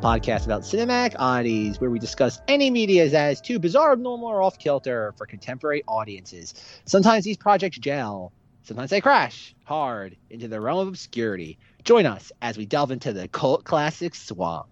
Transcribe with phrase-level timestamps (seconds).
[0.00, 4.58] podcast about cinematic oddities where we discuss any media as too bizarre, abnormal, or off
[4.58, 6.54] kilter for contemporary audiences.
[6.86, 8.32] Sometimes these projects gel,
[8.62, 11.58] sometimes they crash hard into the realm of obscurity.
[11.84, 14.68] Join us as we delve into the cult classic swamp.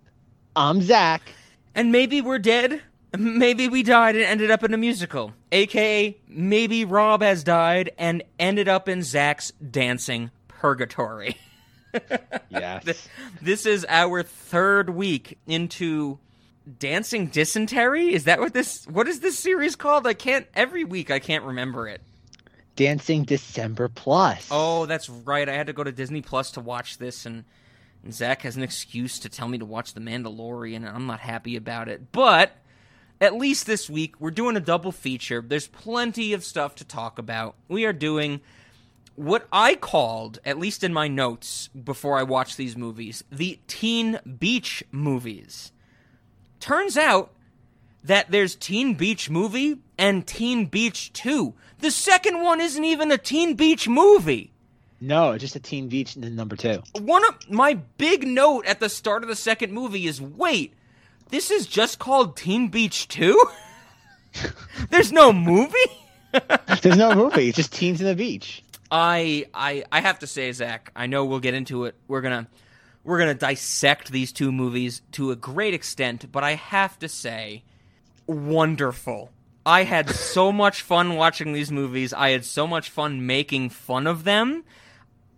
[0.57, 1.23] I'm Zach.
[1.75, 2.81] And maybe we're dead.
[3.17, 5.33] Maybe we died and ended up in a musical.
[5.53, 11.37] AKA, maybe Rob has died and ended up in Zach's dancing purgatory.
[12.49, 13.09] Yes.
[13.43, 16.19] this is our third week into
[16.79, 18.13] dancing dysentery.
[18.13, 18.87] Is that what this?
[18.87, 20.07] What is this series called?
[20.07, 20.47] I can't.
[20.55, 22.01] Every week I can't remember it.
[22.77, 24.49] Dancing December Plus.
[24.51, 25.49] Oh, that's right.
[25.49, 27.45] I had to go to Disney Plus to watch this, and,
[28.05, 31.19] and Zach has an excuse to tell me to watch The Mandalorian, and I'm not
[31.19, 32.13] happy about it.
[32.13, 32.53] But
[33.21, 35.43] at least this week, we're doing a double feature.
[35.45, 37.57] There's plenty of stuff to talk about.
[37.67, 38.41] We are doing
[39.19, 44.21] what I called, at least in my notes before I watched these movies, the Teen
[44.39, 45.73] Beach movies.
[46.61, 47.33] Turns out
[48.05, 51.53] that there's Teen Beach movie and Teen Beach 2.
[51.81, 54.53] The second one isn't even a Teen Beach movie.
[55.01, 56.83] No, just a Teen Beach number two.
[56.99, 60.75] One of my big note at the start of the second movie is wait,
[61.31, 63.47] this is just called Teen Beach 2?
[64.91, 65.77] There's no movie?
[66.83, 68.63] There's no movie, it's just teens in the beach.
[68.91, 71.95] I I I have to say, Zach, I know we'll get into it.
[72.07, 72.49] We're gonna
[73.05, 77.65] we're gonna dissect these two movies to a great extent, but I have to say,
[78.27, 79.31] wonderful.
[79.65, 82.13] I had so much fun watching these movies.
[82.13, 84.65] I had so much fun making fun of them.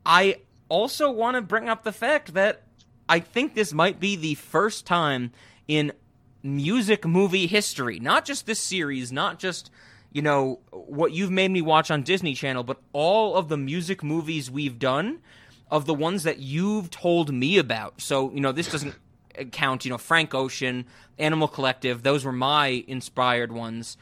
[0.06, 0.36] I
[0.68, 2.62] also want to bring up the fact that
[3.08, 5.32] I think this might be the first time
[5.66, 5.92] in
[6.42, 9.70] music movie history, not just this series, not just
[10.12, 14.02] you know what you've made me watch on Disney Channel, but all of the music
[14.02, 15.20] movies we've done,
[15.70, 18.00] of the ones that you've told me about.
[18.00, 18.94] So you know this doesn't
[19.52, 19.84] count.
[19.84, 20.86] You know Frank Ocean,
[21.18, 23.96] Animal Collective; those were my inspired ones.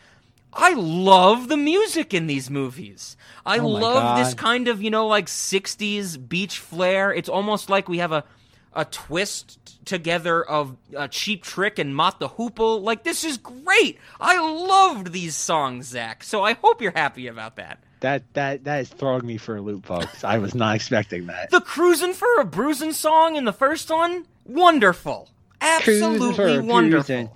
[0.52, 3.16] I love the music in these movies.
[3.44, 7.12] I Oh love this kind of you know like '60s beach flair.
[7.12, 8.24] It's almost like we have a
[8.72, 12.82] a twist together of uh, Cheap Trick and Mott the Hoople.
[12.82, 13.98] Like this is great.
[14.20, 16.22] I loved these songs, Zach.
[16.22, 17.82] So I hope you're happy about that.
[18.00, 20.22] That that that is throwing me for a loop, folks.
[20.22, 21.50] I was not expecting that.
[21.50, 25.28] The cruising for a bruising song in the first one, wonderful,
[25.60, 27.34] absolutely wonderful.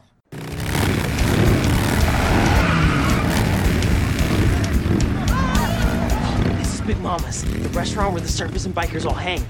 [6.59, 9.44] This is Big Mama's, the restaurant where the surfers and bikers all hang.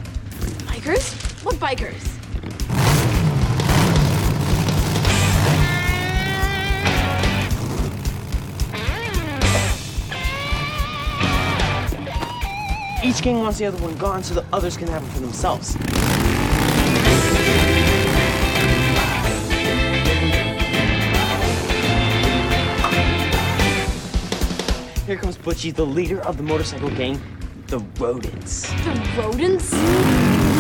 [0.83, 1.45] Bikers?
[1.45, 2.09] What bikers?
[13.05, 15.75] Each gang wants the other one gone so the others can have it for themselves.
[25.07, 27.21] Here comes Butchie, the leader of the motorcycle gang,
[27.69, 28.63] the Rodents.
[28.85, 30.52] The rodents?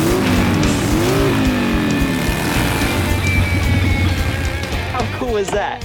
[5.32, 5.82] How cool that?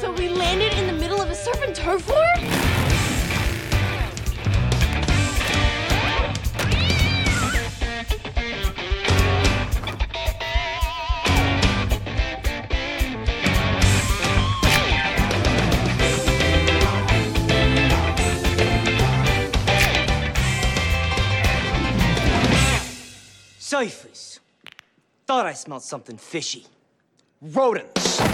[0.00, 2.22] So we landed in the middle of a surf and turf war?
[23.58, 24.38] Cyphers.
[25.26, 26.66] Thought I smelled something fishy.
[27.42, 28.25] Rodents.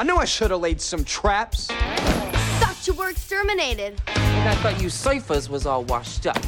[0.00, 1.66] I knew I should have laid some traps.
[1.66, 4.00] Thought you were exterminated.
[4.06, 6.42] And I thought you ciphers was all washed up.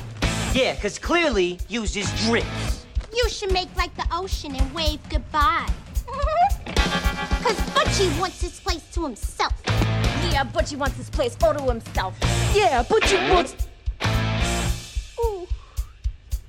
[0.55, 2.87] Yeah, because clearly uses drips.
[3.15, 5.69] You should make like the ocean and wave goodbye.
[6.07, 9.53] Cause Butchie wants his place to himself.
[9.67, 12.17] Yeah, Butchie wants this place all to himself.
[12.55, 13.55] Yeah, Butchie wants.
[15.21, 15.47] Ooh.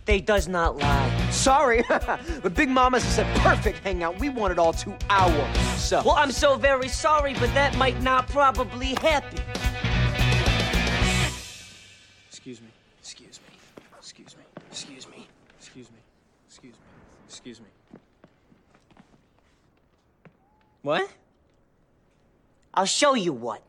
[0.05, 1.29] They does not lie.
[1.31, 4.19] Sorry, but Big Mama's is a perfect hangout.
[4.19, 6.05] We want it all to ourselves.
[6.05, 9.39] Well, I'm so very sorry, but that might not probably happen.
[12.27, 12.67] Excuse me.
[12.99, 13.57] Excuse me.
[13.97, 14.43] Excuse me.
[14.69, 15.27] Excuse me.
[15.57, 15.97] Excuse me.
[16.47, 16.79] Excuse me.
[17.29, 17.67] Excuse me.
[20.81, 21.09] What?
[22.73, 23.61] I'll show you what.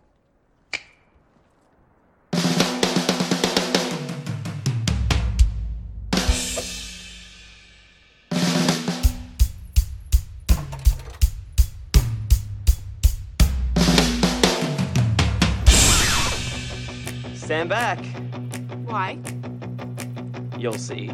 [17.64, 18.04] I'm back.
[18.84, 19.18] Why?
[20.58, 21.06] You'll see.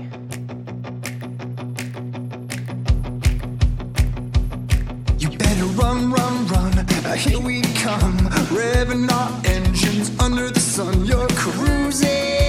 [5.20, 6.76] You better run, run, run.
[7.06, 8.19] Uh, here we come.
[8.50, 11.05] Revving our engines under the sun.
[11.05, 12.40] You're cruising.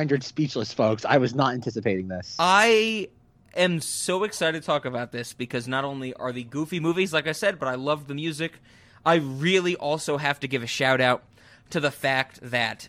[0.00, 1.04] Rendered speechless, folks.
[1.04, 2.34] I was not anticipating this.
[2.38, 3.10] I
[3.54, 7.28] am so excited to talk about this because not only are the goofy movies, like
[7.28, 8.60] I said, but I love the music.
[9.04, 11.22] I really also have to give a shout out
[11.68, 12.88] to the fact that,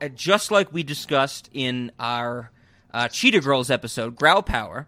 [0.00, 2.50] uh, just like we discussed in our
[2.94, 4.86] uh, Cheetah Girls episode, Growl Power,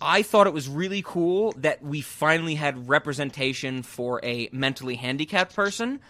[0.00, 5.54] I thought it was really cool that we finally had representation for a mentally handicapped
[5.54, 6.00] person.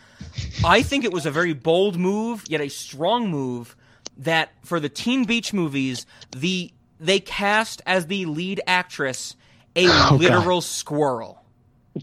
[0.65, 3.77] I think it was a very bold move, yet a strong move
[4.19, 9.37] that for the Teen Beach movies, the they cast as the lead actress
[9.75, 10.21] a oh, God.
[10.21, 11.43] literal squirrel.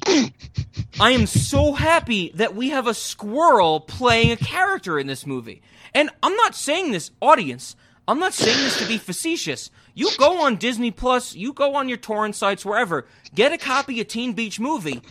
[0.06, 5.62] I am so happy that we have a squirrel playing a character in this movie.
[5.96, 7.76] And I'm not saying this, audience,
[8.08, 9.72] I'm not saying this to be facetious.
[9.96, 14.00] You go on Disney Plus, you go on your torrent sites, wherever, get a copy
[14.02, 15.02] of Teen Beach Movie.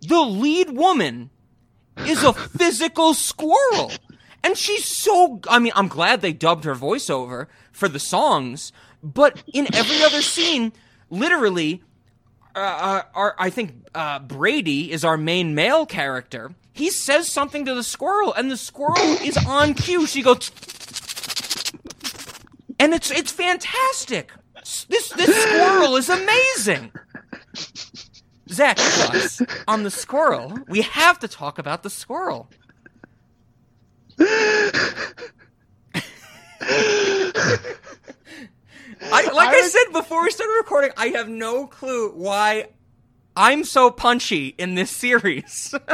[0.00, 1.30] The lead woman
[1.98, 3.92] is a physical squirrel.
[4.44, 5.40] And she's so.
[5.48, 8.72] I mean, I'm glad they dubbed her voiceover for the songs,
[9.02, 10.74] but in every other scene,
[11.08, 11.82] literally,
[12.54, 16.54] uh, uh, our, I think uh, Brady is our main male character.
[16.74, 20.06] He says something to the squirrel, and the squirrel is on cue.
[20.06, 20.50] She goes,
[22.78, 24.30] and it's it's fantastic.
[24.88, 26.92] This this squirrel is amazing.
[28.50, 28.78] Zach,
[29.66, 30.58] on the squirrel?
[30.68, 32.50] We have to talk about the squirrel.
[39.02, 42.68] I, like I, said before we started recording, I have no clue why
[43.36, 45.74] I'm so punchy in this series.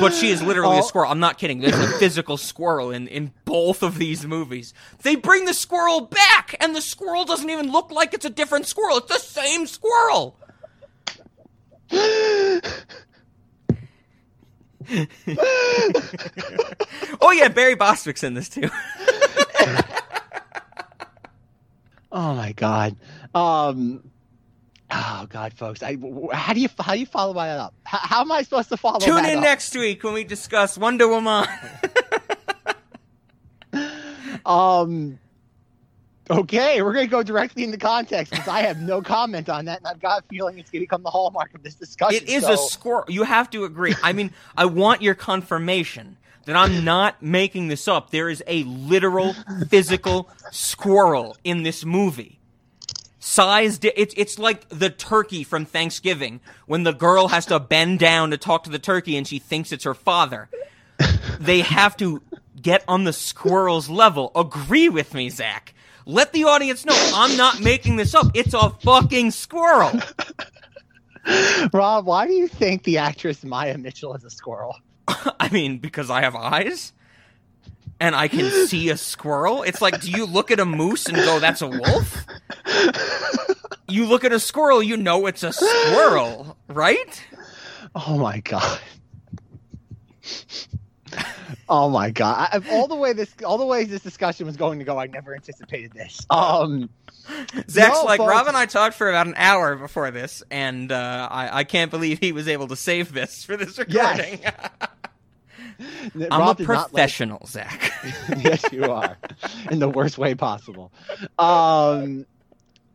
[0.00, 0.86] but she is literally a Oh.
[0.86, 1.10] squirrel.
[1.10, 1.60] I'm not kidding.
[1.60, 4.72] There's a physical squirrel in, in both of these movies.
[5.02, 8.66] They bring the squirrel back, and the squirrel doesn't even look like it's a different
[8.66, 8.98] squirrel.
[8.98, 10.36] It's the same squirrel.
[17.20, 18.68] oh yeah, Barry Bostwick's in this too.
[22.10, 22.96] Oh my god.
[23.34, 24.10] Um.
[24.90, 25.82] Oh god, folks.
[25.82, 25.98] I
[26.32, 27.74] how do you how do you follow that up?
[27.84, 28.98] How, how am I supposed to follow?
[28.98, 29.42] Tune in up?
[29.44, 31.46] next week when we discuss Wonder Woman.
[34.46, 35.18] Um.
[36.30, 39.86] Okay, we're gonna go directly into context because I have no comment on that, and
[39.86, 42.22] I've got a feeling it's gonna become the hallmark of this discussion.
[42.22, 43.04] It is so- a squirrel.
[43.08, 43.94] You have to agree.
[44.02, 48.10] I mean, I want your confirmation that I'm not making this up.
[48.10, 49.34] There is a literal,
[49.68, 52.38] physical squirrel in this movie.
[53.20, 57.98] Size, di- it's it's like the turkey from Thanksgiving when the girl has to bend
[57.98, 60.48] down to talk to the turkey and she thinks it's her father.
[61.38, 62.22] They have to
[62.60, 64.32] get on the squirrel's level.
[64.34, 65.74] Agree with me, Zach.
[66.08, 68.28] Let the audience know I'm not making this up.
[68.32, 69.92] It's a fucking squirrel.
[71.74, 74.74] Rob, why do you think the actress Maia Mitchell is a squirrel?
[75.06, 76.94] I mean, because I have eyes
[78.00, 79.62] and I can see a squirrel.
[79.62, 82.24] It's like, do you look at a moose and go, that's a wolf?
[83.90, 87.24] You look at a squirrel, you know it's a squirrel, right?
[87.94, 88.78] Oh my god.
[91.70, 92.48] Oh my god!
[92.50, 95.06] I, all the way this, all the ways this discussion was going to go, I
[95.06, 96.18] never anticipated this.
[96.30, 96.88] Um,
[97.68, 98.30] Zach's No, like, folks.
[98.30, 101.90] Rob and I talked for about an hour before this, and uh, I, I can't
[101.90, 104.40] believe he was able to save this for this recording.
[104.50, 107.92] I'm Rob a not like- professional, Zach.
[108.38, 109.18] yes, you are,
[109.70, 110.90] in the worst way possible.
[111.38, 112.24] Um,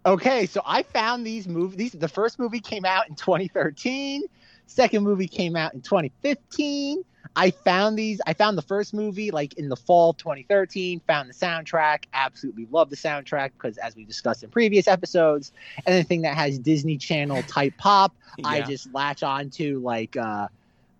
[0.05, 1.77] okay, so I found these movies.
[1.77, 4.23] These the first movie came out in 2013.
[4.65, 7.03] Second movie came out in 2015.
[7.35, 8.21] I found these.
[8.25, 11.01] I found the first movie like in the fall of 2013.
[11.07, 12.05] Found the soundtrack.
[12.13, 15.51] Absolutely love the soundtrack because, as we discussed in previous episodes,
[15.85, 20.15] anything that has Disney Channel type pop, I just latch onto like.
[20.17, 20.47] Uh,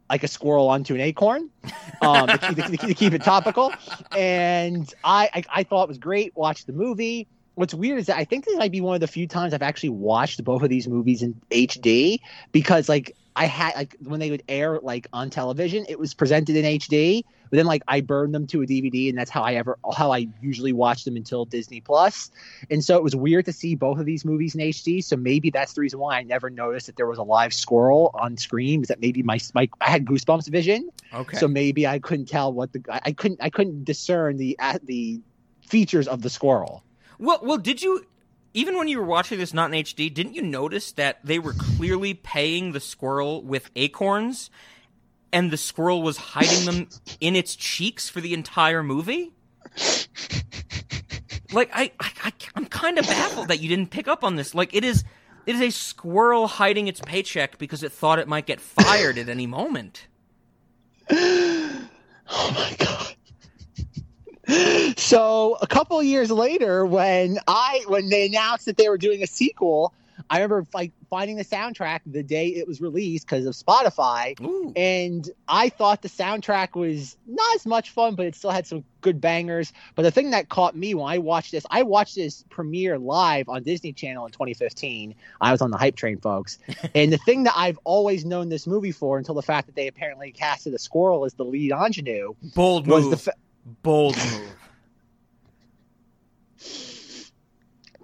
[0.10, 1.50] like a squirrel onto an acorn
[2.02, 3.74] um, to, keep, to, to keep it topical.
[4.16, 6.36] And I, I, I thought it was great.
[6.36, 7.26] Watched the movie.
[7.56, 9.64] What's weird is that I think this might be one of the few times I've
[9.64, 12.20] actually watched both of these movies in HD
[12.52, 16.56] because like I had like when they would air like on television, it was presented
[16.56, 17.24] in HD.
[17.50, 20.12] But then like I burned them to a DVD, and that's how I ever how
[20.12, 22.32] I usually watch them until Disney Plus.
[22.70, 25.04] And so it was weird to see both of these movies in HD.
[25.04, 28.12] So maybe that's the reason why I never noticed that there was a live squirrel
[28.14, 28.82] on screen.
[28.82, 30.90] Is that maybe my my I had goosebumps vision.
[31.14, 31.38] Okay.
[31.38, 35.22] So maybe I couldn't tell what the I, couldn't I couldn't discern the the
[35.68, 36.84] features of the squirrel.
[37.20, 38.06] Well, well, did you
[38.54, 41.54] even when you were watching this not in HD, didn't you notice that they were
[41.54, 44.50] clearly paying the squirrel with acorns
[45.32, 46.88] and the squirrel was hiding them
[47.20, 49.32] in its cheeks for the entire movie?
[51.52, 54.56] Like I, I, I'm kind of baffled that you didn't pick up on this.
[54.56, 55.04] Like it is
[55.46, 59.30] it is a squirrel hiding its paycheck because it thought it might get fired at
[59.30, 60.08] any moment.
[62.36, 63.16] Oh my god.
[64.98, 69.24] So a couple of years later, when I when they announced that they were doing
[69.24, 69.94] a sequel,
[70.30, 74.72] I remember like finding the soundtrack the day it was released because of Spotify, Ooh.
[74.76, 78.84] and I thought the soundtrack was not as much fun, but it still had some
[79.02, 79.74] good bangers.
[79.96, 83.50] But the thing that caught me when I watched this, I watched this premiere live
[83.50, 85.16] on Disney Channel in 2015.
[85.42, 86.60] I was on the hype train, folks.
[86.96, 89.88] and the thing that I've always known this movie for, until the fact that they
[89.88, 93.12] apparently casted a squirrel as the lead ingenue, Bold was move.
[93.12, 93.34] the fa-
[93.66, 94.56] Bold move.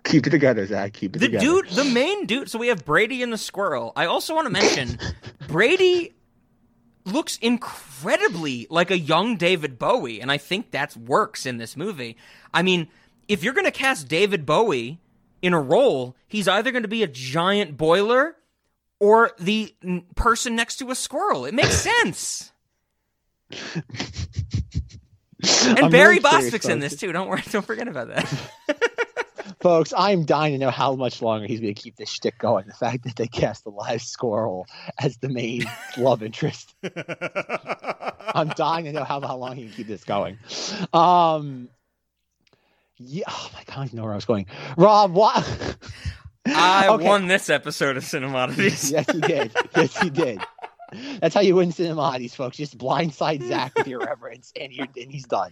[0.06, 0.94] keep it together, Zach.
[0.94, 1.46] Keep it The together.
[1.46, 2.50] dude, the main dude.
[2.50, 3.92] So we have Brady and the squirrel.
[3.96, 4.98] I also want to mention
[5.48, 6.16] Brady
[7.06, 12.18] looks incredibly like a young David Bowie, and I think that works in this movie.
[12.54, 12.88] I mean,
[13.28, 15.00] if you're going to cast David Bowie
[15.42, 18.36] in a role, he's either going to be a giant boiler
[19.00, 19.74] or the
[20.16, 21.46] person next to a squirrel.
[21.46, 22.52] It makes sense.
[25.42, 27.12] And I'm Barry really Bostwick's in this too.
[27.12, 28.28] Don't worry, don't forget about that.
[29.62, 32.66] Folks, I'm dying to know how much longer he's going to keep this shtick going.
[32.68, 34.68] The fact that they cast the live squirrel
[34.98, 35.64] as the main
[35.98, 36.76] love interest.
[38.34, 40.38] I'm dying to know how, how long he can keep this going.
[40.94, 41.68] Um,
[42.98, 43.26] yeah.
[43.30, 44.46] Oh my god, I know where I was going.
[44.78, 45.78] Rob, what?
[46.46, 47.06] I Okay.
[47.06, 48.92] won this episode of Cinemodities.
[48.92, 49.52] yes, you did.
[49.76, 50.42] Yes, you did.
[51.20, 52.58] That's how you win cinemodities, folks.
[52.58, 55.52] Just blindside Zach with your reverence, and you're and he's done.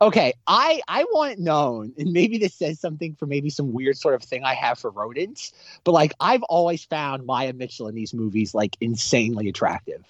[0.00, 4.14] Okay, I I want known, and maybe this says something for maybe some weird sort
[4.14, 5.52] of thing I have for rodents,
[5.84, 10.04] but like I've always found Maia Mitchell in these movies like insanely attractive.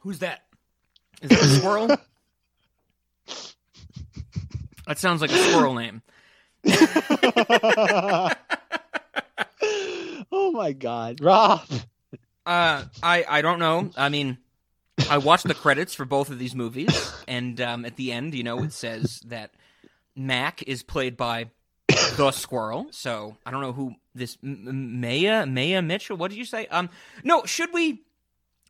[0.00, 0.42] Who's that?
[1.22, 1.96] Is that a squirrel?
[4.86, 6.02] That sounds like a squirrel name.
[10.32, 11.60] oh my god, Rob.
[12.50, 13.90] Uh, I I don't know.
[13.96, 14.36] I mean,
[15.08, 18.42] I watched the credits for both of these movies, and um, at the end, you
[18.42, 19.52] know, it says that
[20.16, 21.50] Mac is played by
[22.16, 22.88] the squirrel.
[22.90, 26.16] So I don't know who this Maia Maia Mitchell.
[26.16, 26.66] What did you say?
[26.66, 26.90] Um,
[27.22, 28.02] no, should we?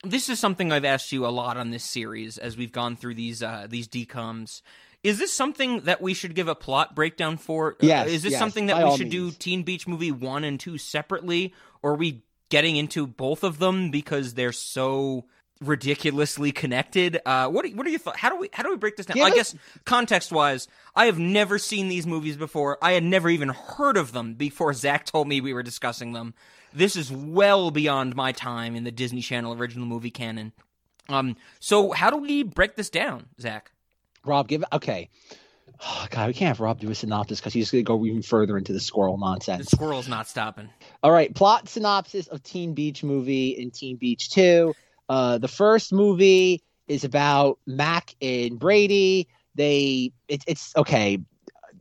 [0.04, 3.14] This is something I've asked you a lot on this series as we've gone through
[3.14, 4.60] these uh, these DCOMs.
[5.02, 7.72] Is this something that we should give a plot breakdown for?
[7.72, 9.30] Uh, Yes, Is this yes, something that we should do.
[9.30, 13.90] Teen Beach Movie one and two separately, or are we getting into both of them
[13.90, 15.24] because they're so
[15.60, 17.20] ridiculously connected?
[17.24, 18.18] Uh, what are, what are your thoughts?
[18.18, 19.16] How do we how do we break this down?
[19.16, 19.54] Give I guess
[19.84, 22.78] context wise, I have never seen these movies before.
[22.82, 26.34] I had never even heard of them before Zach told me we were discussing them.
[26.72, 30.52] This is well beyond my time in the Disney Channel original movie canon.
[31.08, 33.72] Um, so how do we break this down, Zach?
[34.24, 35.08] Rob, give okay.
[35.82, 38.22] Oh, God, we can't have Rob do a synopsis because he's going to go even
[38.22, 39.70] further into the squirrel The nonsense.
[39.70, 40.68] squirrel's not stopping.
[41.02, 44.74] All right, plot synopsis of Teen Beach movie and Teen Beach 2.
[45.08, 49.28] Uh, the first movie is about Mac and Brady.
[49.54, 51.18] They it, it's okay.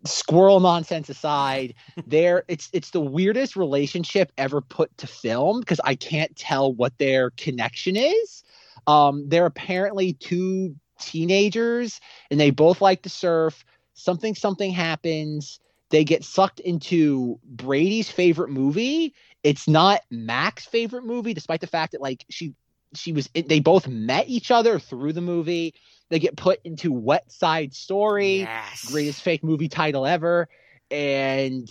[0.05, 1.73] Squirrel nonsense aside,
[2.07, 6.97] there it's it's the weirdest relationship ever put to film because I can't tell what
[6.97, 8.43] their connection is.
[8.87, 11.99] Um, they're apparently two teenagers
[12.31, 13.65] and they both like to surf.
[13.99, 15.59] Something something happens.
[15.89, 21.93] They get sucked into Brady's favorite movie it's not Mac's favorite movie, despite the fact
[21.93, 22.53] that like she
[22.93, 25.73] she was they both met each other through the movie.
[26.09, 28.89] They get put into Wet Side Story, Yes.
[28.91, 30.49] greatest fake movie title ever,
[30.89, 31.69] and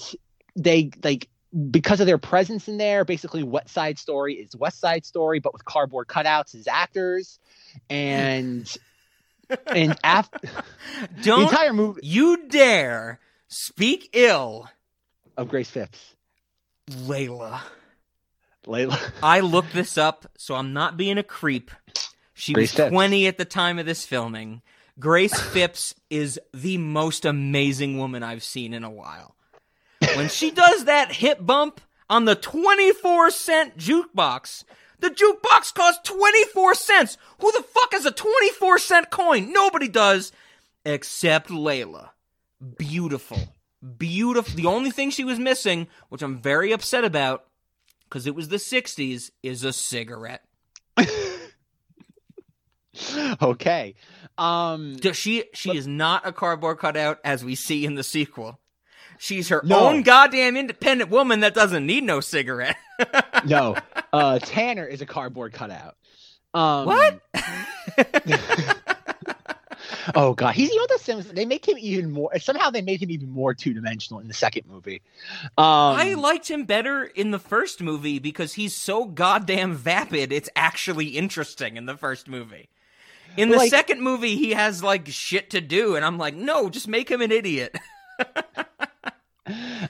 [0.57, 1.29] they like
[1.71, 3.05] because of their presence in there.
[3.05, 7.38] Basically, Wet Side Story is West Side Story, but with cardboard cutouts as actors,
[7.91, 7.95] hmm.
[7.95, 8.77] and
[9.67, 10.39] and after
[11.17, 14.69] the Don't entire movie you dare speak ill,
[15.37, 16.15] of Grace Phipps,
[16.91, 17.61] Layla.
[18.67, 18.99] Layla.
[19.23, 21.71] I looked this up, so I'm not being a creep.
[22.35, 22.91] She Grace was Phipps.
[22.91, 24.63] 20 at the time of this filming.
[25.01, 29.35] Grace Phipps is the most amazing woman I've seen in a while.
[30.15, 31.81] When she does that hip bump
[32.11, 34.65] on the 24 cent jukebox,
[35.01, 37.17] the jukebox costs 24 cents.
[37.41, 39.53] Who the fuck has a 24 cent coin?
[39.53, 40.33] Nobody does
[40.85, 42.11] except Layla.
[42.77, 43.39] Beautiful.
[43.97, 44.55] Beautiful.
[44.57, 47.47] The only thing she was missing, which I'm very upset about,
[48.05, 50.45] because it was the 60s, is a cigarette.
[53.43, 53.95] okay.
[54.37, 58.59] Um She she is not a cardboard cutout as we see in the sequel.
[59.18, 59.88] She's her No.
[59.88, 62.76] own goddamn independent woman that doesn't need no cigarette.
[63.46, 63.76] no.
[64.11, 65.94] Uh Tanner is a cardboard cutout.
[66.54, 67.20] Um What?
[70.14, 71.26] Oh god, he's you know the Sims.
[71.26, 72.37] They make him even more.
[72.38, 75.02] Somehow they made him even more two dimensional in the second movie.
[75.59, 80.33] Um, I liked him better in the first movie because he's so goddamn vapid.
[80.33, 82.68] It's actually interesting in the first movie.
[83.37, 86.70] In the Like- second movie, he has like shit to do, and I'm like, no,
[86.70, 87.76] just make him an idiot.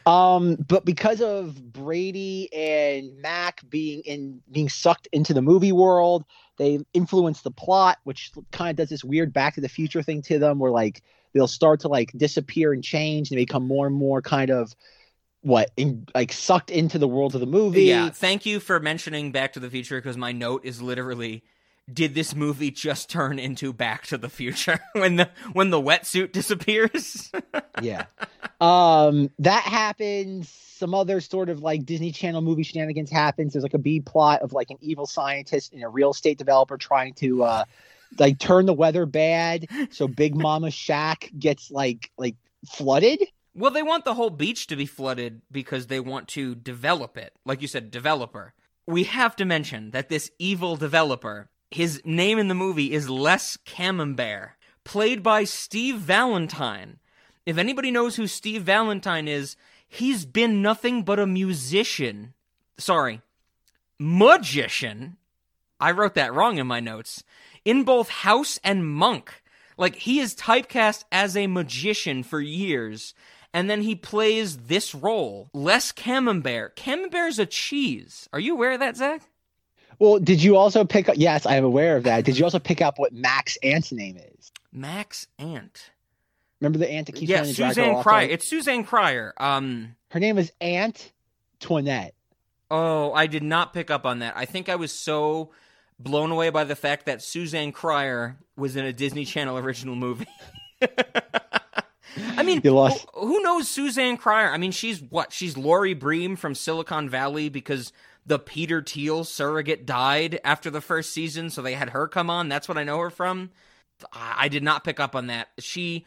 [0.08, 6.24] Um, but because of Brady and Mac being in being sucked into the movie world,
[6.56, 10.22] they influence the plot, which kind of does this weird Back to the Future thing
[10.22, 11.02] to them, where like
[11.34, 14.74] they'll start to like disappear and change, and they become more and more kind of
[15.42, 17.82] what in, like sucked into the world of the movie.
[17.82, 21.44] Yeah, thank you for mentioning Back to the Future because my note is literally
[21.92, 26.32] did this movie just turn into Back to the Future when the when the wetsuit
[26.32, 27.30] disappears?
[27.82, 28.06] yeah.
[28.60, 30.48] Um, that happens.
[30.50, 33.52] Some other sort of like Disney Channel movie shenanigans happens.
[33.52, 36.76] There's like a B plot of like an evil scientist and a real estate developer
[36.76, 37.64] trying to uh
[38.18, 43.22] like turn the weather bad so Big Mama Shack gets like like flooded.
[43.54, 47.32] well, they want the whole beach to be flooded because they want to develop it.
[47.44, 48.54] Like you said, developer.
[48.86, 53.56] We have to mention that this evil developer, his name in the movie is Les
[53.58, 54.52] Camembert,
[54.84, 56.98] played by Steve Valentine.
[57.44, 62.34] If anybody knows who Steve Valentine is, he's been nothing but a musician.
[62.78, 63.20] Sorry,
[63.98, 65.16] magician.
[65.80, 67.22] I wrote that wrong in my notes.
[67.64, 69.42] In both House and Monk.
[69.76, 73.14] Like, he is typecast as a magician for years,
[73.54, 75.50] and then he plays this role.
[75.52, 76.74] Les Camembert.
[76.74, 78.28] Camembert's a cheese.
[78.32, 79.27] Are you aware of that, Zach?
[79.98, 81.16] Well, did you also pick up?
[81.18, 82.24] Yes, I am aware of that.
[82.24, 84.52] Did you also pick up what Mac's aunt's name is?
[84.72, 85.90] Max Ant.
[86.60, 88.28] Remember the aunt that keeps Yeah, trying to drag her Suzanne off, Cryer.
[88.28, 89.32] It's Suzanne Cryer.
[89.38, 91.12] Um, Her name is Aunt
[91.60, 92.14] Toinette.
[92.70, 94.36] oh, I did not pick up on that.
[94.36, 95.50] I think I was so
[95.98, 100.26] blown away by the fact that Suzanne Cryer was in a Disney Channel original movie.
[102.36, 104.50] I mean, who, who knows Suzanne Cryer?
[104.50, 105.32] I mean, she's what?
[105.32, 107.92] She's Laurie Bream from Silicon Valley because
[108.28, 112.48] the Peter Thiel surrogate died after the first season, so they had her come on.
[112.48, 113.50] That's what I know her from.
[114.12, 115.48] I did not pick up on that.
[115.58, 116.04] She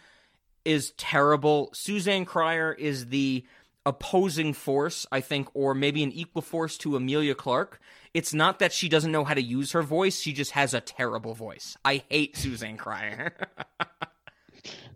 [0.64, 1.72] is terrible.
[1.74, 3.44] Suzanne Cryer is the
[3.86, 7.80] opposing force, I think, or maybe an equal force to Emilia Clarke.
[8.14, 10.82] It's not that she doesn't know how to use her voice, she just has a
[10.82, 11.76] terrible voice.
[11.84, 13.34] I hate Suzanne Cryer.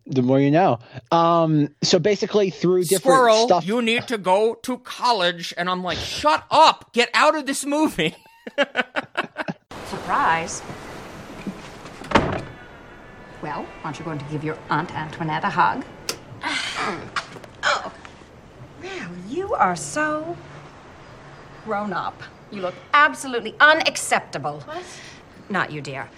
[0.08, 0.80] The more you know.
[1.12, 3.66] Um, so basically, through different Squirrel, stuff.
[3.66, 5.54] you need to go to college.
[5.58, 6.94] And I'm like, shut up.
[6.94, 8.16] Get out of this movie.
[9.88, 10.62] Surprise.
[13.42, 15.84] Well, aren't you going to give your Aunt Antoinette a hug?
[17.64, 17.92] oh.
[18.84, 20.38] Well, you are so
[21.64, 22.22] grown up.
[22.52, 24.62] You look absolutely unacceptable.
[24.62, 24.84] What?
[25.50, 26.10] Not you, dear.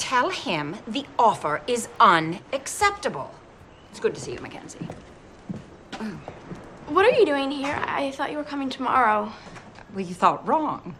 [0.00, 3.34] Tell him the offer is unacceptable.
[3.90, 4.88] It's good to see you, Mackenzie.
[6.88, 7.78] What are you doing here?
[7.86, 9.30] I thought you were coming tomorrow.
[9.94, 10.96] Well, you thought wrong.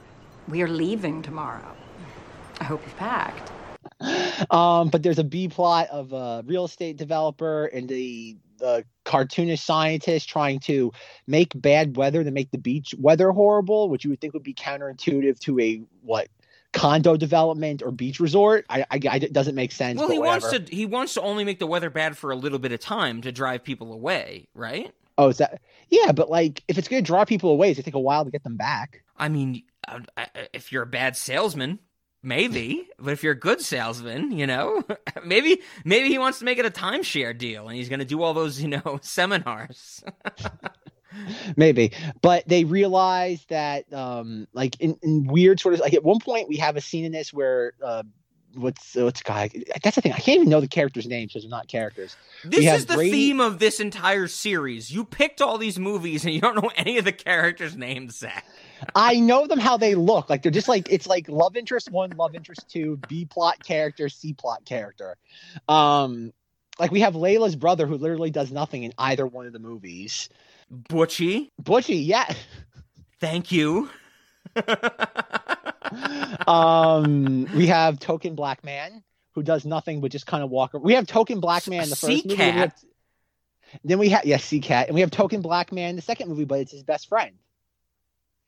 [0.48, 1.74] We are leaving tomorrow.
[2.60, 3.50] I hope you've packed.
[4.50, 9.60] Um, but there's a B plot of a real estate developer and the the cartoonish
[9.60, 10.92] scientist trying to
[11.26, 14.52] make bad weather to make the beach weather horrible, which you would think would be
[14.52, 16.28] counterintuitive to a what
[16.72, 18.64] condo development or beach resort.
[18.68, 19.98] I, I, I it doesn't make sense.
[19.98, 20.50] well, he whatever.
[20.50, 22.80] wants to he wants to only make the weather bad for a little bit of
[22.80, 24.92] time to drive people away, right?
[25.18, 25.60] Oh, is that?
[25.88, 28.00] Yeah, but like if it's going to draw people away, it's going to take a
[28.00, 29.02] while to get them back.
[29.16, 29.62] I mean,
[30.54, 31.78] if you're a bad salesman,
[32.22, 32.88] maybe.
[32.98, 34.82] but if you're a good salesman, you know,
[35.24, 38.22] maybe maybe he wants to make it a timeshare deal, and he's going to do
[38.22, 40.02] all those, you know, seminars.
[41.56, 41.92] maybe.
[42.22, 46.48] But they realize that um like in, in weird sort of like at one point
[46.48, 48.02] we have a scene in this where uh
[48.54, 49.48] what's what's guy
[49.82, 52.16] that's the thing i can't even know the characters names because they're not characters.
[52.44, 54.90] This is the Brady- theme of this entire series.
[54.90, 58.44] You picked all these movies and you don't know any of the characters' names, Zach.
[58.94, 60.28] i know them how they look.
[60.30, 64.08] Like they're just like it's like love interest one love interest two b plot character
[64.08, 65.16] c plot character.
[65.68, 66.32] Um
[66.78, 70.28] like we have layla's brother who literally does nothing in either one of the movies
[70.72, 72.32] Butchie, butchie yeah
[73.20, 73.90] thank you.
[76.46, 79.02] um we have token black man
[79.32, 80.84] who does nothing but just kind of walk Around.
[80.84, 82.74] we have token black man the first movie then we have-
[83.84, 86.44] then we have yes sea cat and we have token black man the second movie
[86.44, 87.36] but it's his best friend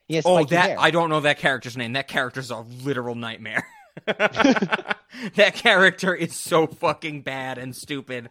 [0.08, 0.24] Yes.
[0.26, 0.76] Oh, that hair.
[0.78, 1.94] I don't know that character's name.
[1.94, 3.66] That character's a literal nightmare.
[4.06, 8.28] that character is so fucking bad and stupid.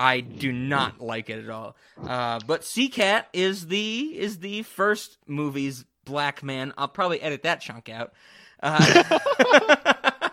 [0.00, 1.76] I do not like it at all.
[2.02, 6.72] Uh, but Sea Cat is the is the first movie's black man.
[6.78, 8.14] I'll probably edit that chunk out.
[8.62, 9.18] Uh,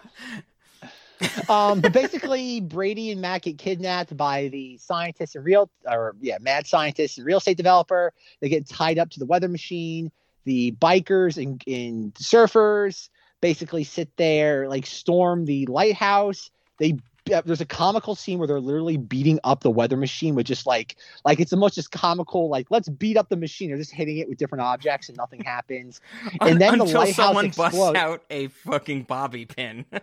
[1.50, 6.38] um, but basically, Brady and Matt get kidnapped by the scientist and real, or yeah,
[6.40, 8.14] mad scientist and real estate developer.
[8.40, 10.14] They get tied up to the weather machine.
[10.46, 13.10] The bikers and, and surfers
[13.42, 16.52] basically sit there, like storm the lighthouse.
[16.80, 20.66] They there's a comical scene where they're literally beating up the weather machine with just
[20.66, 23.70] like like it's the most just comical like let's beat up the machine.
[23.70, 26.02] They're just hitting it with different objects and nothing happens.
[26.42, 27.76] And then the until lighthouse someone explodes.
[27.76, 29.86] busts out a fucking bobby pin.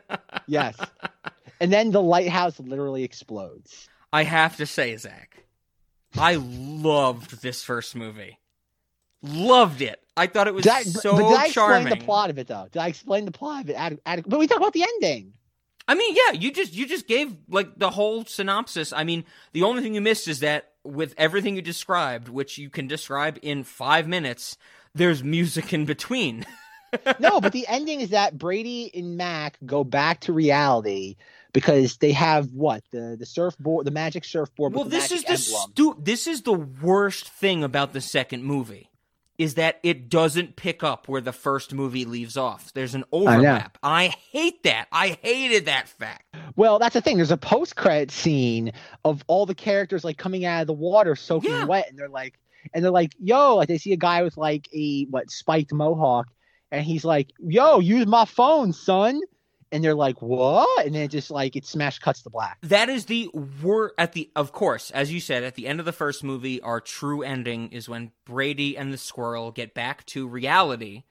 [0.46, 0.76] Yes.
[1.60, 3.88] And then the lighthouse literally explodes.
[4.12, 5.44] I have to say, Zach,
[6.18, 8.38] I loved this first movie.
[9.22, 10.00] Loved it.
[10.16, 11.87] I thought it was Did I, so but did I charming.
[11.87, 12.68] explain the plot of it though?
[12.70, 13.74] Did I explain the plot of it?
[13.74, 15.32] Ad- ad- but we talk about the ending.
[15.86, 18.92] I mean, yeah, you just you just gave like the whole synopsis.
[18.92, 22.70] I mean, the only thing you missed is that with everything you described, which you
[22.70, 24.56] can describe in five minutes,
[24.94, 26.46] there's music in between.
[27.18, 31.16] no, but the ending is that Brady and Mac go back to reality
[31.52, 34.72] because they have what the the surfboard, the magic surfboard.
[34.74, 38.88] well, this is the stu- this is the worst thing about the second movie
[39.38, 42.72] is that it doesn't pick up where the first movie leaves off.
[42.72, 43.78] There's an overlap.
[43.82, 44.86] I, hate that.
[44.92, 46.36] I hated that fact.
[46.56, 47.16] Well, that's the thing.
[47.16, 48.72] There's a post credit scene
[49.04, 51.64] of all the characters like coming out of the water soaking Yeah.
[51.64, 52.38] wet, and they're like,
[52.72, 56.28] and they're like, "Yo!" Like they see a guy with like a what spiked mohawk,
[56.70, 59.20] and he's like, "Yo, use my phone, son."
[59.74, 62.58] And they're like, "What?" And then it just like it smash cuts to black.
[62.62, 63.28] That is the
[63.60, 66.60] wor at the of course, as you said, at the end of the first movie,
[66.60, 71.02] our true ending is when Brady and the squirrel get back to reality.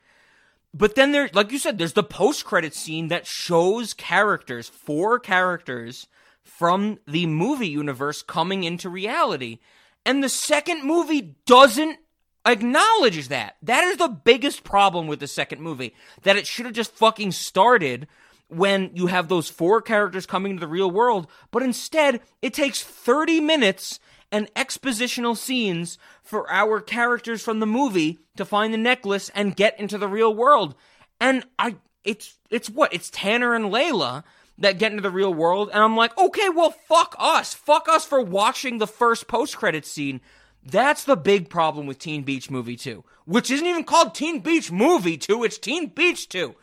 [0.73, 5.19] But then there like you said, there's the post credit scene that shows characters, four
[5.19, 6.07] characters
[6.41, 9.59] from the movie universe coming into reality.
[10.05, 11.99] And the second movie doesn't
[12.45, 13.55] acknowledge that.
[13.61, 15.93] That is the biggest problem with the second movie.
[16.23, 18.07] That it should have just fucking started
[18.55, 22.81] when you have those four characters coming into the real world, but instead it takes
[22.81, 23.99] 30 minutes
[24.31, 29.79] and expositional scenes for our characters from the movie to find the necklace and get
[29.79, 30.75] into the real world.
[31.21, 32.93] And I it's it's what?
[32.93, 34.23] It's Tanner and Layla
[34.57, 37.53] that get into the real world and I'm like, "Okay, well fuck us.
[37.53, 40.19] Fuck us for watching the first post-credit scene."
[40.65, 44.71] That's the big problem with Teen Beach Movie 2, which isn't even called Teen Beach
[44.71, 46.55] Movie 2, it's Teen Beach 2.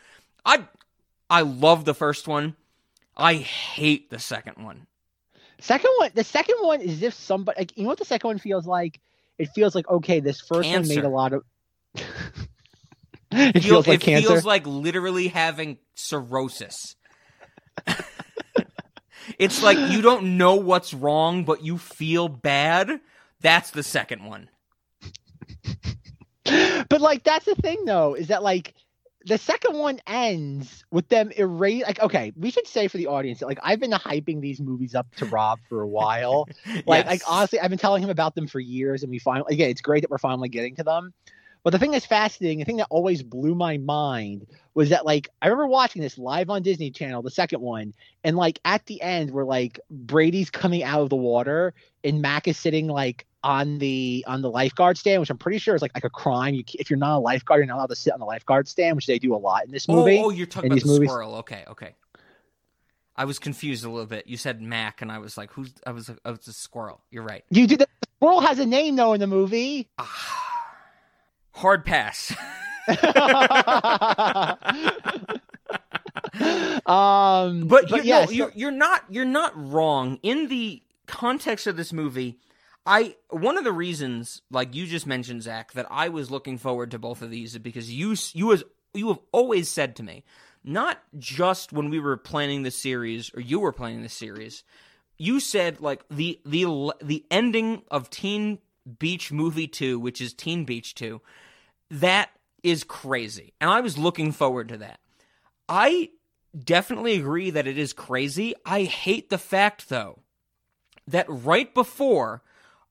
[0.45, 0.67] I
[1.31, 2.57] I love the first one.
[3.17, 4.87] I hate the second one.
[5.61, 8.39] Second one, the second one is if somebody, like, you know what the second one
[8.39, 9.01] feels like?
[9.39, 11.45] It feels like okay, this first one made a lot of.
[11.95, 12.03] it
[13.63, 14.29] Feel- feels like it cancer.
[14.29, 16.97] feels like literally having cirrhosis.
[19.39, 23.01] it's like you don't know what's wrong, but you feel bad.
[23.41, 24.51] That's the second one.
[26.89, 28.75] but like that's the thing though, is that like
[29.27, 31.85] the second one ends with them erase.
[31.87, 34.95] Like okay, we should say for the audience that like I've been hyping these movies
[34.95, 36.49] up to Rob for a while.
[36.87, 37.07] Like, Yes.
[37.07, 39.81] like honestly, I've been telling him about them for years, and we finally again, it's
[39.83, 41.13] great that we're finally getting to them.
[41.63, 45.29] But the thing that's fascinating, the thing that always blew my mind was that like
[45.43, 47.93] I remember watching this live on Disney Channel, the second one,
[48.25, 52.49] and like at the end where like Brady's coming out of the water and Mac
[52.49, 55.93] is sitting like on the on the lifeguard stand, which I'm pretty sure is like
[55.95, 56.55] like a crime.
[56.55, 58.97] You, if you're not a lifeguard, you're not allowed to sit on the lifeguard stand,
[58.97, 60.19] which they do a lot in this movie.
[60.19, 61.09] Oh, oh, you're talking about the movies.
[61.09, 61.37] squirrel.
[61.37, 61.95] Okay, okay.
[63.17, 64.27] I was confused a little bit.
[64.27, 67.03] You said Mac, and I was like, "Who's?" I was like, "Oh, it's a squirrel."
[67.11, 67.45] You're right.
[67.51, 69.89] You do the squirrel has a name though in the movie.
[71.53, 72.35] Hard pass.
[76.87, 81.77] um, but, but no, so- you're you're not you're not wrong in the context of
[81.77, 82.39] this movie.
[82.87, 86.91] I one of the reasons, like you just mentioned, Zach, that I was looking forward
[86.93, 88.65] to both of these is because you you as
[88.95, 90.25] you have always said to me,
[90.65, 94.65] not just when we were planning the series or you were planning the series,
[95.17, 98.59] you said like the the the ending of Teen
[98.99, 101.21] Beach Movie Two, which is Teen Beach Two,
[101.91, 102.31] that
[102.63, 105.01] is crazy, and I was looking forward to that.
[105.69, 106.11] I
[106.59, 108.55] definitely agree that it is crazy.
[108.65, 110.21] I hate the fact though
[111.07, 112.43] that right before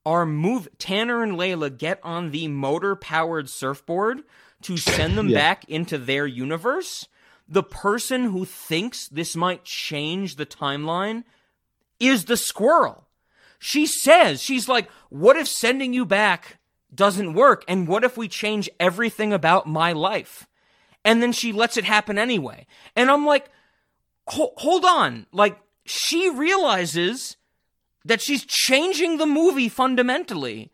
[0.06, 4.24] our move Tanner and Layla get on the motor powered surfboard
[4.64, 5.38] to send them Yeah.
[5.38, 7.08] back into their universe,
[7.48, 11.24] the person who thinks this might change the timeline
[12.00, 13.08] is the squirrel.
[13.58, 16.60] She says, she's like, what if sending you back
[16.94, 17.66] doesn't work?
[17.68, 20.48] And what if we change everything about my life?
[21.04, 22.68] And then she lets it happen anyway.
[22.96, 23.50] And I'm like,
[24.28, 25.26] hold on.
[25.34, 27.36] Like, she realizes
[28.06, 30.72] that she's changing the movie fundamentally,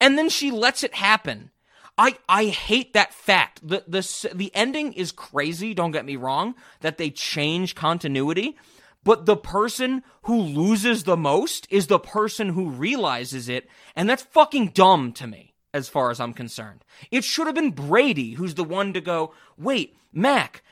[0.00, 1.50] and then she lets it happen.
[1.98, 3.66] I I hate that fact.
[3.66, 8.56] The the the ending is crazy, don't get me wrong, that they change continuity,
[9.02, 14.22] but the person who loses the most is the person who realizes it, and that's
[14.22, 16.84] fucking dumb to me as far as I'm concerned.
[17.10, 20.62] It should have been Brady who's the one to go, "Wait, Mac,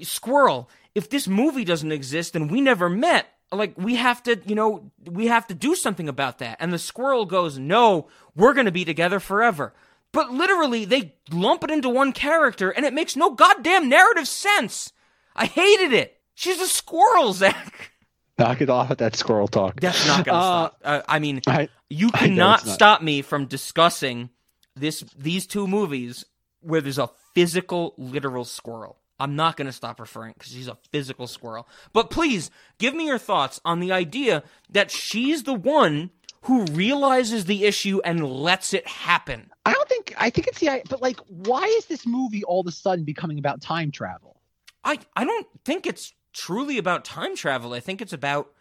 [0.00, 4.54] Squirrel, if this movie doesn't exist and we never met, like we have to, you
[4.54, 6.56] know, we have to do something about that.
[6.60, 9.72] And the squirrel goes, "No, we're going to be together forever."
[10.12, 14.92] But literally they lump it into one character and it makes no goddamn narrative sense.
[15.36, 16.20] I hated it.
[16.34, 17.92] She's a squirrel, Zach.
[18.38, 19.78] knock it off with that squirrel talk.
[19.80, 20.80] That's not going to Uh, stop.
[20.84, 22.74] Uh, I mean, I- you cannot not.
[22.74, 24.30] stop me from discussing
[24.74, 26.24] this these two movies
[26.60, 28.96] where there's a physical, literal squirrel.
[29.20, 31.68] I'm not going to stop referring because she's a physical squirrel.
[31.92, 36.10] But please give me your thoughts on the idea that she's the one
[36.42, 39.50] who realizes the issue and lets it happen.
[39.66, 42.66] I don't think I think it's the but like why is this movie all of
[42.66, 44.40] a sudden becoming about time travel?
[44.82, 47.74] I I don't think it's truly about time travel.
[47.74, 48.52] I think it's about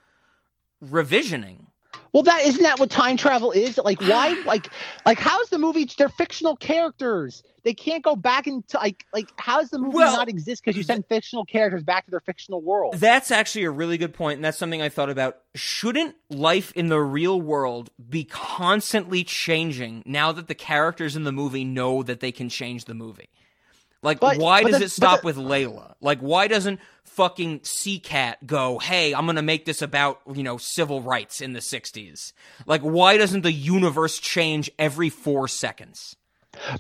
[0.84, 1.68] revisioning.
[2.12, 3.78] Well, that isn't that what time travel is?
[3.78, 4.30] Like, why?
[4.50, 4.70] Like,
[5.06, 5.88] like how's the movie?
[5.98, 7.44] They're fictional characters.
[7.64, 10.84] They can't go back into like, like how's the movie Well, not exist because you
[10.84, 12.96] send fictional characters back to their fictional world?
[12.98, 15.38] That's actually a really good point, and that's something I thought about.
[15.54, 21.32] Shouldn't life in the real world be constantly changing now that the characters in the
[21.32, 23.30] movie know that they can change the movie?
[24.02, 25.94] Like, But- why but does the- it stop but with Layla?
[26.02, 30.58] Like, why doesn't fucking Sea Cat go, hey, I'm gonna make this about, you know,
[30.58, 32.32] civil rights in the 60s?
[32.66, 36.16] Like, why doesn't the universe change every four seconds?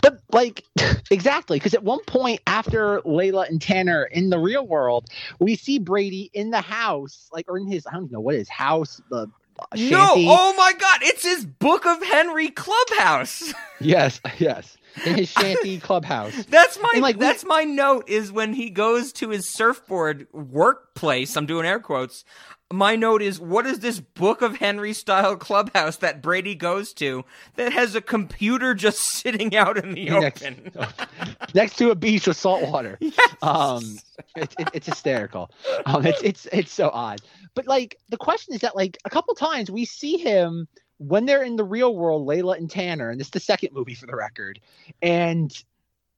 [0.01, 0.63] But like,
[1.11, 5.07] exactly, because at one point after Layla and Tanner in the real world,
[5.39, 8.49] we see Brady in the house, like or in his I don't know what his
[8.49, 9.27] house, the
[9.59, 9.91] uh, shanty.
[9.91, 13.53] No, oh my god, it's his Book of Henry clubhouse.
[13.81, 14.75] Yes, yes.
[15.05, 16.33] In his shanty clubhouse.
[16.45, 20.27] That's my And, like, we- that's my note is when he goes to his surfboard
[20.33, 21.35] workplace.
[21.35, 22.23] I'm doing air quotes.
[22.71, 27.25] My note is what is this Book of Henry style clubhouse that Brady goes to
[27.55, 30.71] that has a computer just sitting out in the Next- open?
[31.55, 32.99] next to a beach with salt water.
[33.41, 33.97] Um,
[34.35, 35.49] it, it, it's hysterical.
[35.87, 37.21] Um, it's it's it's so odd.
[37.55, 40.67] But like the question is that like a couple times we see him
[40.99, 43.95] when they're in the real world, Layla and Tanner, and this is the second movie
[43.95, 44.59] for the record,
[45.01, 45.51] and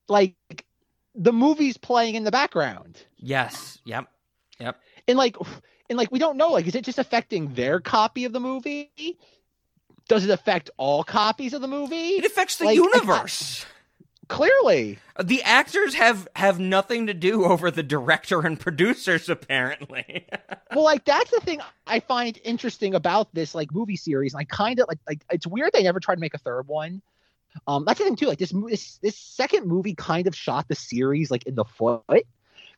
[0.10, 0.36] like
[1.16, 3.80] the movie's playing in the background, Yes.
[3.86, 4.08] Yep.
[4.60, 4.80] Yep.
[5.08, 5.38] and like
[5.90, 8.92] and like we don't know like is it just affecting their copy of the movie?
[10.08, 12.16] Does it affect all copies of the movie?
[12.18, 13.66] It affects the Like, universe.
[14.32, 14.98] Clearly.
[15.22, 20.26] the actors have have nothing to do over the director and producers apparently.
[20.74, 24.34] well like that's the thing i find interesting about this like movie series.
[24.34, 26.66] And i kind of like like it's weird they never tried to make a third
[26.68, 27.02] one.
[27.68, 28.28] Um that's the thing too.
[28.28, 32.26] Like this this this second movie kind of shot the series like in the foot.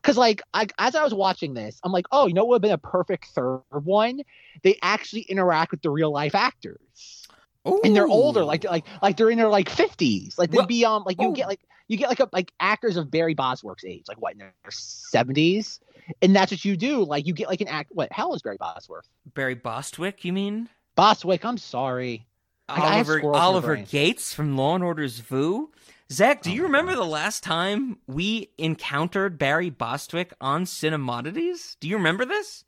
[0.02, 2.56] Because like I, as i was watching this i'm like oh you know what would
[2.56, 4.22] have been a perfect third one?
[4.64, 7.23] They actually interact with the real life actors
[7.66, 10.86] and they're older like like like they're in their like 50s like they'd Well- be
[10.86, 11.32] um like you oh.
[11.32, 14.40] get like you get like a like actors of barry bosworth's age like what in
[14.40, 15.80] their 70s
[16.22, 18.58] and that's what you do like you get like an act what hell is barry
[18.60, 20.70] bosworth Barry Bostwick, you mean?
[20.98, 22.26] boswick i'm sorry
[22.70, 23.76] Like, Oliver squirrels in my Oliver.
[23.78, 25.68] Gates from Law and Order SVU.
[26.12, 27.00] Zach, do Oh you remember God.
[27.02, 31.76] the last time we encountered Barry Bostwick on Cinemodities?
[31.80, 32.64] Do you remember this?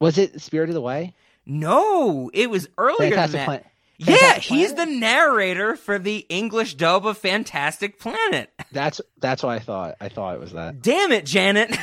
[0.00, 1.14] was it Spirit of the Way?
[1.44, 3.44] No, it was earlier Fantastic than that.
[3.46, 3.66] Planet-
[3.98, 8.50] Yeah, Fantastic he's the narrator for the English dub of Fantastic Planet.
[8.72, 11.76] that's that's what i thought i thought it was that Damn it, Janet.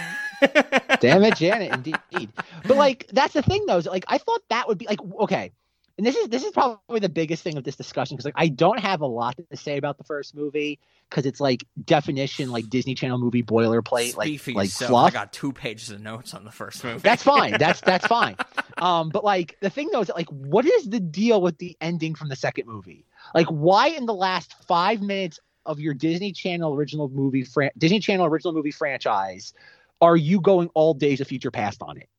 [1.00, 1.74] Damn it, Janet,
[2.12, 2.32] indeed.
[2.66, 5.52] But like that's the thing though, is like I thought that would be like okay.
[5.98, 8.50] And this is this is probably the biggest thing of this discussion because like I
[8.50, 10.80] don't have a lot to say about the first movie
[11.10, 14.90] because it's like definition like Disney Channel movie boilerplate Speak like like yourself.
[14.90, 15.08] fluff.
[15.08, 17.00] I got two pages of notes on the first movie.
[17.00, 17.58] That's fine.
[17.58, 18.36] That's that's fine.
[18.78, 21.78] Um, but like the thing though is that, like, what is the deal with the
[21.80, 23.06] ending from the second movie?
[23.34, 28.00] Like, why in the last five minutes of your Disney Channel original movie fran- Disney
[28.00, 29.54] Channel original movie franchise
[30.02, 32.10] are you going all Days of Future Past on it?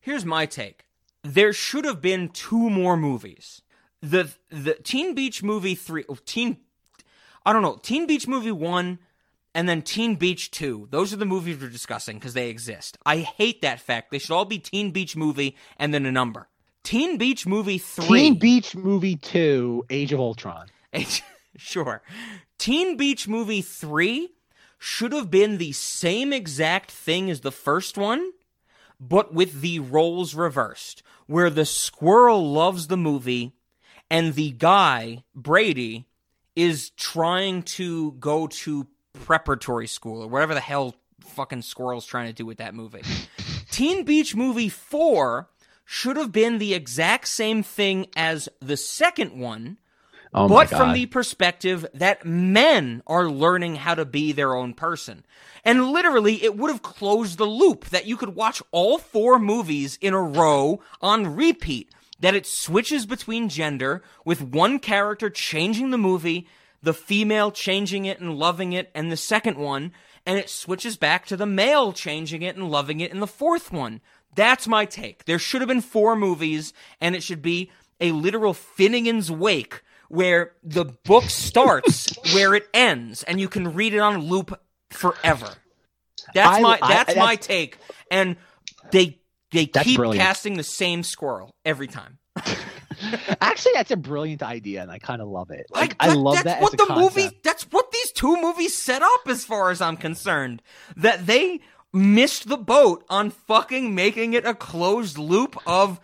[0.00, 0.84] Here's my take.
[1.24, 3.62] There should have been two more movies.
[4.00, 6.58] The the Teen Beach Movie 3 oh, Teen
[7.46, 8.98] I don't know, Teen Beach Movie 1
[9.54, 10.88] and then Teen Beach 2.
[10.90, 12.98] Those are the movies we're discussing because they exist.
[13.06, 14.10] I hate that fact.
[14.10, 16.48] They should all be Teen Beach Movie and then a number.
[16.82, 20.66] Teen Beach Movie 3 Teen Beach Movie Two: Age of Ultron.
[21.56, 22.02] sure.
[22.58, 24.28] Teen Beach Movie 3
[24.78, 28.32] should have been the same exact thing as the first one,
[29.00, 33.52] but with the roles reversed, where the squirrel loves the movie
[34.10, 36.06] and the guy, Brady,
[36.54, 42.32] is trying to go to preparatory school or whatever the hell fucking squirrel's trying to
[42.32, 43.02] do with that movie.
[43.70, 45.48] Teen Beach Movie 4
[45.84, 49.78] should have been the exact same thing as the second one,
[50.34, 55.24] Oh but from the perspective that men are learning how to be their own person.
[55.64, 59.96] And literally, it would have closed the loop that you could watch all four movies
[60.00, 61.90] in a row on repeat.
[62.18, 66.48] That it switches between gender, with one character changing the movie,
[66.82, 69.92] the female changing it and loving it, and the second one,
[70.26, 73.72] and it switches back to the male changing it and loving it in the fourth
[73.72, 74.00] one.
[74.34, 75.26] That's my take.
[75.26, 77.70] There should have been four movies, and it should be
[78.00, 79.82] a literal Finnegans Wake
[80.14, 84.58] where the book starts where it ends, and you can read it on loop
[84.90, 85.48] forever.
[86.34, 87.78] That's I- my I- that's, my that's- take,
[88.10, 88.36] and
[88.92, 89.18] they
[89.52, 90.24] they keep brilliant.
[90.24, 92.18] casting the same squirrel every time.
[93.40, 95.66] Actually, that's a brilliant idea, and I kind of love it.
[95.70, 96.62] Like, I, that- love that's that.
[96.62, 97.40] what as a the movie.
[97.42, 100.62] That's what these two movies set up, as far as I'm concerned.
[100.96, 101.60] That they
[101.92, 106.00] missed the boat on fucking making it a closed loop of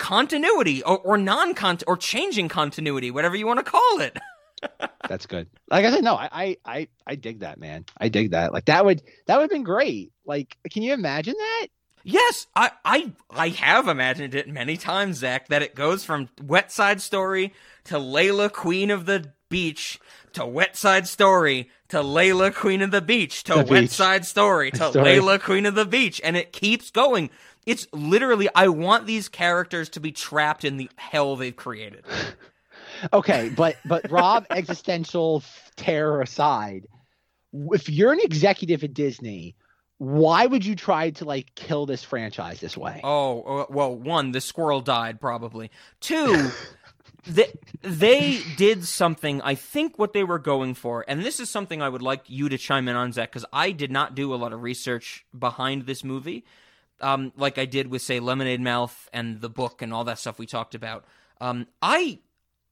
[0.00, 4.18] continuity or, or non-cont or changing continuity, whatever you want to call it.
[5.08, 5.48] That's good.
[5.70, 7.84] Like I said, no, I, I, I, I dig that, man.
[7.98, 8.52] I dig that.
[8.52, 10.12] Like that would, that would have been great.
[10.24, 11.68] Like, can you imagine that?
[12.02, 16.72] Yes, I, I I have imagined it many times, Zach, that it goes from Wet
[16.72, 17.52] Side Story
[17.84, 19.98] to Layla Queen of the Beach
[20.32, 23.90] to Wet Side Story to Layla Queen of the Beach to The Wet beach.
[23.90, 25.04] Side Story to Story.
[25.04, 27.28] Layla Queen of the Beach, and it keeps going.
[27.66, 32.04] It's literally I want these characters to be trapped in the hell they've created.
[33.12, 35.42] Okay, but but Rob, existential
[35.76, 36.86] terror aside,
[37.52, 39.56] if you're an executive at Disney,
[39.98, 43.00] why would you try to like kill this franchise this way?
[43.04, 45.70] Oh, uh, well, one, the squirrel died probably.
[46.00, 46.50] Two,
[47.26, 47.52] they,
[47.82, 51.88] they did something, I think what they were going for, and this is something I
[51.88, 54.52] would like you to chime in on, Zach, because I did not do a lot
[54.52, 56.44] of research behind this movie,
[57.00, 60.38] um, like I did with, say, Lemonade Mouth and the book and all that stuff
[60.38, 61.04] we talked about.
[61.40, 62.20] Um, I,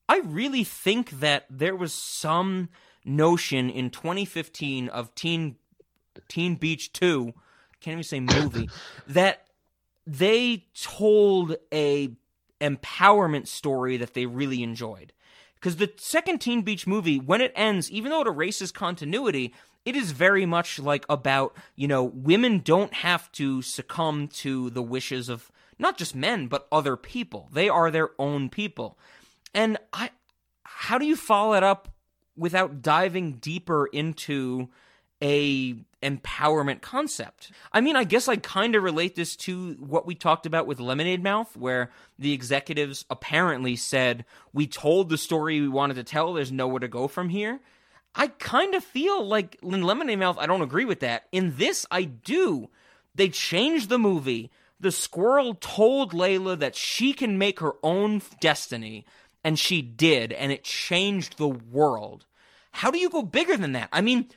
[0.09, 2.69] I really think that there was some
[3.05, 5.57] notion in 2015 of Teen
[6.29, 7.33] Teen Beach 2,
[7.81, 8.69] can't even say movie,
[9.07, 9.47] that
[10.07, 12.11] they told a
[12.61, 15.13] empowerment story that they really enjoyed.
[15.55, 19.53] Because the second Teen Beach movie, when it ends, even though it erases continuity,
[19.89, 24.83] it is very much like about, you know, women don't have to succumb to the
[24.83, 27.49] wishes of not just men, but other people.
[27.51, 28.99] They are their own people.
[29.55, 30.11] And I
[30.63, 31.89] how do you follow it up
[32.37, 34.69] without diving deeper into
[35.23, 37.51] a empowerment concept.
[37.73, 40.79] I mean, I guess I kind of relate this to what we talked about with
[40.79, 46.35] Lemonade Mouth, where the executives apparently said, We told the story we wanted to tell,
[46.35, 47.61] there's nowhere to go from here.
[48.19, 51.29] I kind of feel like in Lemonade Mouth, I don't agree with that.
[51.31, 52.69] In this, I do.
[53.15, 54.51] They changed the movie.
[54.81, 59.07] The squirrel told Layla that she can make her own destiny,
[59.45, 62.27] and she did, and it changed the world.
[62.73, 63.89] How do you go bigger than that?
[63.93, 64.29] I mean,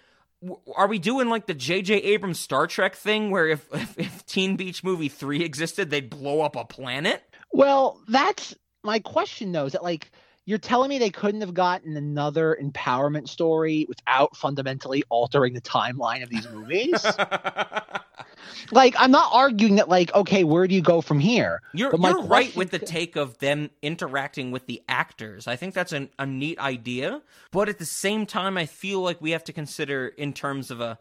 [0.76, 1.96] are we doing like the J.J.
[1.96, 6.42] Abrams Star Trek thing where if, if, if Teen Beach Movie 3 existed, they'd blow
[6.42, 7.24] up a planet?
[7.52, 10.12] Well, that's my question though, is that like
[10.46, 16.24] you're telling me they couldn't have gotten another empowerment story without fundamentally altering the timeline
[16.24, 17.04] of these movies?
[18.72, 21.62] like I'm not arguing that like okay, where do you go from here?
[21.74, 25.48] You're, you're right with the take of them interacting with the actors.
[25.48, 27.22] I think that's an, a neat idea,
[27.52, 30.82] but at the same time, I feel like we have to consider in terms of
[30.82, 30.98] a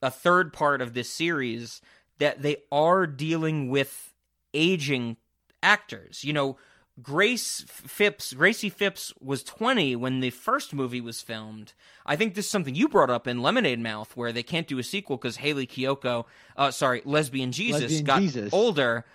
[0.00, 1.80] a third part of this series
[2.18, 4.12] that they are dealing with
[4.54, 5.16] aging
[5.62, 6.24] actors.
[6.24, 6.56] You know,
[7.00, 11.72] Grace Phipps, Gracie Phipps was 20 when the first movie was filmed.
[12.04, 14.78] I think this is something you brought up in Lemonade Mouth, where they can't do
[14.78, 16.26] a sequel because Hayley Kiyoko,
[16.56, 18.52] uh, sorry, Lesbian Jesus, Lesbian got Jesus.
[18.52, 19.06] older.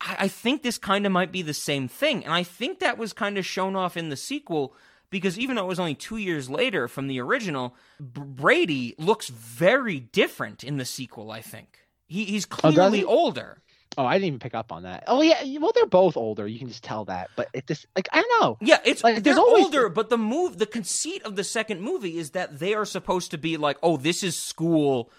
[0.00, 2.98] I, I think this kind of might be the same thing, and I think that
[2.98, 4.74] was kind of shown off in the sequel
[5.10, 9.28] because even though it was only two years later from the original, B- Brady looks
[9.28, 11.30] very different in the sequel.
[11.30, 11.78] I think
[12.08, 13.04] he, he's Oh, clearly he?
[13.04, 13.58] older.
[13.98, 15.04] Oh, I didn't even pick up on that.
[15.08, 16.46] Oh yeah, well they're both older.
[16.46, 17.30] You can just tell that.
[17.36, 18.56] But it just like I don't know.
[18.60, 22.16] Yeah, it's Like, they're always- older, but the move, the conceit of the second movie
[22.18, 25.10] is that they are supposed to be like, oh, this is school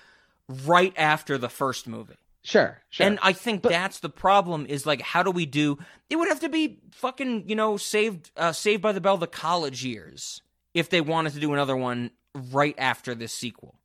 [0.65, 2.15] right after the first movie.
[2.43, 3.05] Sure, sure.
[3.05, 5.77] And I think that's the problem is like, how do we do?
[6.09, 9.27] It would have to be fucking, you know, saved, uh, saved by the bell, the
[9.27, 10.41] college years,
[10.73, 13.75] if they wanted to do another one right after this sequel.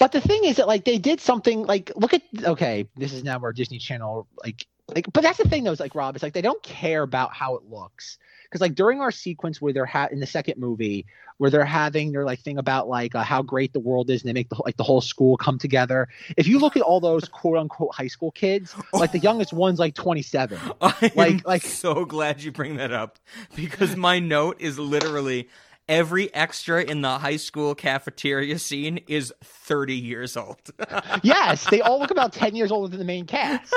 [0.00, 3.22] But the thing is that like they did something like look at okay, this is
[3.22, 6.22] now where Disney Channel like like but that's the thing though, is like Rob, it's
[6.22, 8.18] like they don't care about how it looks.
[8.44, 12.12] Because like during our sequence where they're ha- in the second movie where they're having
[12.12, 14.60] their like thing about like uh, how great the world is and they make the
[14.64, 16.08] like the whole school come together.
[16.36, 19.78] If you look at all those quote unquote high school kids, like the youngest one's
[19.78, 20.58] like 27.
[20.80, 23.18] I Like- like- so glad you bring that up
[23.54, 25.48] because my note is literally
[25.88, 30.60] every extra in the high school cafeteria scene is 30 years old.
[31.22, 33.74] yes, they all look about 10 years older than the main cast.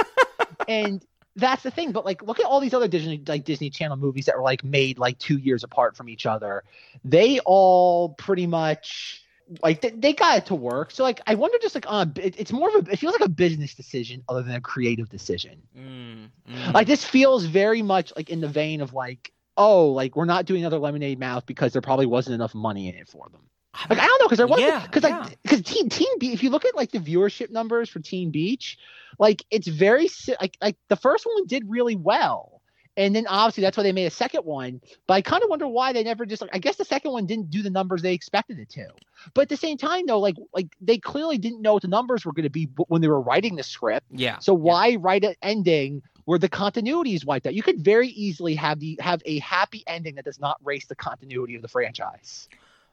[0.68, 1.92] and that's the thing.
[1.92, 4.64] But like, look at all these other Disney like Disney Channel movies that were like
[4.64, 6.64] made like two years apart from each other.
[7.04, 9.24] They all pretty much
[9.62, 10.92] like they, they got it to work.
[10.92, 13.14] So like, I wonder just like on a, it, it's more of a it feels
[13.14, 15.62] like a business decision other than a creative decision.
[15.78, 16.74] Mm, mm.
[16.74, 19.32] Like this feels very much like in the vein of like.
[19.56, 22.96] Oh, like we're not doing another Lemonade Mouth because there probably wasn't enough money in
[22.96, 23.42] it for them.
[23.90, 25.20] Like I don't know because there wasn't because yeah.
[25.20, 26.34] like because Teen Teen Beach.
[26.34, 28.78] If you look at like the viewership numbers for Teen Beach,
[29.20, 32.62] like it's very like like the first one did really well,
[32.96, 34.80] and then obviously that's why they made a second one.
[35.08, 37.26] But I kind of wonder why they never just like I guess the second one
[37.26, 38.88] didn't do the numbers they expected it to.
[39.34, 42.26] But at the same time though, like like they clearly didn't know what the numbers
[42.26, 44.06] were going to be when they were writing the script.
[44.12, 44.38] yeah.
[44.40, 47.54] So why write an ending where the continuity is wiped out?
[47.54, 50.96] You could very easily have the have a happy ending that does not race the
[50.96, 52.48] continuity of the franchise.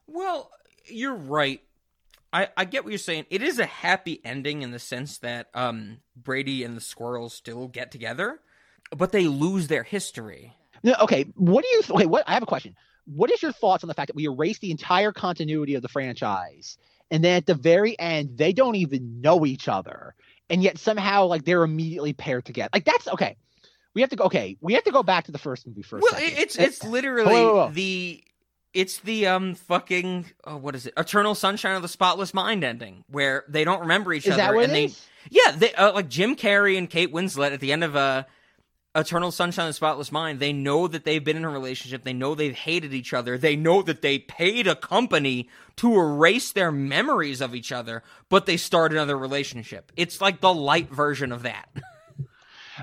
[0.07, 0.51] Well,
[0.87, 1.63] you're right.
[2.33, 3.27] I, I get what you're saying.
[3.31, 7.67] It is a happy ending in the sense that um, Brady and the squirrels still
[7.67, 8.41] get together,
[8.97, 10.55] but they lose their history.
[10.83, 11.25] No, okay.
[11.35, 11.83] What do you?
[11.91, 12.25] Okay, what?
[12.29, 12.77] I have a question.
[13.07, 15.89] What is your thoughts on the fact that we erase the entire continuity of the
[15.89, 16.79] franchise,
[17.11, 20.15] and then at the very end they don't even know each other,
[20.51, 22.69] and yet somehow like they're immediately paired together?
[22.75, 23.37] Like that's okay.
[23.95, 24.25] We have to go.
[24.25, 26.03] Okay, we have to go back to the first movie first.
[26.03, 26.39] Well, second.
[26.39, 27.71] it's it's literally whoa, whoa, whoa.
[27.73, 28.23] the
[28.75, 30.95] It's the um fucking oh, what is it?
[30.97, 34.73] Eternal Sunshine of the Spotless Mind ending, where they don't remember each Is other and
[34.73, 35.07] they is?
[35.31, 38.25] yeah they uh, like Jim Carrey and Kate Winslet at the end of uh,
[38.95, 40.41] Eternal Sunshine of the Spotless Mind.
[40.41, 42.03] They know that they've been in a relationship.
[42.05, 43.39] They know they've hated each other.
[43.39, 48.47] They know that they paid a company to erase their memories of each other, but
[48.47, 49.93] they start another relationship.
[49.97, 51.69] It's like the light version of that.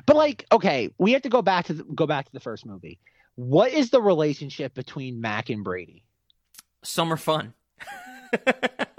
[0.05, 2.67] But like, okay, we have to go back to the, go back to the first
[2.67, 2.99] movie.
[3.33, 6.03] What is the relationship between Mac and Brady?
[6.83, 7.55] Summer fun.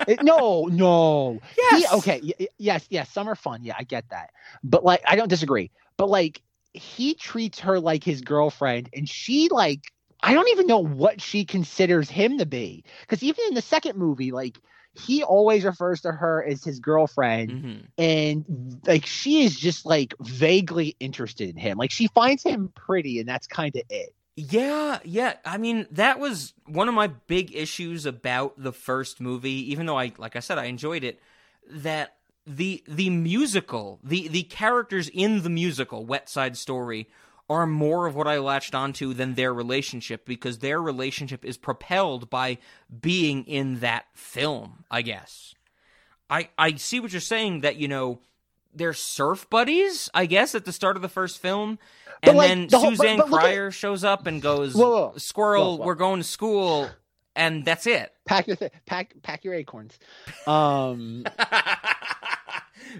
[0.08, 1.38] It- no, no.
[1.56, 1.90] Yes.
[1.90, 2.20] He, okay.
[2.24, 2.84] y- yes.
[2.90, 3.10] Yes.
[3.10, 3.62] Summer fun.
[3.62, 4.30] Yeah, I get that.
[4.64, 5.70] But like, I don't disagree.
[5.96, 6.42] But like,
[6.78, 11.44] he treats her like his girlfriend, and she like, I don't even know what she
[11.44, 12.84] considers him to be.
[13.02, 14.58] Because even in the second movie, like,
[14.94, 17.86] he always refers to her as his girlfriend, Mhm.
[17.98, 21.78] and like, she is just like vaguely interested in him.
[21.78, 24.10] Like, she finds him pretty, and that's kind of it.
[24.36, 25.34] Yeah, yeah.
[25.44, 29.98] I mean, that was one of my big issues about the first movie, even though
[29.98, 31.20] I like I said I enjoyed it,
[31.68, 32.17] that
[32.48, 37.08] the the musical, the the characters in the musical Wet Side Story
[37.50, 42.28] are more of what I latched onto than their relationship because their relationship is propelled
[42.28, 42.58] by
[43.00, 45.54] being in that film, I guess.
[46.28, 48.20] I I see what you're saying that, you know,
[48.74, 51.78] they're surf buddies, I guess, at the start of the first film.
[52.22, 55.12] And like, then the whole- Suzanne but look at- shows up and goes, Whoa, whoa.
[55.18, 55.86] "Squirrel, whoa.
[55.86, 56.90] we're going to school,"
[57.36, 58.12] and that's it.
[58.26, 59.98] Pack your th- pack pack your acorns.
[60.46, 61.24] Um,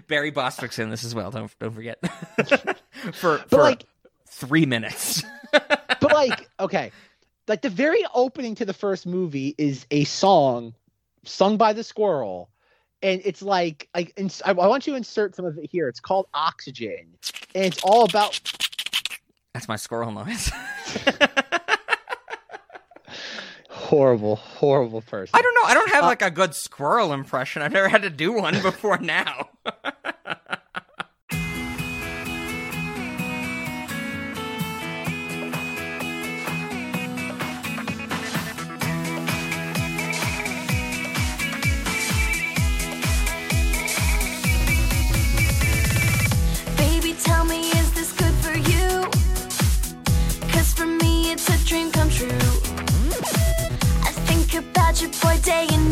[0.07, 1.31] Barry Bostwick's in this as well.
[1.31, 1.99] Don't don't forget.
[3.13, 3.85] for but for like,
[4.27, 5.23] three minutes.
[5.51, 6.91] but like okay
[7.47, 10.73] like the very opening to the first movie is a song
[11.25, 12.49] sung by the squirrel
[13.01, 15.99] and it's like ins- I, I want you to insert some of it here it's
[15.99, 17.07] called oxygen
[17.55, 18.39] and it's all about
[19.53, 20.51] that's my squirrel noise.
[23.89, 25.63] horrible horrible person I don't know.
[25.63, 27.61] I don't have Uh, like a good squirrel impression.
[27.61, 29.49] I've never had to do one before now.
[55.01, 55.88] about boy, day and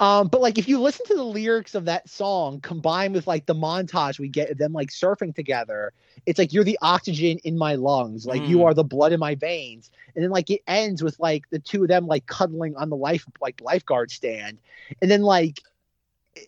[0.00, 3.46] um but like if you listen to the lyrics of that song combined with like
[3.46, 5.92] the montage we get them like surfing together
[6.24, 8.26] it's like you're the oxygen in my lungs.
[8.26, 8.64] Like you Mm.
[8.64, 9.90] are the blood in my veins.
[10.14, 12.96] And then like it ends with like the two of them like cuddling on the
[12.96, 14.58] life like lifeguard stand.
[15.00, 15.60] And then like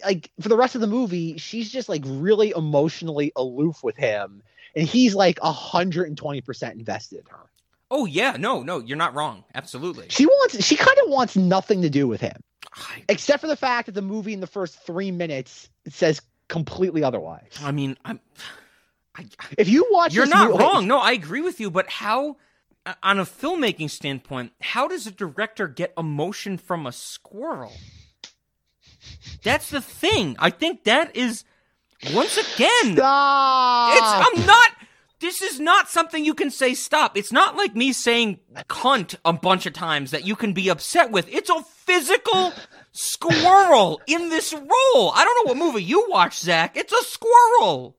[0.04, 4.42] like for the rest of the movie she's just like really emotionally aloof with him.
[4.74, 7.50] And he's like 120% invested in her.
[7.90, 9.44] Oh yeah, no, no, you're not wrong.
[9.54, 10.06] Absolutely.
[10.08, 12.36] she wants she kind of wants nothing to do with him
[13.08, 17.50] except for the fact that the movie in the first three minutes says completely otherwise.
[17.62, 18.20] I mean, I'm.
[19.14, 19.26] I,
[19.56, 20.86] If you watch, You're not movie- wrong.
[20.86, 21.70] No, I agree with you.
[21.70, 22.36] But how,
[23.02, 27.72] on a filmmaking standpoint, how does a director get emotion from a squirrel?
[29.42, 30.36] That's the thing.
[30.38, 31.44] I think that is
[32.14, 33.92] Once again, Stop!
[33.94, 34.70] it's I'm not.
[35.20, 37.16] This is not something you can say stop.
[37.16, 38.38] It's not like me saying
[38.68, 41.28] cunt a bunch of times that you can be upset with.
[41.28, 42.52] It's a physical
[42.92, 45.12] squirrel in this role.
[45.14, 46.76] I don't know what movie you watch, Zach.
[46.76, 47.96] It's a squirrel.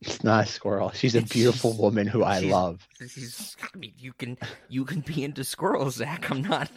[0.00, 0.90] It's not a squirrel.
[0.92, 2.86] She's a beautiful woman who I love.
[3.00, 4.38] I mean, you can
[4.68, 6.30] you can be into squirrels, Zach.
[6.30, 6.70] I'm not.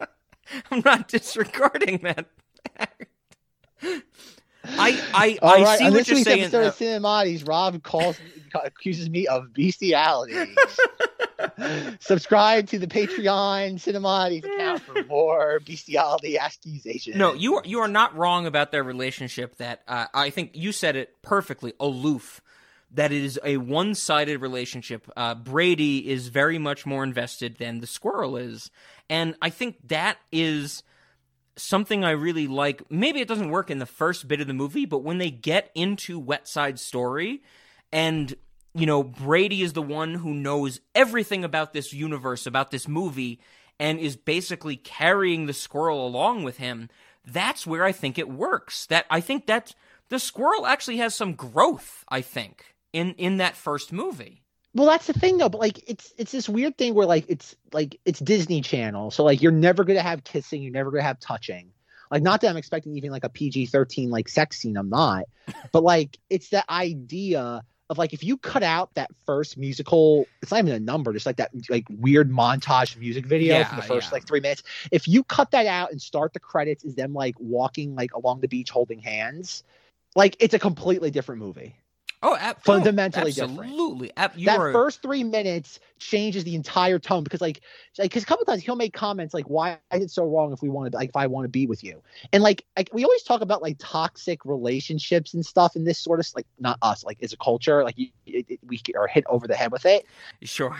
[0.70, 2.26] I'm not disregarding that.
[4.82, 6.42] I I All I right, see on what this you're week's saying.
[6.42, 8.18] episode of Cinemati's, Rob calls
[8.54, 10.34] accuses me of bestiality.
[12.00, 17.16] Subscribe to the Patreon Cinemati's account for more bestiality accusations.
[17.16, 19.56] No, you are you are not wrong about their relationship.
[19.56, 21.72] That uh, I think you said it perfectly.
[21.80, 22.40] Aloof.
[22.94, 25.10] That it is a one-sided relationship.
[25.16, 28.70] Uh, Brady is very much more invested than the squirrel is,
[29.08, 30.82] and I think that is
[31.56, 32.82] something I really like.
[32.90, 35.70] Maybe it doesn't work in the first bit of the movie, but when they get
[35.74, 37.42] into Wet Side Story,
[37.92, 38.34] and
[38.74, 43.40] you know Brady is the one who knows everything about this universe, about this movie,
[43.78, 46.88] and is basically carrying the squirrel along with him.
[47.24, 48.86] That's where I think it works.
[48.86, 49.74] That I think that
[50.08, 52.04] the squirrel actually has some growth.
[52.08, 54.41] I think in in that first movie.
[54.74, 55.48] Well, that's the thing though.
[55.48, 59.24] But like, it's it's this weird thing where like it's like it's Disney Channel, so
[59.24, 61.72] like you're never gonna have kissing, you're never gonna have touching.
[62.10, 64.76] Like, not that I'm expecting even like a PG thirteen like sex scene.
[64.76, 65.24] I'm not,
[65.72, 70.50] but like it's that idea of like if you cut out that first musical, it's
[70.50, 73.82] not even a number, just like that like weird montage music video Yeah, from the
[73.82, 74.14] first yeah.
[74.16, 74.62] like three minutes.
[74.90, 78.40] If you cut that out and start the credits is them like walking like along
[78.40, 79.64] the beach holding hands,
[80.16, 81.76] like it's a completely different movie.
[82.24, 83.58] Oh, ab- Fundamentally oh, different.
[83.60, 84.12] absolutely.
[84.44, 87.60] That are- first three minutes changes the entire tone because like
[87.96, 90.68] because a couple times he'll make comments like why is it so wrong if we
[90.68, 92.02] want to like if i want to be with you
[92.32, 96.18] and like, like we always talk about like toxic relationships and stuff in this sort
[96.18, 99.24] of like not us like as a culture like you, it, it- we are hit
[99.28, 100.04] over the head with it
[100.42, 100.76] sure.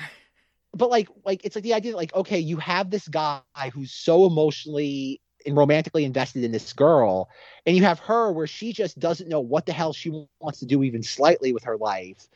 [0.75, 3.41] but like like it's like the idea that like okay you have this guy
[3.73, 7.29] who's so emotionally and romantically invested in this girl
[7.67, 10.67] and you have her where she just doesn't know what the hell she wants to
[10.67, 12.29] do even slightly with her life.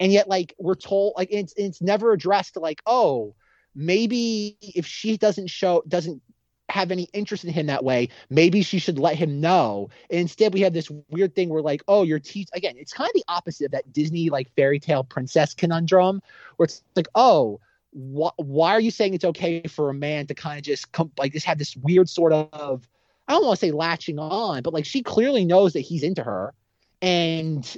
[0.00, 3.34] And yet like we're told like it's it's never addressed like oh
[3.74, 6.22] maybe if she doesn't show doesn't
[6.68, 9.90] have any interest in him that way maybe she should let him know.
[10.10, 13.08] And instead we have this weird thing where like oh you're teach again it's kind
[13.08, 16.22] of the opposite of that disney like fairy tale princess conundrum
[16.56, 17.60] where it's like oh
[17.92, 21.10] wh- why are you saying it's okay for a man to kind of just come
[21.18, 22.88] like just have this weird sort of
[23.28, 26.22] i don't want to say latching on but like she clearly knows that he's into
[26.22, 26.54] her
[27.00, 27.76] and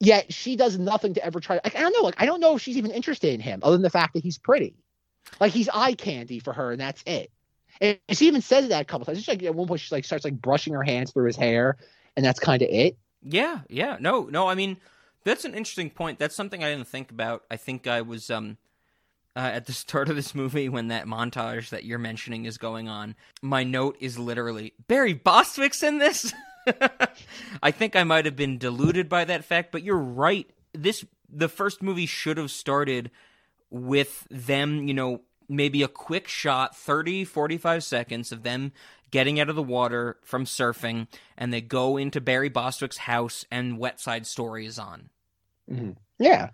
[0.00, 2.56] yet she does nothing to ever try like i don't know like i don't know
[2.56, 4.74] if she's even interested in him other than the fact that he's pretty
[5.40, 7.30] like he's eye candy for her and that's it
[7.80, 9.18] and she even says that a couple times.
[9.18, 11.76] It's like at one point she like starts like brushing her hands through his hair,
[12.16, 12.96] and that's kind of it.
[13.22, 13.96] Yeah, yeah.
[14.00, 14.76] No, no, I mean
[15.24, 16.18] that's an interesting point.
[16.18, 17.44] That's something I didn't think about.
[17.50, 18.56] I think I was um
[19.36, 22.88] uh, at the start of this movie when that montage that you're mentioning is going
[22.88, 23.14] on.
[23.40, 26.32] My note is literally Barry Bostwick's in this.
[27.62, 30.48] I think I might have been deluded by that fact, but you're right.
[30.72, 33.10] This the first movie should have started
[33.70, 38.72] with them, you know, maybe a quick shot 30 45 seconds of them
[39.10, 41.06] getting out of the water from surfing
[41.36, 45.10] and they go into Barry Bostwick's house and Wet Side Story is on.
[46.18, 46.50] Yeah,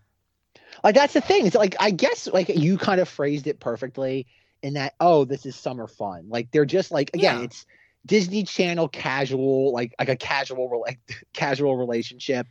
[0.85, 1.47] like that's the thing.
[1.47, 4.27] It's like I guess like you kind of phrased it perfectly
[4.63, 4.95] in that.
[5.01, 6.29] Oh, this is summer fun.
[6.29, 7.45] Like they're just like again, Yeah.
[7.45, 7.67] it's
[8.07, 11.01] Disney Channel casual, like like a casual like
[11.33, 12.47] casual relationship,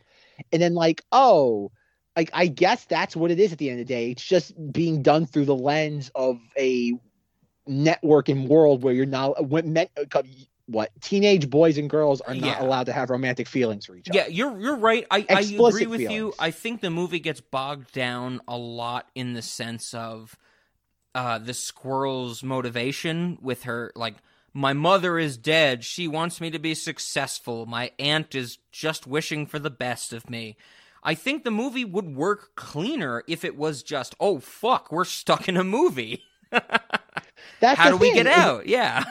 [0.52, 1.70] and then like oh.
[2.16, 4.10] Like I guess that's what it is at the end of the day.
[4.10, 6.94] It's just being done through the lens of a
[7.68, 9.86] networking world where you're not when men,
[10.68, 12.62] what teenage boys and girls are not Yeah.
[12.62, 14.18] allowed to have romantic feelings for each other.
[14.18, 15.06] Yeah, you're you're right.
[15.10, 16.34] I, I agree with you.
[16.38, 20.36] I think the movie gets bogged down a lot in the sense of
[21.14, 24.14] uh, the squirrel's motivation with her like
[24.52, 25.84] my mother is dead.
[25.84, 27.64] She wants me to be successful.
[27.66, 30.56] My aunt is just wishing for the best of me.
[31.02, 35.48] I think the movie would work cleaner if it was just, oh fuck, we're stuck
[35.48, 36.24] in a movie.
[37.60, 38.24] That's How do we thing.
[38.24, 38.66] get It- out?
[38.66, 39.04] Yeah.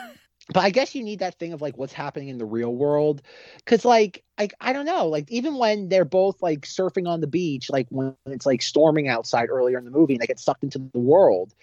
[0.52, 3.22] But I guess you need that thing of like what's happening in the real world,
[3.58, 7.26] because like like I don't know, like even when they're both like surfing on the
[7.26, 10.64] beach, like when it's like storming outside earlier in the movie, and they get sucked
[10.64, 11.54] into the world,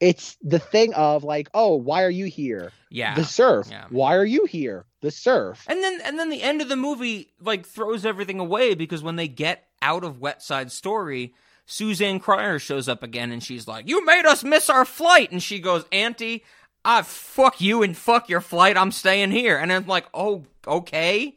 [0.00, 2.72] it's the thing of like, oh, why are you here?
[2.90, 3.14] Yeah.
[3.14, 3.68] the surf.
[3.70, 3.86] Yeah.
[3.88, 4.84] Why are you here?
[5.00, 5.64] The surf.
[5.66, 9.16] And then and then the end of the movie like throws everything away because when
[9.16, 11.34] they get out of Wet Side Story,
[11.66, 15.42] Suzanne Cryer shows up again and she's like, "You made us miss our flight." And
[15.42, 16.44] she goes, "Auntie,
[16.84, 18.76] I fuck you and fuck your flight.
[18.76, 21.36] I'm staying here." And I'm like, "Oh, okay.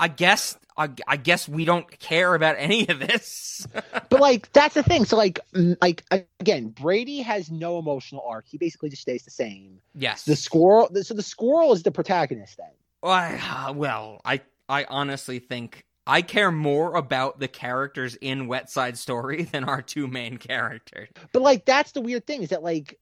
[0.00, 3.66] I guess I, I guess we don't care about any of this.
[4.08, 5.04] but like that's the thing.
[5.04, 5.40] So like
[5.82, 6.04] like
[6.40, 8.46] again, Brady has no emotional arc.
[8.46, 9.80] He basically just stays the same.
[9.94, 10.24] yes.
[10.24, 10.88] The squirrel.
[11.02, 12.70] So the squirrel is the protagonist then.
[13.02, 18.46] Well, I, uh, well, I I honestly think I care more about the characters in
[18.46, 21.08] Wet Side Story than our two main characters.
[21.32, 22.98] But like that's the weird thing is that like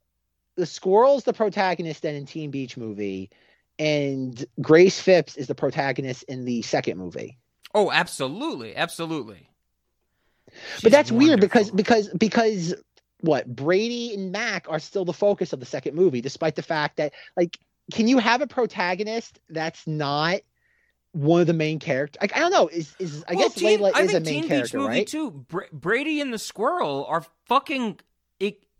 [0.57, 3.31] the squirrel's the protagonist then in Teen Beach movie,
[3.79, 7.39] and Grace Phipps is the protagonist in the second movie.
[7.75, 9.49] Oh, absolutely, absolutely.
[10.47, 12.75] but She's that's weird because because because
[13.21, 16.97] what Brady and Mac are still the focus of the second movie, despite the fact
[16.97, 17.59] that like,
[17.93, 20.41] can you have a protagonist that's not
[21.13, 22.21] one of the main characters?
[22.21, 22.69] Like, I don't know.
[22.69, 24.99] Is is I Well, guess Teen- Layla I is a main Teen character, Beach movie
[24.99, 25.07] right?
[25.07, 25.31] too.
[25.31, 27.99] Br- Brady and the squirrel are fucking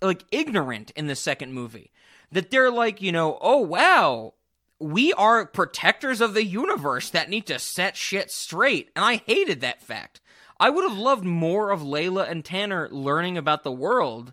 [0.03, 1.93] like ignorant in the second movie.
[2.33, 4.35] That they're like, you know, oh wow,
[4.79, 9.61] we are protectors of the universe that need to set shit straight, and I hated
[9.61, 10.21] that fact.
[10.59, 14.33] I would have loved more of Layla and Tanner learning about the world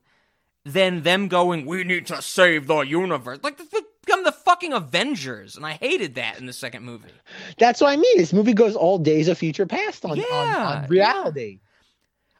[0.65, 3.57] than them going, "We need to save the universe." Like
[4.05, 7.09] become the fucking Avengers, and I hated that in the second movie.
[7.57, 8.17] That's what I mean.
[8.17, 11.59] This movie goes all days of future past on, on, Yeah, on reality.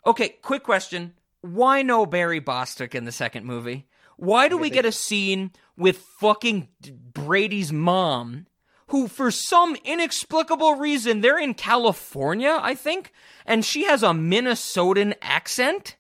[0.06, 1.14] Okay, quick question.
[1.44, 3.86] Why no Barry Bostwick in the second movie?
[4.16, 6.70] Why do we get a scene with fucking
[7.14, 8.48] Brady's mom,
[8.88, 13.12] who for some inexplicable reason, they're in California, I think,
[13.46, 15.98] and she has a Minnesotan accent?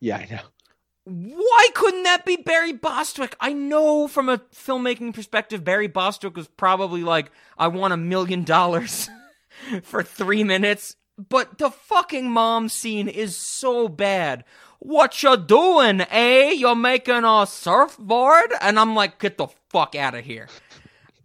[0.00, 0.40] Yeah, I know.
[1.04, 3.36] Why couldn't that be Barry Bostwick?
[3.40, 8.42] I know from a filmmaking perspective, Barry Bostwick was probably like, I want a million
[8.42, 9.08] dollars
[9.84, 10.96] for three minutes.
[11.28, 14.44] But the fucking mom scene is so bad.
[14.80, 16.50] What you doing, eh?
[16.52, 18.52] You're making a surfboard?
[18.60, 20.48] And I'm like, get the fuck out of here.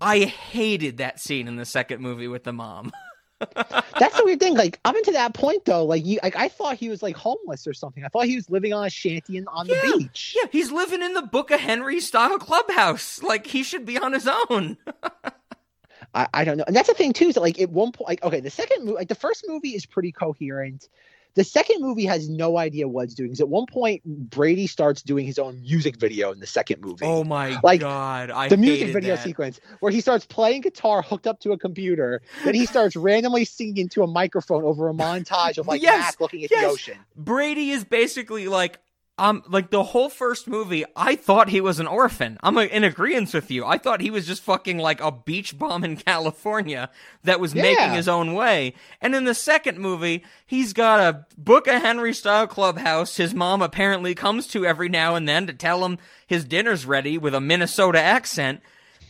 [0.02, 2.92] I hated that scene in the second movie with the mom.
[3.56, 4.56] That's the weird thing.
[4.56, 7.66] Like up until that point, though, like you, like I thought he was like homeless
[7.66, 8.04] or something.
[8.04, 9.82] I thought he was living on a shanty and on Yeah.
[9.84, 10.36] the beach.
[10.42, 13.22] Yeah, he's living in the Book of Henry style clubhouse.
[13.24, 14.78] Like he should be on his own.
[16.14, 16.64] I, I don't know.
[16.68, 17.28] And that's the thing too.
[17.30, 19.70] Is that like at one point, like okay, the second movie, like the first movie
[19.76, 20.88] is pretty coherent.
[21.36, 23.30] The second movie has no idea what it's doing.
[23.30, 27.06] Because at one point, Brady starts doing his own music video in the second movie.
[27.06, 29.24] Oh my Like, god, I the music video that.
[29.24, 32.22] sequence where he starts playing guitar hooked up to a computer.
[32.44, 36.22] Then he starts randomly singing into a microphone over a montage of like Yes, Mac
[36.22, 36.62] looking at yes.
[36.62, 36.98] the ocean.
[37.18, 38.80] Brady is basically like
[39.18, 42.38] um like the whole first movie I thought he was an orphan.
[42.44, 43.66] I'm in agreement with you.
[43.66, 46.90] I thought he was just fucking like a beach bum in California
[47.24, 48.74] that was making his own way.
[49.02, 53.62] And in the second movie, he's got a Book of Henry style clubhouse his mom
[53.62, 55.98] apparently comes to every now and then to tell him
[56.28, 58.62] his dinner's ready with a Minnesota accent.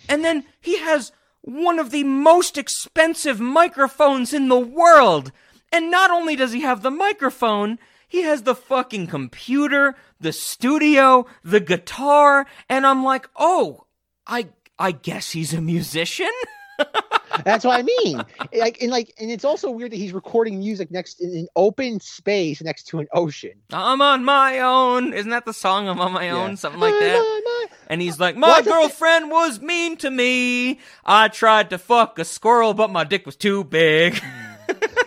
[0.08, 5.32] And then he has one of the most expensive microphones in the world.
[5.72, 7.80] And not only does he have the microphone,
[8.16, 13.88] he has the fucking computer, the studio, the guitar, and I'm like, "Oh,
[14.26, 14.47] I
[14.80, 16.32] I guess he's a musician?"
[17.43, 18.24] That's what I mean.
[18.57, 21.99] Like and like and it's also weird that he's recording music next in an open
[21.99, 23.51] space next to an ocean.
[23.74, 25.11] I'm on my own.
[25.11, 26.51] Isn't that the song I'm on my own?
[26.51, 26.55] Yeah.
[26.55, 27.68] Something like My, that.
[27.88, 30.80] And he's like, My What's girlfriend was mean to me.
[31.03, 34.18] I tried to fuck a squirrel, but my dick was too big.
[34.18, 34.55] Hmm.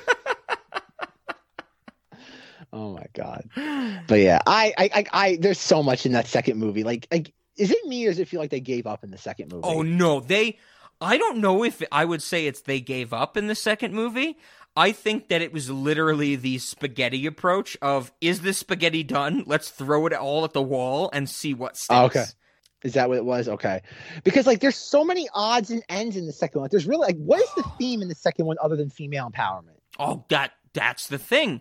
[2.73, 3.49] Oh my god.
[4.07, 6.85] But yeah, I, I, I, I, there's so much in that second movie.
[6.85, 9.19] Like, like, is it me or does it feel like they gave up in the
[9.19, 9.67] second movie?
[9.67, 10.59] Oh no, they
[11.01, 14.37] I don't know if I would say it's they gave up in the second movie.
[14.77, 19.45] I think that it was literally the spaghetti approach of is this spaghetti done?
[19.47, 21.91] Let's throw it all at the wall and see what sticks.
[21.91, 22.25] Oh, okay.
[22.85, 23.49] Is that what it was?
[23.49, 23.83] Okay.
[24.23, 26.69] Because like, there's so many odds and ends in the second one.
[26.71, 29.79] There's really like, what is the theme in the second one other than female empowerment?
[29.99, 31.61] Oh, that that's the thing.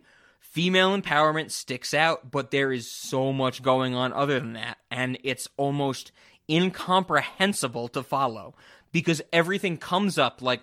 [0.58, 5.20] Female empowerment sticks out, but there is so much going on other than that, and
[5.24, 6.12] it's almost
[6.50, 8.56] incomprehensible to follow
[8.92, 10.62] because everything comes up like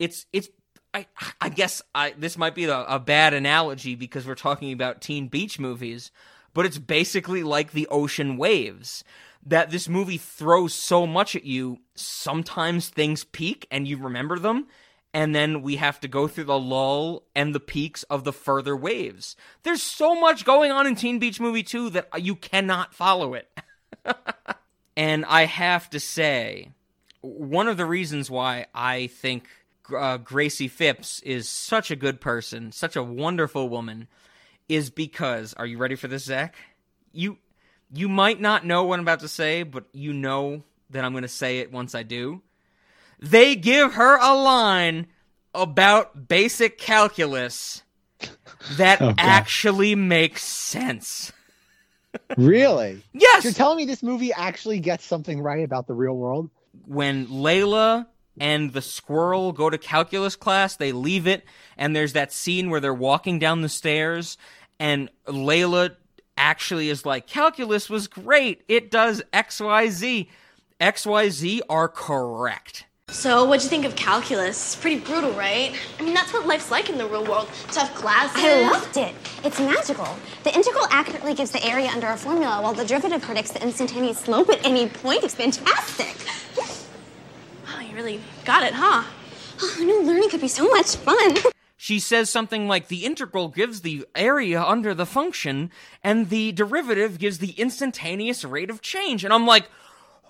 [0.00, 0.48] it's it's.
[0.92, 1.06] I
[1.40, 5.28] I guess I this might be a, a bad analogy because we're talking about teen
[5.28, 6.10] beach movies,
[6.52, 9.04] but it's basically like the ocean waves.
[9.44, 14.66] That this movie throws so much at you, sometimes things peak and you remember them,
[15.16, 18.76] and then we have to go through the lull and the peaks of the further
[18.76, 19.34] waves.
[19.62, 23.48] There's so much going on in Teen Beach Movie 2 that you cannot follow it.
[24.96, 26.68] and I have to say,
[27.22, 29.48] one of the reasons why I think
[29.96, 34.08] uh, Gracie Phipps is such a good person, such a wonderful woman,
[34.68, 36.56] is because are you ready for this, Zach?
[37.14, 37.38] You
[37.90, 41.22] you might not know what I'm about to say, but you know that I'm going
[41.22, 42.42] to say it once I do.
[43.20, 45.06] They give her a line
[45.54, 47.82] about basic calculus
[48.76, 51.32] that Oh, actually makes sense.
[52.36, 53.02] Really?
[53.12, 53.44] Yes.
[53.44, 56.50] You're telling me this movie actually gets something right about the real world?
[56.86, 58.06] when Layla
[58.38, 61.44] and the squirrel go to calculus class, they leave it,
[61.78, 64.36] and there's that scene where they're walking down the stairs,
[64.78, 65.96] and Layla
[66.36, 68.62] actually is like, Calculus was great.
[68.68, 70.28] It does XYZ.
[70.80, 72.84] XYZ are correct.
[73.08, 74.74] So, what'd you think of calculus?
[74.74, 75.72] Pretty brutal, right?
[75.98, 77.48] I mean, that's what life's like in the real world.
[77.68, 78.36] Tough classes.
[78.36, 79.14] I loved it.
[79.44, 80.08] It's magical.
[80.42, 84.18] The integral accurately gives the area under a formula, while the derivative predicts the instantaneous
[84.18, 85.22] slope at any point.
[85.22, 86.16] It's fantastic.
[87.66, 89.04] Wow, you really got it, huh?
[89.62, 91.36] Oh, I knew learning could be so much fun.
[91.76, 95.70] She says something like the integral gives the area under the function,
[96.02, 99.24] and the derivative gives the instantaneous rate of change.
[99.24, 99.70] And I'm like,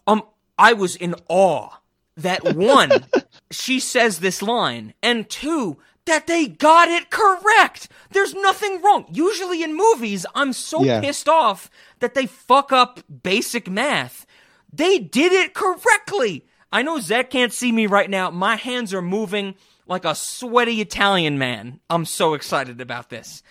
[0.06, 0.22] um,
[0.58, 1.78] I was in awe
[2.16, 3.04] that one,
[3.50, 7.88] she says this line, and two, that they got it correct.
[8.10, 9.06] There's nothing wrong.
[9.10, 11.00] Usually in movies, I'm so Yeah.
[11.00, 11.68] pissed off
[12.00, 14.24] that they fuck up basic math.
[14.72, 16.46] They did it correctly.
[16.72, 18.30] I know Zach can't see me right now.
[18.30, 19.54] My hands are moving
[19.86, 21.80] like a sweaty Italian man.
[21.90, 23.42] I'm so excited about this.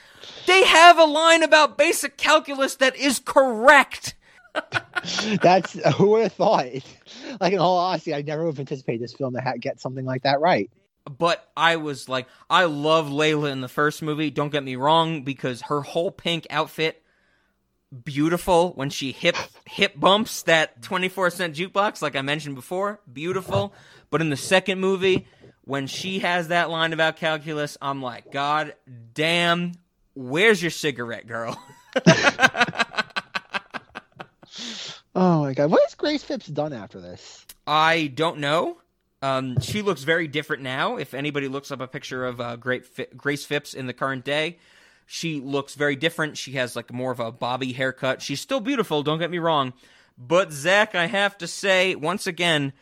[0.47, 4.15] They have a line about basic calculus that is correct.
[5.41, 6.65] That's who would have thought?
[7.41, 10.23] Like in all honesty, I never would have anticipated this film to get something like
[10.23, 10.71] that right.
[11.05, 14.31] But I was like, I love Layla in the first movie.
[14.31, 17.03] Don't get me wrong, because her whole pink outfit,
[18.03, 18.71] beautiful.
[18.73, 19.35] When she hip
[19.65, 23.73] hip bumps that twenty four cent jukebox, like I mentioned before, beautiful.
[24.09, 25.27] But in the second movie,
[25.65, 28.75] when she has that line about calculus, I'm like, God
[29.13, 29.73] damn,
[30.13, 31.61] where's your cigarette, girl?
[35.15, 37.45] Oh my god, what has Grace Phipps done after this?
[37.67, 38.77] I don't know.
[39.21, 40.97] Um, she looks very different now.
[40.97, 44.59] If anybody looks up a picture of uh, Grace Phipps in the current day,
[45.05, 46.37] she looks very different.
[46.37, 48.21] She has like more of a bobby haircut.
[48.21, 49.03] She's still beautiful.
[49.03, 49.73] Don't get me wrong,
[50.17, 52.73] but Zach, I have to say once again,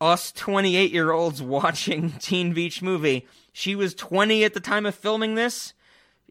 [0.00, 3.26] us 28 year olds watching Teen Beach Movie.
[3.52, 5.74] She was 20 at the time of filming this.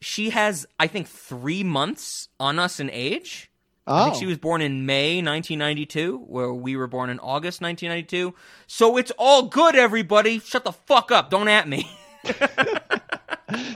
[0.02, 3.49] She has, I think, three months on us in age.
[3.90, 4.20] I think Oh.
[4.20, 8.36] she was born in May 1992, where we were born in August 1992.
[8.68, 10.40] So it's all good, everybody.
[10.40, 11.30] Shut the fuck up.
[11.30, 11.90] Don't at me.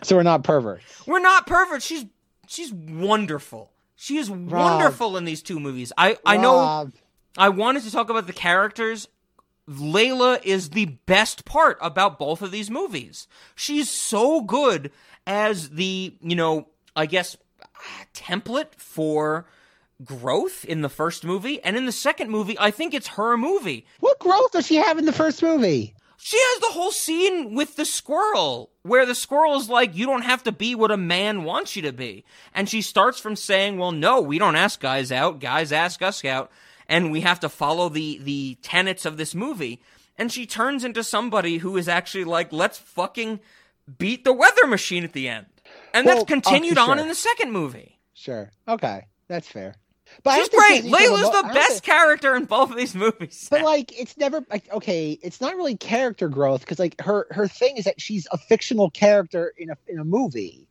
[0.04, 0.84] So we're not perverts.
[1.08, 1.82] We're not perfect.
[1.84, 2.06] She's
[2.48, 3.72] she's wonderful.
[3.96, 5.92] She is wonderful in these two movies.
[5.98, 6.92] I I know.
[7.38, 9.08] I wanted to talk about the characters.
[9.68, 13.28] Layla is the best part about both of these movies.
[13.56, 14.92] She's so good
[15.26, 17.38] as the, you know, I guess
[18.14, 19.46] template for
[20.04, 23.86] growth in the first movie and in the second movie I think it's her movie.
[24.00, 25.96] What growth does she have in the first movie?
[26.18, 30.22] She has the whole scene with the squirrel where the squirrel is like, you don't
[30.22, 32.24] have to be what a man wants you to be.
[32.54, 35.42] And she starts from saying, well, no, we don't ask guys out.
[35.42, 36.50] Guys ask us out.
[36.88, 39.82] And we have to follow the, the tenets of this movie.
[40.18, 43.42] And she turns into somebody who is actually like, let's fucking
[43.98, 45.48] beat the weather machine at the end.
[45.94, 48.00] And Well, that's continued okay, on in the second movie.
[48.14, 48.50] Sure.
[48.66, 49.76] Okay, that's fair.
[50.22, 50.84] But She's great.
[50.84, 53.48] Layla's the best think- character in both of these movies.
[53.50, 55.18] But like, it's never like okay.
[55.22, 58.90] It's not really character growth because like her her thing is that she's a fictional
[58.90, 60.68] character in a in a movie.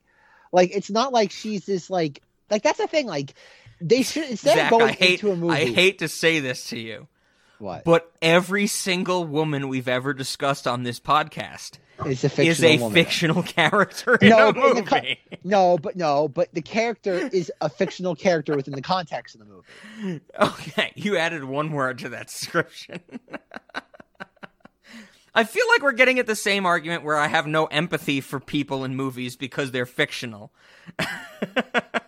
[0.51, 3.07] Like it's not like she's this like like that's the thing.
[3.07, 3.33] Like
[3.81, 5.53] they should instead Zach, of going hate, into a movie.
[5.53, 7.07] I hate to say this to you.
[7.59, 7.83] What?
[7.85, 12.77] But every single woman we've ever discussed on this podcast It's a is fictional a
[12.77, 12.93] woman.
[12.93, 15.01] fictional character in no, a but co-
[15.43, 19.45] no, but no, but the character is a fictional character within the context of the
[19.45, 20.21] movie.
[20.39, 22.99] Okay, you added one word to that description.
[25.35, 28.39] I feel like we're getting at the same argument where I have no empathy for
[28.39, 30.53] people in movies because they're fictional.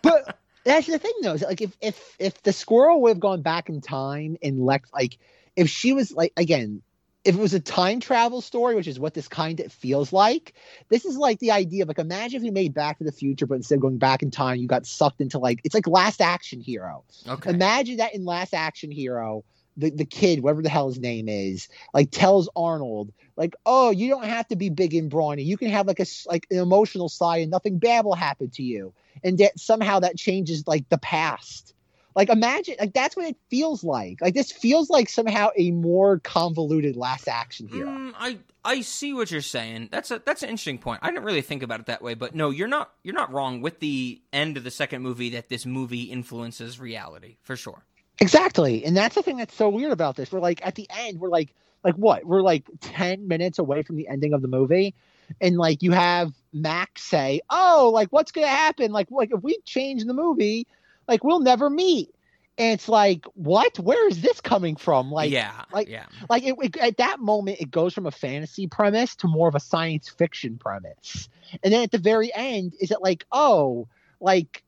[0.02, 1.34] But that's the thing, though.
[1.34, 4.92] Is like if if if the squirrel would have gone back in time and Lex,
[4.94, 5.18] like
[5.56, 6.84] if she was like again,
[7.26, 10.54] if it was a time travel story, which is what this kind of feels like,
[10.90, 13.48] this is like the idea of like imagine if you made Back to the Future,
[13.48, 16.22] but instead of going back in time, you got sucked into like it's like Last
[16.22, 17.04] Action Hero.
[17.28, 17.50] Okay.
[17.50, 19.44] Imagine that in Last Action Hero,
[19.76, 24.10] the, the kid, whatever the hell his name is, like tells Arnold, like, oh, you
[24.10, 25.44] don't have to be big and brawny.
[25.44, 28.64] You can have like a like an emotional side, and nothing bad will happen to
[28.64, 28.94] you.
[29.24, 31.74] And that somehow that changes like the past.
[32.16, 34.22] Like imagine, like that's what it feels like.
[34.22, 37.90] Like this feels like somehow a more convoluted Last Action Hero.
[37.90, 39.90] Mm, I I see what you're saying.
[39.92, 41.02] That's a that's an interesting point.
[41.04, 43.60] I didn't really think about it that way, but no, you're not you're not wrong
[43.60, 47.84] with the end of the second movie that this movie influences reality for sure.
[48.20, 48.86] Exactly.
[48.86, 50.32] And that's the thing that's so weird about this.
[50.32, 51.54] We're like at the end, we're like
[51.84, 52.26] like what?
[52.26, 54.96] We're like 10 minutes away from the ending of the movie.
[55.42, 58.94] And like you have Max say, Oh, like what's gonna happen?
[58.94, 60.66] Like like if we change the movie,
[61.08, 62.10] like we'll never meet.
[62.58, 63.78] And it's like, what?
[63.80, 65.12] Where is this coming from?
[65.12, 66.06] Like, yeah, like, yeah.
[66.30, 69.56] like it, it- at that moment, it goes from a fantasy premise to more of
[69.56, 71.28] a science fiction premise.
[71.64, 73.90] And then at the very end, is it like, oh,
[74.22, 74.64] like,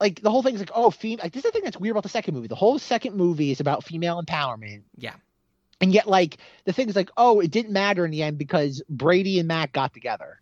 [0.00, 1.22] like the whole thing's like, oh, female.
[1.22, 2.48] Like this is the thing that's weird about the second movie.
[2.48, 4.82] The whole second movie is about female empowerment.
[4.96, 5.14] Yeah.
[5.80, 8.82] And yet, like, the thing is like, oh, it didn't matter in the end because
[8.88, 10.40] Brady and Mac got together.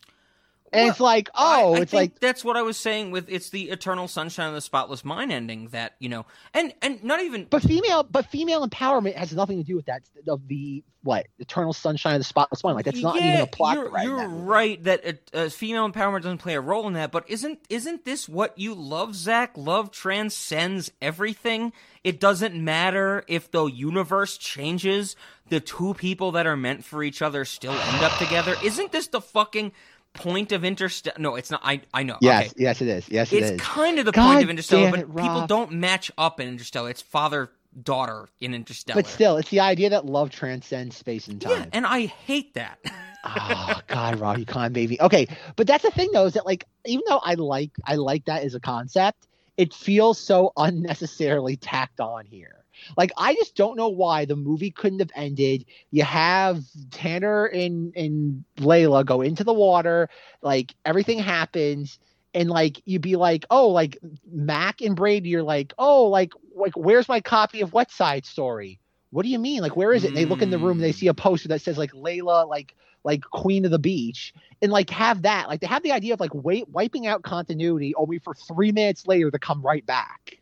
[0.72, 3.50] And it's like, oh, I it's think like, that's what I was saying with it's
[3.50, 7.46] the eternal sunshine of the spotless mind ending that you know, and and not even
[7.48, 10.02] but female, but female empowerment has nothing to do with that.
[10.26, 13.76] Of the what eternal sunshine of the spotless mind, like that's not even a plot
[13.76, 14.04] You're, thread.
[14.04, 17.60] you're right that it, uh, female empowerment doesn't play a role in that, but isn't
[17.70, 19.56] isn't this what you love, Zach?
[19.56, 21.72] Love transcends everything.
[22.02, 25.16] It doesn't matter if the universe changes.
[25.48, 28.56] The two people that are meant for each other still end up together.
[28.64, 29.70] Isn't this the fucking
[30.16, 31.16] point of Interstellar?
[31.18, 31.60] No, it's not.
[31.62, 32.18] I I know.
[32.20, 32.54] Yes, okay.
[32.56, 33.08] yes, it is.
[33.08, 33.60] Yes, it it's is.
[33.60, 36.48] kind of the God point of Interstellar, damn but it, people don't match up in
[36.48, 36.90] Interstellar.
[36.90, 37.50] It's father
[37.82, 39.02] daughter in Interstellar.
[39.02, 41.52] But still, it's the idea that love transcends space and time.
[41.52, 42.78] yeah, and I hate that.
[43.24, 45.00] oh God, you can't baby.
[45.00, 48.24] Okay, but that's the thing though, is that like even though I like I like
[48.26, 52.55] that as a concept, it feels so unnecessarily tacked on here.
[52.96, 55.64] Like I just don't know why the movie couldn't have ended.
[55.90, 60.08] You have Tanner and and Layla go into the water,
[60.42, 61.98] like everything happens,
[62.34, 63.98] and like you'd be like, oh, like
[64.30, 68.78] Mac and Brady, you're like, oh, like like where's my copy of Wet Side Story?
[69.10, 69.62] What do you mean?
[69.62, 70.08] Like where is it?
[70.08, 72.48] And they look in the room, and they see a poster that says like Layla,
[72.48, 72.74] like
[73.04, 75.48] like Queen of the Beach, and like have that.
[75.48, 79.06] Like they have the idea of like wait, wiping out continuity, only for three minutes
[79.06, 80.36] later to come right back.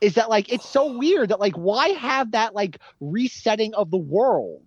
[0.00, 3.98] Is that like it's so weird that like why have that like resetting of the
[3.98, 4.62] world?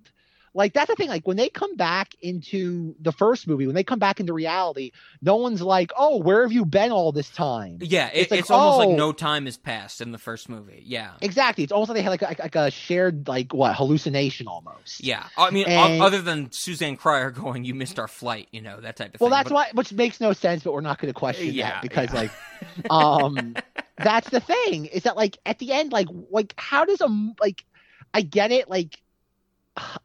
[0.54, 1.10] Like that's the thing.
[1.10, 4.92] Like when they come back into the first movie, when they come back into reality,
[5.22, 8.50] no one's like, "Oh, where have you been all this time?" Yeah, it, it's, like,
[8.52, 8.90] almost oh.
[8.90, 10.84] like no time has passed in the first movie.
[10.86, 11.12] Yeah.
[11.22, 11.64] Exactly.
[11.64, 15.04] It's almost like they had like a, like a shared like what hallucination almost.
[15.04, 18.80] Yeah, I mean, And- other than Suzanne Cryer going, "You missed our flight," you know
[18.80, 19.32] that type of Well, thing.
[19.32, 21.72] Well that's but- why, which makes no sense, but we're not going to question Yeah,
[21.72, 22.20] that because, yeah.
[22.20, 22.32] like,
[22.90, 23.56] um,
[23.98, 27.08] that's the thing is that, like, at the end, like, like, how does a
[27.40, 27.64] like,
[28.14, 29.00] I get it, like,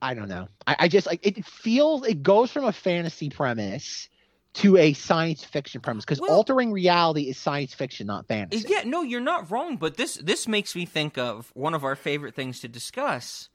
[0.02, 4.08] I don't know, I, I just like it feels it goes from a fantasy premise
[4.54, 8.66] to a science fiction premise because altering reality is science fiction, not fantasy.
[8.68, 11.96] Yeah, no, you're not wrong, but this this makes me think of one of our
[11.96, 13.48] favorite things to discuss: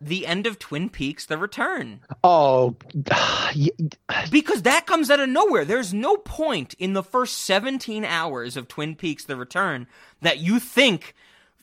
[0.00, 2.00] the end of Twin Peaks: The Return.
[2.24, 2.76] Oh,
[4.30, 5.66] because that comes out of nowhere.
[5.66, 9.86] There's no point in the first 17 hours of Twin Peaks: The Return
[10.22, 11.14] that you think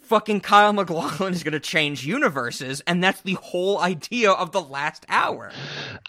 [0.09, 4.61] fucking Kyle MacLachlan is going to change universes, and that's the whole idea of the
[4.61, 5.51] last hour.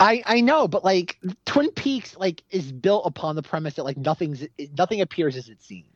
[0.00, 3.96] I I know, but like Twin Peaks, like, is built upon the premise that like
[3.98, 4.44] nothing's
[4.76, 5.86] nothing appears as it seems.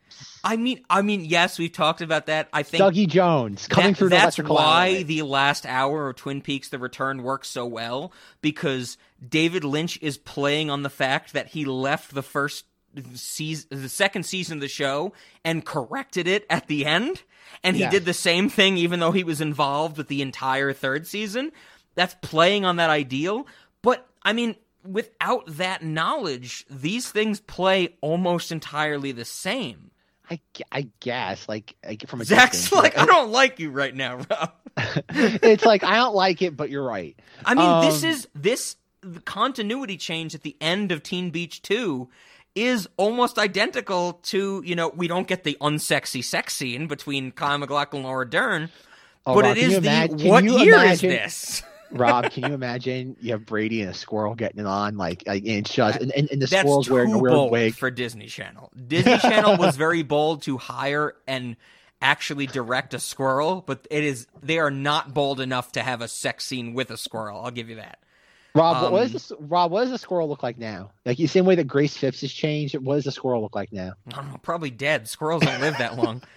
[0.44, 2.48] I mean, I mean, yes, we've talked about that.
[2.52, 5.02] I think Dougie Jones coming that- through an That's electrical why alleyway.
[5.02, 8.96] the last hour of Twin Peaks: The Return works so well because
[9.26, 12.66] David Lynch is playing on the fact that he left the first
[13.14, 15.12] season, the second season of the show,
[15.44, 17.22] and corrected it at the end,
[17.62, 17.92] and he Yes.
[17.92, 21.52] did the same thing even though he was involved with the entire third season.
[21.94, 23.46] That's playing on that ideal,
[23.82, 24.56] but I mean.
[24.86, 29.90] Without that knowledge, these things play almost entirely the same.
[30.30, 30.38] I,
[30.70, 34.16] I guess like, like from a Zach's distance, like, I don't like you right now,
[34.30, 34.52] Rob.
[35.08, 37.18] it's like I don't like it, but you're right.
[37.46, 41.62] I mean, this Um, is this the continuity change at the end of Teen Beach
[41.62, 42.06] 2
[42.54, 47.58] is almost identical to, you know, we don't get the unsexy sex scene between Kyle
[47.58, 48.70] MacLachlan and Laura Dern,
[49.26, 51.62] Oh, but Rob, it can the imag- what year imagine- is this?
[51.90, 55.42] Rob, can you imagine you have Brady and a squirrel getting it on like, like
[55.44, 57.74] and it's just and, and, and the That's squirrel's wearing a weird wig.
[57.76, 58.70] for Disney Channel.
[58.88, 61.56] Disney Channel was very bold to hire and
[62.02, 66.08] actually direct a squirrel, but it is they are not bold enough to have a
[66.08, 67.40] sex scene with a squirrel.
[67.44, 67.98] I'll give you that.
[68.54, 69.70] Rob, what- what Um, does this, Rob?
[69.72, 70.90] What does the squirrel look like now?
[71.04, 72.74] Like the same way that Grace Phipps has changed.
[72.76, 73.94] What does the squirrel look like now?
[74.12, 75.08] I don't know, probably dead.
[75.08, 76.22] Squirrels don't live that long.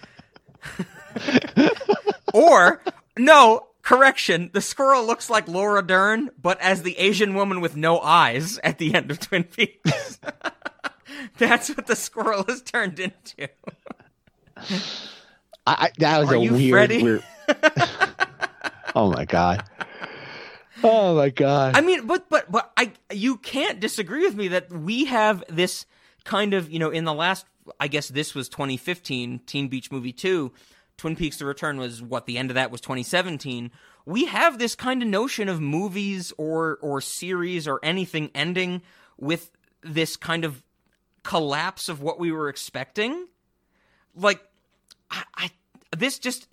[2.34, 2.82] or
[3.16, 8.00] no, correction, the squirrel looks like Laura Dern, but as the Asian woman with no
[8.00, 10.18] eyes at the end of Twin Peaks.
[11.38, 13.48] That's what the squirrel has turned into.
[14.56, 14.72] I,
[15.66, 17.24] I that was Are a weird, weird.
[18.94, 19.64] oh my god.
[20.82, 21.76] Oh my god.
[21.76, 25.86] I mean, but but but I you can't disagree with me that we have this
[26.24, 27.46] kind of you know in the last
[27.80, 30.52] I guess this was 2015 Teen Beach Movie 2
[30.96, 33.70] Twin Peaks The Return was what the end of that was 2017
[34.08, 38.80] we have this kind of notion of movies or or series or anything ending
[39.18, 39.50] with
[39.82, 40.62] this kind of
[41.22, 43.28] collapse of what we were expecting.
[44.14, 44.40] Like,
[45.10, 45.50] I, I
[45.96, 46.48] this just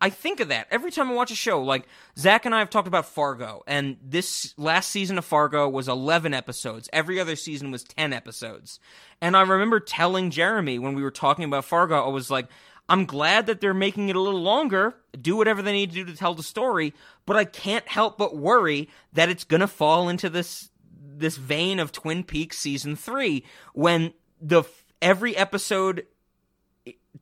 [0.00, 1.62] I think of that every time I watch a show.
[1.62, 1.86] Like
[2.18, 6.34] Zach and I have talked about Fargo, and this last season of Fargo was eleven
[6.34, 6.88] episodes.
[6.92, 8.80] Every other season was ten episodes.
[9.20, 12.48] And I remember telling Jeremy when we were talking about Fargo, I was like,
[12.88, 16.04] I'm glad that they're making it a little longer, do whatever they need to do
[16.06, 16.92] to tell the story,
[17.26, 21.92] but I can't help but worry that it's gonna fall into this this vein of
[21.92, 24.64] Twin Peaks season three when the
[25.00, 26.06] every episode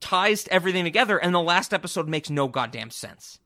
[0.00, 3.38] ties everything together and the last episode makes no goddamn sense.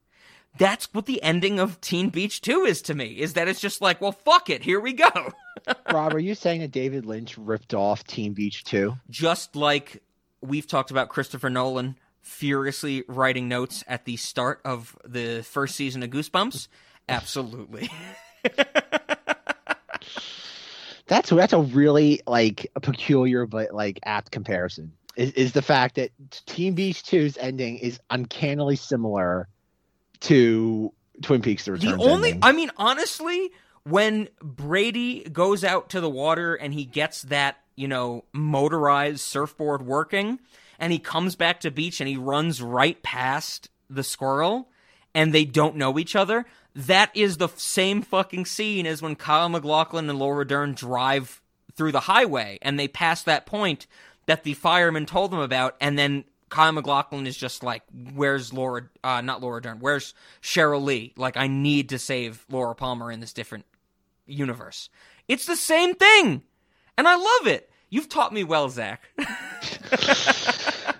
[0.59, 3.81] That's what the ending of Teen Beach 2 is to me, is that it's just
[3.81, 5.33] like, well, fuck it, here we go.
[5.93, 8.95] Rob, are you saying that David Lynch ripped off Teen Beach 2?
[9.09, 10.03] just like
[10.43, 16.03] we've talked about Christopher Nolan furiously writing notes at the start of the first season
[16.03, 16.69] of Goosebumps.
[17.09, 17.91] Absolutely.
[21.09, 24.93] That's that's a really like a peculiar but like apt comparison.
[25.17, 26.11] Is, is the fact that
[26.47, 29.49] Teen Beach 2's ending is uncannily similar
[30.21, 32.01] to Twin Peaks: The The Return.
[32.01, 33.51] only, I mean, honestly,
[33.85, 39.85] when Brady goes out to the water and he gets that, you know, motorized surfboard
[39.85, 40.41] working,
[40.79, 44.69] and he comes back to beach and he runs right past the squirrel,
[45.15, 46.47] and they don't know each other.
[46.75, 51.43] That is the same fucking scene as when Kyle MacLachlan and Laura Dern drive
[51.75, 53.87] through the highway and they pass that point
[54.27, 57.83] that the fireman told them about, and then Kyle MacLachlan is just like,
[58.15, 58.83] "Where's Laura?
[59.03, 59.79] Uh, not Laura Dern.
[59.81, 61.13] Where's Sheryl Lee?
[61.17, 63.65] Like, I need to save Laura Palmer in this different
[64.27, 64.89] universe.
[65.29, 66.43] It's the same thing,
[66.99, 67.71] and I love it.
[67.89, 69.03] You've taught me well, Zach.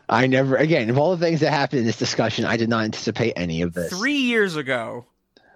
[0.09, 2.85] I never again of all the things that happened in this discussion, I did not
[2.85, 3.91] anticipate any of this.
[3.91, 5.07] Three years ago,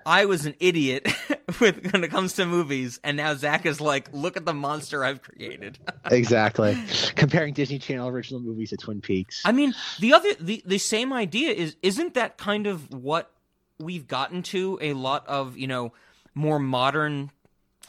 [0.06, 1.06] I was an idiot
[1.60, 5.04] with when it comes to movies, and now Zach is like, "Look at the monster
[5.04, 5.78] I've created."
[6.10, 6.78] exactly.
[7.16, 9.42] Comparing Disney Channel original movies to Twin Peaks.
[9.44, 13.30] I mean, the other the the same idea is isn't that kind of what
[13.78, 15.92] we've gotten to a lot of, you know,
[16.34, 17.30] more modern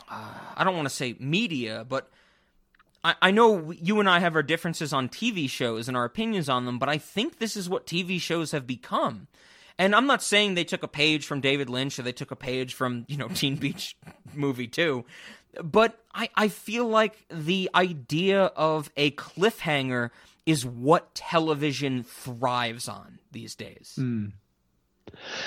[0.09, 2.09] uh, I don't want to say media, but
[3.03, 6.49] I, I know you and I have our differences on TV shows and our opinions
[6.49, 9.27] on them, but I think this is what TV shows have become.
[9.79, 12.35] And I'm not saying they took a page from David Lynch or they took a
[12.35, 13.95] page from, you know, Teen Beach
[14.33, 15.05] movie too.
[15.63, 20.11] But I, I feel like the idea of a cliffhanger
[20.45, 23.93] is what television thrives on these days.
[23.95, 24.27] Hmm.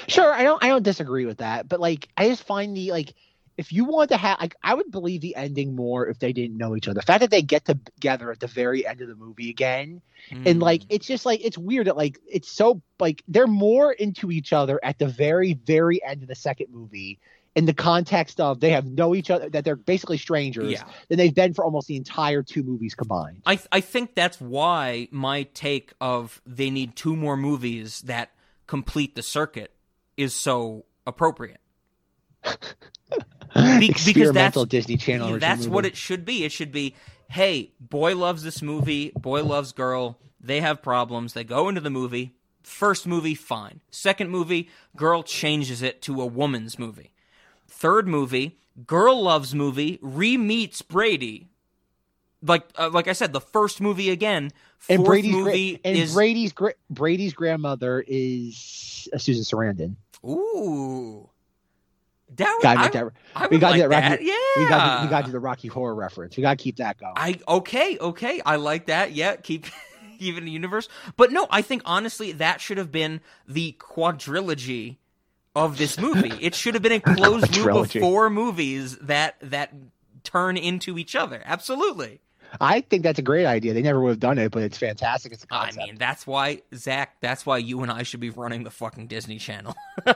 [0.07, 3.15] Sure, I don't I don't disagree with that, but like I just find the like
[3.57, 6.57] if you want to have like I would believe the ending more if they didn't
[6.57, 7.01] know each other.
[7.01, 10.57] The fact that they get together at the very end of the movie again and
[10.57, 10.63] hmm.
[10.63, 14.53] like it's just like it's weird that like it's so like they're more into each
[14.53, 17.19] other at the very very end of the second movie
[17.57, 20.85] in the context of they have know each other that they're basically strangers Yeah.
[21.09, 23.43] than they've been for almost the entire two movies combined.
[23.45, 28.31] I I think that's why my take of they need two more movies that
[28.67, 29.73] complete the circuit
[30.17, 31.61] is so appropriate.
[33.55, 36.45] Be- Experimental Disney Channel that's what it should be.
[36.45, 36.95] It should be,
[37.29, 40.19] hey, boy loves this movie, boy loves girl.
[40.41, 41.33] They have problems.
[41.35, 42.35] They go into the movie.
[42.63, 43.81] First movie, fine.
[43.91, 47.13] Second movie, girl changes it to a woman's movie.
[47.67, 51.49] Third movie, girl loves movie, re meets Brady.
[52.43, 54.51] Like uh, like I said, the first movie again.
[54.79, 59.97] Fourth and Brady's gra- and is Brady's gra- Brady's grandmother is uh, Susan Sarandon.
[60.25, 61.30] ooh.
[62.37, 63.13] That I, that.
[63.35, 64.11] I we got to like that that.
[64.13, 64.25] Rocky.
[64.25, 66.37] Yeah, We got to, we got to the Rocky Horror reference.
[66.37, 67.13] We got to keep that going.
[67.17, 68.41] I okay, okay.
[68.47, 69.13] I like that.
[69.13, 69.67] Yeah, keep
[70.21, 70.89] in the universe.
[71.17, 74.97] But no, I think honestly that should have been the quadrilogy
[75.57, 76.33] of this movie.
[76.41, 79.73] it should have been a closed loop of four movies that that
[80.23, 81.43] turn into each other.
[81.45, 82.21] Absolutely.
[82.61, 83.75] I think that's a great idea.
[83.75, 85.33] They never would have done it, but it's fantastic.
[85.33, 85.87] It's a I concept.
[85.87, 87.17] mean, that's why Zach.
[87.21, 89.75] That's why you and I should be running the fucking Disney Channel.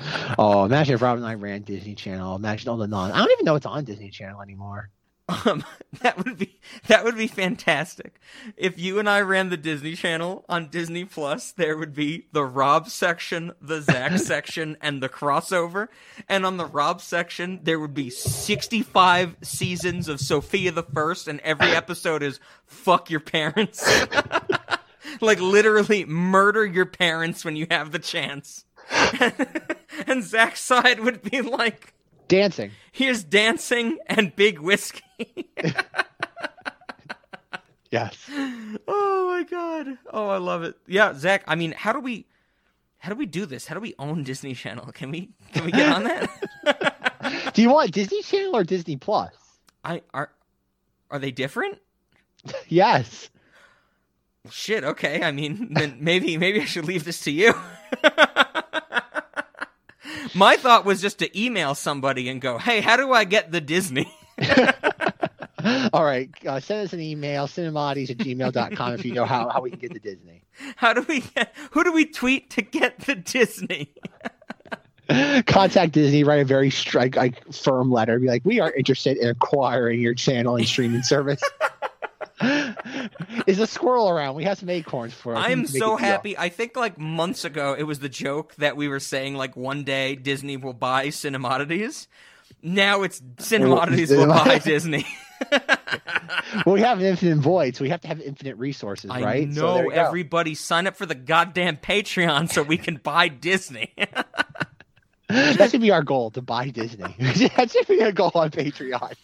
[0.38, 2.36] oh, imagine if Rob and I ran Disney Channel.
[2.36, 3.12] Imagine all the non.
[3.12, 4.90] I don't even know it's on Disney Channel anymore.
[5.28, 5.62] Um,
[6.00, 8.18] that would be that would be fantastic.
[8.56, 12.44] If you and I ran the Disney Channel on Disney Plus, there would be the
[12.44, 15.88] Rob section, the Zach section, and the crossover.
[16.28, 21.40] And on the Rob section, there would be sixty-five seasons of Sofia the First, and
[21.40, 23.86] every episode is "fuck your parents."
[25.20, 28.64] like literally murder your parents when you have the chance.
[30.06, 31.94] and Zach's side would be like
[32.28, 32.72] Dancing.
[32.92, 35.02] Here's dancing and big whiskey.
[37.90, 38.18] Yes.
[38.86, 39.96] oh my god.
[40.12, 40.76] Oh, I love it.
[40.86, 41.42] Yeah, Zach.
[41.48, 42.26] I mean, how do we?
[42.98, 43.66] How do we do this?
[43.66, 44.92] How do we own Disney Channel?
[44.92, 47.52] Can we can we get on that?
[47.54, 49.32] Do you want Disney Channel or Disney Plus?
[49.84, 50.30] I are
[51.10, 51.78] are they different?
[52.68, 53.30] Yes.
[54.50, 54.84] Shit.
[54.84, 55.22] Okay.
[55.22, 57.54] I mean, then maybe maybe I should leave this to you.
[60.34, 63.60] My thought was just to email somebody and go, "Hey, how do I get the
[63.60, 64.12] Disney?"
[65.92, 66.30] All right.
[66.46, 69.78] Uh, send us an email, cinemoddies at gmail.com if you know how, how we can
[69.78, 70.42] get to Disney.
[70.76, 71.54] How do we get?
[71.72, 73.92] Who do we tweet to get the Disney?
[75.46, 78.18] Contact Disney, write a very strike like firm letter.
[78.18, 81.40] Be like, we are interested in acquiring your channel and streaming service.
[83.46, 84.36] Is a squirrel around?
[84.36, 85.44] We have some acorns for us.
[85.44, 85.96] I'm so deal.
[85.96, 86.38] happy.
[86.38, 89.84] I think like months ago it was the joke that we were saying like one
[89.84, 92.06] day Disney will buy Cinemodities.
[92.62, 95.06] Now it's Cinemodities will buy Disney.
[96.64, 99.54] Well, we have an infinite void, so we have to have infinite resources, I right?
[99.54, 99.96] So you go.
[99.96, 103.92] everybody sign up for the goddamn Patreon so we can buy Disney.
[105.28, 107.14] that should be our goal to buy Disney.
[107.18, 109.14] that should be a goal on Patreon.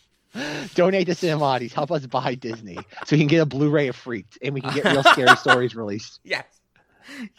[0.74, 1.72] Donate to Cinemoddies.
[1.72, 4.74] Help us buy Disney so we can get a Blu-ray of Freaked and we can
[4.74, 6.20] get real scary stories released.
[6.24, 6.44] yes.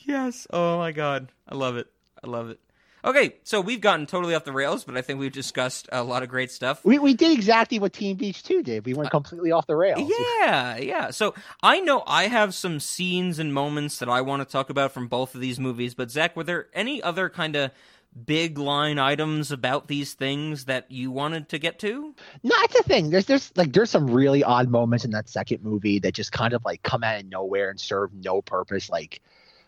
[0.06, 0.48] Yes.
[0.52, 1.32] Oh my god.
[1.50, 1.88] I love it.
[2.24, 2.60] I love it.
[3.04, 6.24] Okay, so we've gotten totally off the rails, but I think we've discussed a lot
[6.24, 6.84] of great stuff.
[6.84, 8.84] We, we did exactly what Teen Beach 2 did.
[8.84, 10.12] We went uh, completely off the rails.
[10.40, 11.12] Yeah, yeah.
[11.12, 14.92] So I know I have some scenes and moments that I want to talk about
[14.92, 17.70] from both of these movies, but Zach, were there any other kind of
[18.16, 22.16] big line items about these things that you wanted to get to?
[22.44, 23.10] No, that's the thing.
[23.10, 26.54] There's there's like there's some really odd moments in that second movie that just kind
[26.54, 28.90] of like come out of nowhere and serve no purpose.
[28.90, 29.22] Like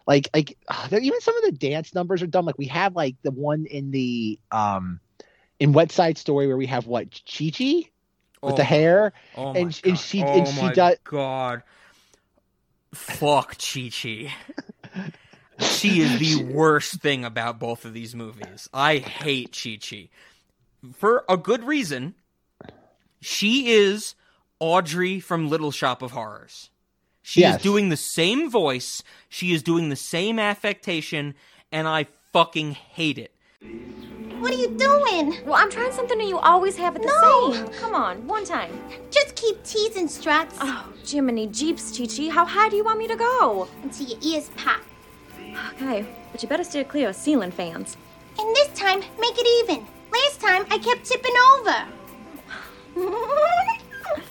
[0.05, 0.57] like like
[0.91, 2.45] even some of the dance numbers are dumb.
[2.45, 4.99] Like we have like the one in the um
[5.59, 7.89] in Wet Side Story where we have what Chi Chi
[8.41, 11.63] with the Oh, hair Oh my and and she oh and she does God.
[12.93, 14.31] Fuck Chi Chi.
[15.59, 18.69] She is the worst thing about both of these movies.
[18.73, 20.09] I hate Chi Chi.
[20.93, 22.15] For a good reason.
[23.19, 24.13] She is
[24.59, 26.69] Audrey from Little Shop of Horrors.
[27.23, 27.57] She Yes.
[27.57, 31.33] is doing the same voice, she is doing the same affectation,
[31.71, 33.33] and I fucking hate it.
[34.39, 35.43] What are you doing?
[35.45, 36.27] Well, I'm trying something new.
[36.27, 37.21] You always have it the same.
[37.21, 37.53] No.
[37.53, 37.67] same.
[37.81, 38.71] Come on, one time.
[39.09, 42.29] Just keep teasing Struts Oh, Jiminy Jeeps, Chi Chi.
[42.29, 43.67] How high do you want me to go?
[43.81, 44.81] until your ears pop.
[45.73, 47.97] Okay, but you better steer clear of ceiling fans.
[48.39, 49.85] And this time, make it even.
[50.11, 51.85] Last time, I kept tipping over.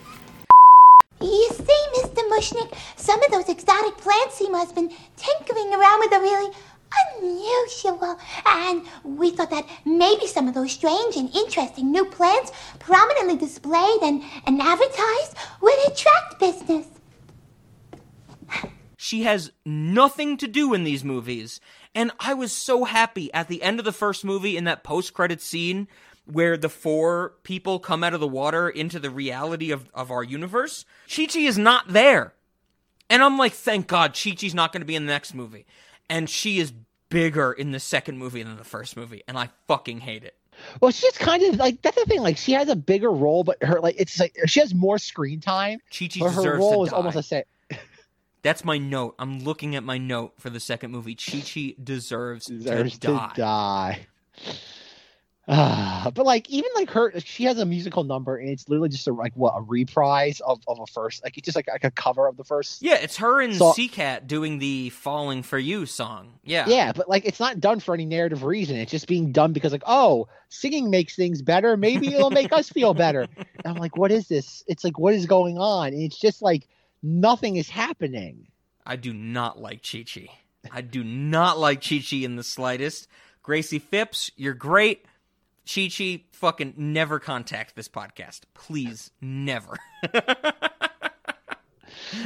[1.21, 2.23] you see, Mr.
[2.31, 6.53] Mushnick, some of those exotic plants seem have been tinkering around with a really
[7.19, 8.19] unusual.
[8.47, 14.03] And we thought that maybe some of those strange and interesting new plants prominently displayed
[14.03, 16.87] and, and advertised would attract business.
[18.97, 21.61] She has nothing to do in these movies.
[21.95, 25.13] And I was so happy at the end of the first movie in that post
[25.13, 25.89] credit scene
[26.25, 30.25] where the four people come out of the water into the reality of, of our
[30.25, 30.85] universe.
[31.15, 32.33] Chi Chi is not there.
[33.09, 35.67] And I'm like, thank God Chi Chi's not going to be in the next movie.
[36.11, 36.73] And she is
[37.09, 39.23] bigger in the second movie than the first movie.
[39.29, 40.35] And I fucking hate it.
[40.81, 42.23] Well, she's just kind of like that's the thing.
[42.23, 45.41] Like she has a bigger role, but her like it's like she has more screen
[45.41, 45.81] time.
[45.97, 46.97] Chi Chi but her deserves role to is die.
[46.97, 47.45] almost the same.
[48.47, 49.17] That's my note.
[49.19, 51.17] I'm looking at my note for the second movie.
[51.17, 53.31] Chi Chi deserves, Deserves to die.
[53.35, 54.07] to die.
[55.49, 59.07] Ah, but like even like her, she has a musical number, and it's literally just
[59.07, 61.91] a, like what a reprise of, of a first, like it's just like like a
[61.91, 62.83] cover of the first.
[62.83, 66.35] Yeah, it's her and So- Cat doing the "Falling for You" song.
[66.45, 68.77] Yeah, Yeah, but like it's not done for any narrative reason.
[68.77, 71.77] It's just being done because like oh, singing makes things better.
[71.77, 73.27] Maybe it'll make us feel better.
[73.65, 74.63] And I'm like, what is this?
[74.69, 75.89] It's like what is going on?
[75.89, 76.69] And it's just like
[77.07, 78.49] nothing is happening.
[78.85, 80.27] I do not like Chi Chi.
[80.73, 83.09] I do not like Chi Chi in the slightest.
[83.43, 85.07] Gracie Phipps, you're great.
[85.73, 89.77] Chi Chi, fucking never contact this podcast, please, never.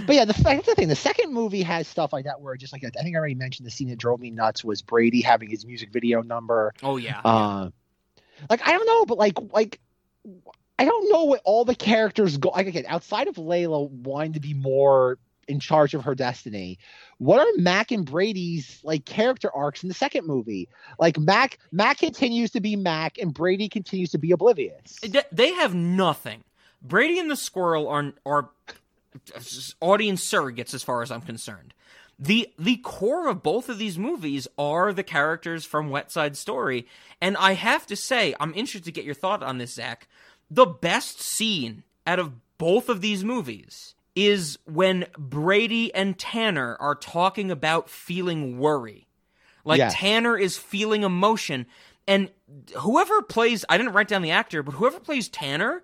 [0.06, 0.88] But yeah, the that's the thing.
[0.88, 3.66] The second movie has stuff like that where just like I think I already mentioned
[3.66, 6.74] the scene that drove me nuts was Brady having his music video number.
[6.82, 7.70] oh yeah, Uh,
[8.50, 9.80] like I don't know, but like like
[10.80, 12.48] I don't know what all the characters go.
[12.48, 16.78] Like again, outside of Layla wanting to be more in charge of her destiny,
[17.18, 20.70] what are Mac and Brady's like character arcs in the second movie?
[20.98, 24.98] Like Mac, Mac continues to be Mac, and Brady continues to be oblivious.
[25.30, 26.44] They have nothing.
[26.80, 28.48] Brady and the Squirrel are are
[29.82, 31.74] audience surrogates as far as I'm concerned.
[32.18, 36.86] The the core of both of these movies are the characters from Wet Side Story,
[37.20, 40.08] and I have to say, I'm interested to get your thought on this, Zach.
[40.50, 46.94] The best scene out of both of these movies is when Brady and Tanner are
[46.94, 49.06] talking about feeling worry.
[49.64, 49.94] Like Yes.
[49.94, 51.66] Tanner is feeling emotion,
[52.08, 52.30] and
[52.78, 55.82] whoever plays I didn't write down the actor, but whoever plays Tanner,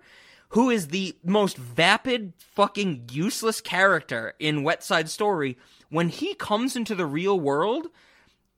[0.49, 5.57] who is the most vapid, fucking useless character in Wet Side Story,
[5.89, 7.87] when he comes into the real world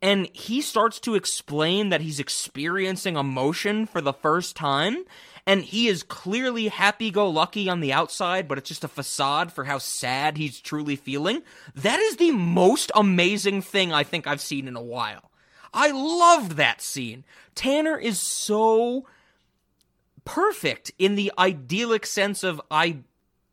[0.02, 5.04] and he starts to explain that he's experiencing emotion for the first time
[5.46, 9.78] and he is clearly happy-go-lucky on the outside but it's just a facade for how
[9.78, 11.42] sad he's truly feeling.
[11.76, 15.32] That is the most amazing thing i think i've seen in a while.
[15.74, 17.26] I loved that scene.
[17.54, 19.06] Tanner is so
[20.26, 22.98] perfect in the idyllic sense of i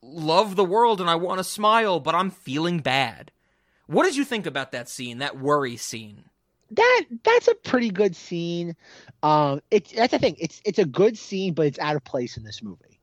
[0.02, 3.32] love the world and i want to smile but i'm feeling bad.
[3.88, 6.24] What did you think about that scene that worry scene
[6.70, 8.76] that that's a pretty good scene.
[9.22, 10.36] Um, it's that's the thing.
[10.38, 13.00] It's it's a good scene, but it's out of place in this movie.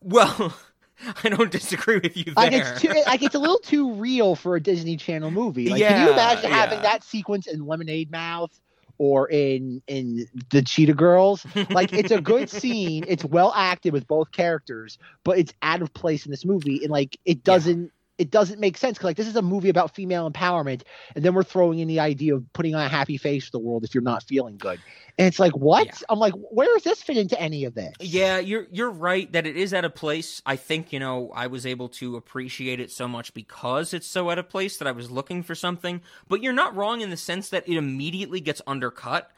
[0.00, 0.56] Well,
[1.24, 2.34] I don't disagree with you there.
[2.36, 5.68] Like it's too, like it's a little too real for a Disney Channel movie.
[5.68, 8.58] Like, can you Yeah, imagine having that sequence in Lemonade Mouth
[8.98, 11.46] or in in the Cheetah Girls?
[11.70, 13.04] Like it's a good scene.
[13.08, 16.90] It's well acted with both characters, but it's out of place in this movie, and
[16.90, 17.92] like it doesn't.
[18.18, 20.82] It doesn't make sense because like this is a movie about female empowerment,
[21.14, 23.58] and then we're throwing in the idea of putting on a happy face for the
[23.58, 24.80] world if you're not feeling good,
[25.18, 26.02] and it's like what?
[26.08, 27.92] I'm like, where does this fit into any of this?
[28.00, 30.40] Yeah, you're you're right that it is at a place.
[30.46, 34.30] I think you know I was able to appreciate it so much because it's so
[34.30, 36.00] at a place that I was looking for something.
[36.28, 39.30] But you're not wrong in the sense that it immediately gets undercut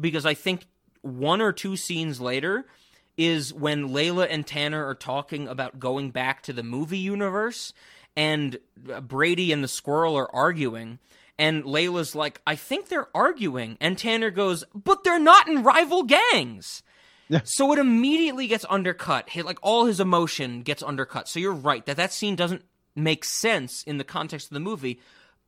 [0.00, 0.66] because I think
[1.02, 2.66] one or two scenes later
[3.16, 7.72] is when Layla and Tanner are talking about going back to the movie universe
[8.16, 8.58] and
[9.02, 10.98] Brady and the squirrel are arguing
[11.38, 13.76] and Layla's like, I think they're arguing.
[13.80, 16.82] And Tanner goes, but they're not in rival gangs.
[17.28, 17.40] Yeah.
[17.44, 19.28] so it immediately gets undercut.
[19.34, 21.26] Like all his emotion gets undercut.
[21.26, 22.62] So you're right that that scene doesn't
[22.94, 25.00] make sense in the context of the movie,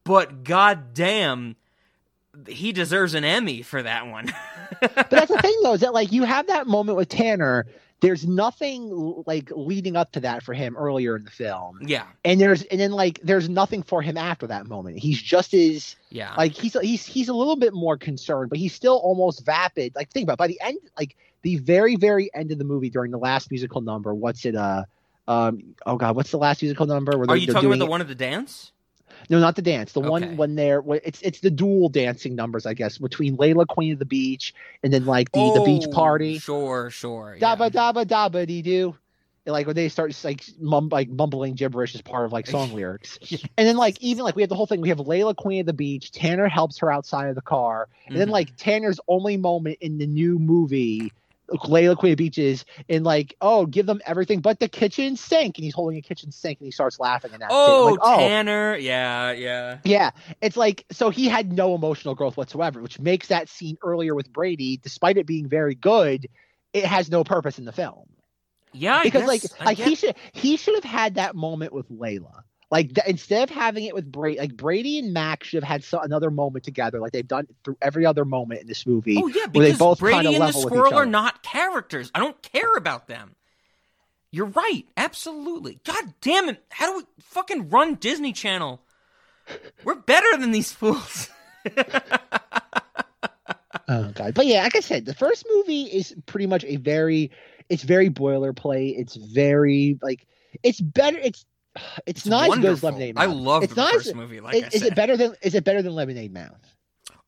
[0.03, 1.57] but goddamn,
[2.49, 4.33] he deserves an Emmy for that one.
[4.81, 7.67] but that's the thing though is that like you have that moment with Tanner.
[8.01, 12.39] There's nothing like leading up to that for him earlier in the film, yeah, and
[12.41, 14.99] there's and then like there's nothing for him after that moment.
[14.99, 18.75] He's just as yeah, like he's he's he's a little bit more concerned, but he's
[18.75, 19.95] still almost vapid.
[19.97, 22.91] Like think about it, by the end, like the very very end of the movie
[22.91, 24.15] during the last musical number.
[24.15, 24.55] What's it?
[24.55, 24.85] Uh,
[25.27, 27.17] um, oh god, what's the last musical number?
[27.17, 28.73] Where Are you talking about the one at the dance?
[29.29, 29.93] No, not the dance.
[29.93, 30.11] The Okay.
[30.11, 33.99] one when they're it's it's the dual dancing numbers, I guess, between Layla Queen of
[33.99, 36.39] the Beach and then like the the beach Oh, party.
[36.39, 37.35] Sure, sure.
[37.37, 37.57] yeah.
[37.57, 38.97] Dabba dabba dabba dee doo.
[39.47, 43.19] Like when they start like mum like mumbling gibberish as part of like song lyrics,
[43.57, 44.81] and then like even like we have the whole thing.
[44.81, 46.11] We have Layla Queen of the Beach.
[46.11, 48.33] Tanner helps her outside of the car, and then Mhm.
[48.33, 51.13] like Tanner's only moment in the new movie,
[51.49, 55.17] Layla Queen of the Beach is in like oh give them everything but the kitchen
[55.17, 57.49] sink, and he's holding a kitchen sink and he starts laughing and that.
[57.51, 58.77] Oh, like, oh Tanner.
[58.77, 59.79] Yeah, yeah.
[59.85, 60.11] yeah,
[60.41, 64.33] it's like so he had no emotional growth whatsoever, which makes that scene earlier with
[64.33, 66.27] Brady, despite it being very good,
[66.73, 68.09] it has no purpose in the film.
[68.73, 72.43] Yeah, because guess, like like he should he should have had that moment with Layla.
[72.71, 76.01] Like instead of having it with Brady, like Brady and Mac should have had so-
[76.01, 79.17] another moment together, like they've done through every other moment in this movie.
[79.23, 82.11] Oh yeah, where they because both Brady kind of and the squirrel are not characters.
[82.15, 83.37] I don't care about them.
[84.33, 85.79] You're right, absolutely.
[85.85, 86.63] God damn it!
[86.71, 88.81] How do we fucking run Disney Channel?
[89.85, 91.31] We're better than these fools.
[93.89, 97.31] Oh god, but yeah, like I said, the first movie is pretty much a very,
[97.69, 98.99] it's very boilerplate.
[98.99, 100.27] It's very like,
[100.63, 101.19] it's better.
[101.19, 101.45] It's
[102.07, 102.89] it's, It's not as good as wonderful.
[102.91, 103.37] Lemonade I Mouth.
[103.37, 105.55] loved it's the not first as- movie, like is, I is it better than is
[105.55, 106.75] it better than Lemonade Mouth?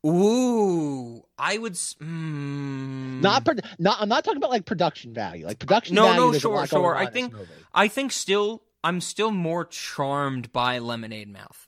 [0.07, 1.73] Ooh, I would.
[1.75, 5.45] Mm, Not pro- not I'm not talking about like production value.
[5.47, 6.21] Like production no, value.
[6.33, 6.97] no, sure, sure.
[6.97, 7.35] I think.
[7.75, 11.67] I think still, I'm still more charmed by Lemonade Mouth.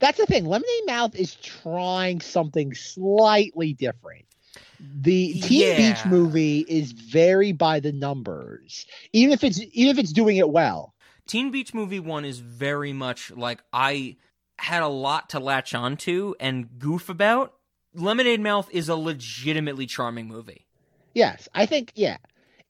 [0.00, 0.44] That's the thing.
[0.44, 4.24] Lemonade Mouth is trying something slightly different.
[4.80, 10.12] The Teen Beach movie is very by the numbers, even if it's even if it's
[10.12, 10.94] doing it well.
[11.28, 14.16] Teen Beach Movie 1 is very much like I
[14.58, 17.54] had a lot to latch onto and goof about.
[17.94, 20.66] Lemonade Mouth is a legitimately charming movie.
[21.14, 22.16] Yes, I think yeah.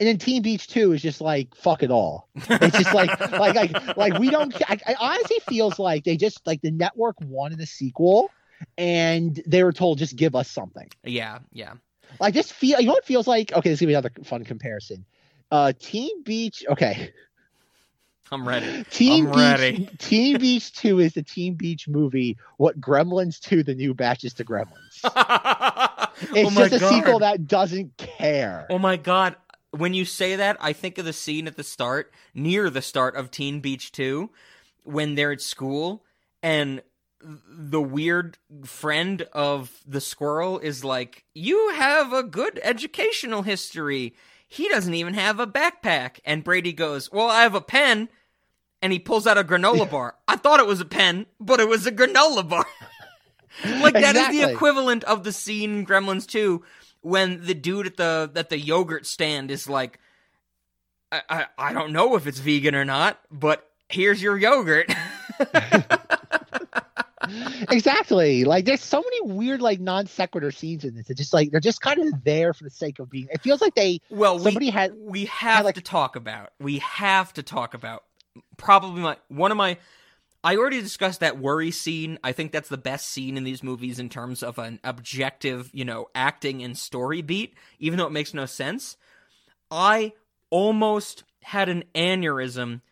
[0.01, 2.29] And then Teen Beach Two is just like fuck it all.
[2.35, 4.55] It's just like like like like we don't.
[4.69, 8.31] I, I honestly feels like they just like the network wanted a sequel,
[8.77, 10.89] and they were told just give us something.
[11.05, 11.75] Yeah, yeah.
[12.21, 12.81] Like just feel.
[12.81, 13.53] You know what feels like?
[13.53, 15.05] Okay, this is gonna be another fun comparison.
[15.51, 16.65] Uh, Teen Beach.
[16.69, 17.13] Okay,
[18.31, 18.85] I'm ready.
[18.91, 19.37] Teen I'm Beach.
[19.39, 19.89] ready.
[19.99, 22.37] Teen Beach Two is the Teen Beach movie.
[22.59, 25.03] What Gremlins Two, the new batches to Gremlins.
[26.21, 26.91] Oh it's oh just a God.
[26.91, 28.67] sequel that doesn't care.
[28.71, 29.37] Oh my god.
[29.71, 33.15] When you say that, I think of the scene at the start, near the start
[33.15, 34.29] of Teen Beach 2,
[34.83, 36.05] when they're at school
[36.43, 36.83] and
[37.23, 44.15] the weird friend of the squirrel is like, "You have a good educational history."
[44.49, 48.09] He doesn't even have a backpack, and Brady goes, "Well, I have a pen."
[48.81, 50.15] And he pulls out a granola bar.
[50.29, 52.67] I thought it was a pen, but it was a granola bar.
[53.65, 54.41] like that is Exactly.
[54.41, 56.63] the equivalent of the scene in Gremlins 2
[57.01, 59.99] when the dude at the at the yogurt stand is like
[61.11, 64.93] I, I, I don't know if it's vegan or not, but here's your yogurt.
[67.71, 68.45] exactly.
[68.45, 71.11] Like there's so many weird like non sequitur scenes in this.
[71.11, 73.29] It's just like they're just kind of there for the sake of being.
[73.31, 76.53] It feels like they well, somebody we, had we have to talk about.
[76.61, 78.05] We have to talk about
[78.59, 79.79] probably my one of my
[80.45, 82.19] I already discussed that worry scene.
[82.23, 85.85] I think that's the best scene in these movies in terms of an objective, you
[85.85, 88.97] know, acting and story beat, even though it makes no sense.
[89.71, 90.13] I
[90.51, 92.83] almost had an aneurysm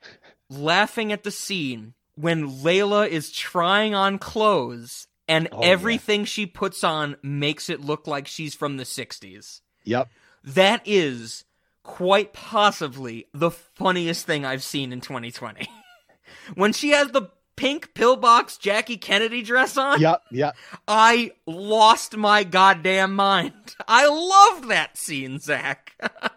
[0.51, 5.69] laughing at the scene when Layla is trying on clothes and Oh, yeah.
[5.69, 9.61] everything she puts on makes it look like she's from the 60s.
[9.85, 10.09] Yep.
[10.45, 11.45] That is
[11.87, 15.69] quite possibly the funniest thing I've seen in 2020.
[16.55, 20.23] when she has the pink pillbox Jackie Kennedy dress on, Yep.
[20.31, 20.57] Yep.
[20.89, 23.55] I lost my goddamn mind.
[23.89, 25.93] I loved that scene, Zach.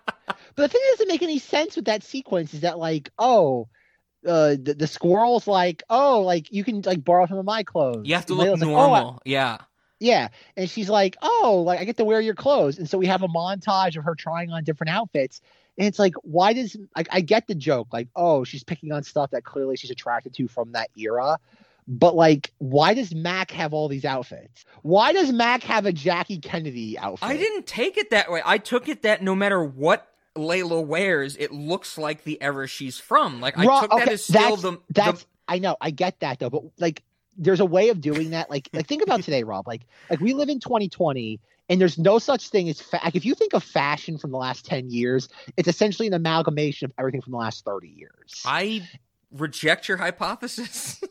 [0.56, 3.70] But the thing that doesn't make any sense with that sequence is that like, oh,
[4.28, 8.02] uh, the, the squirrel's like, oh, like you can like borrow some of my clothes.
[8.06, 9.22] You have to And look Layla's like, "Oh, I- normal.
[9.24, 9.58] yeah.
[10.00, 13.08] Yeah, and she's like, oh, like I get to wear your clothes, and so we
[13.08, 15.42] have a montage of her trying on different outfits.
[15.78, 19.04] And it's like, why does like I get the joke, like, oh, she's picking on
[19.04, 21.38] stuff that clearly she's attracted to from that era.
[21.88, 24.64] But like, why does Mac have all these outfits?
[24.84, 27.28] Why does Mac have a Jackie Kennedy outfit?
[27.28, 28.42] I didn't take it that way.
[28.46, 33.00] I took it that no matter what Layla wears, it looks like the era she's
[33.00, 33.42] from.
[33.42, 36.38] Like I took that as still that's, the, that's the I know I get that
[36.38, 37.02] though, but like
[37.40, 38.50] there's a way of doing that.
[38.50, 39.68] Like like think about today, Rob.
[39.68, 41.40] Like like we live in 2020,
[41.70, 44.38] and there's no such thing as fa- like if you think of fashion from the
[44.38, 48.44] last 10 years, it's essentially an amalgamation of everything from the last 30 years.
[48.46, 48.88] I
[49.32, 51.02] reject your hypothesis.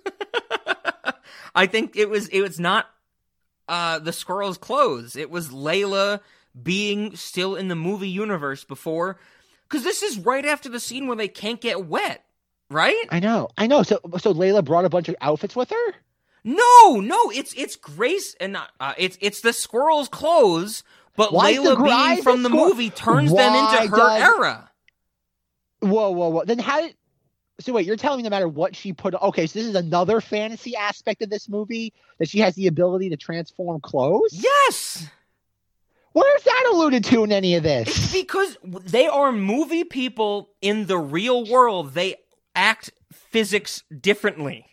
[1.54, 2.86] I think it was it was not
[3.66, 5.16] uh the squirrel's clothes.
[5.16, 6.20] It was Layla
[6.60, 9.18] being still in the movie universe before
[9.70, 12.24] cuz this is right after the scene where they can't get wet,
[12.70, 13.06] right?
[13.10, 13.82] I know, I know.
[13.82, 15.94] So so Layla brought a bunch of outfits with her.
[16.48, 20.82] No, no, it's it's Grace and not uh, it's it's the squirrel's clothes,
[21.14, 24.22] but Why the Layla gr- why from the the movie turns them into her does-
[24.22, 24.70] era.
[25.80, 26.44] Whoa, whoa, whoa.
[26.46, 26.94] Then how did?
[27.60, 30.22] So wait, you're telling me no matter what she put, okay, so this is another
[30.22, 34.30] fantasy aspect of this movie that she has the ability to transform clothes.
[34.32, 35.06] Yes.
[36.12, 37.88] Where is that alluded to in any of this?
[37.88, 41.92] It's because they are movie people in the real world.
[41.92, 42.16] They
[42.54, 44.64] act physics differently.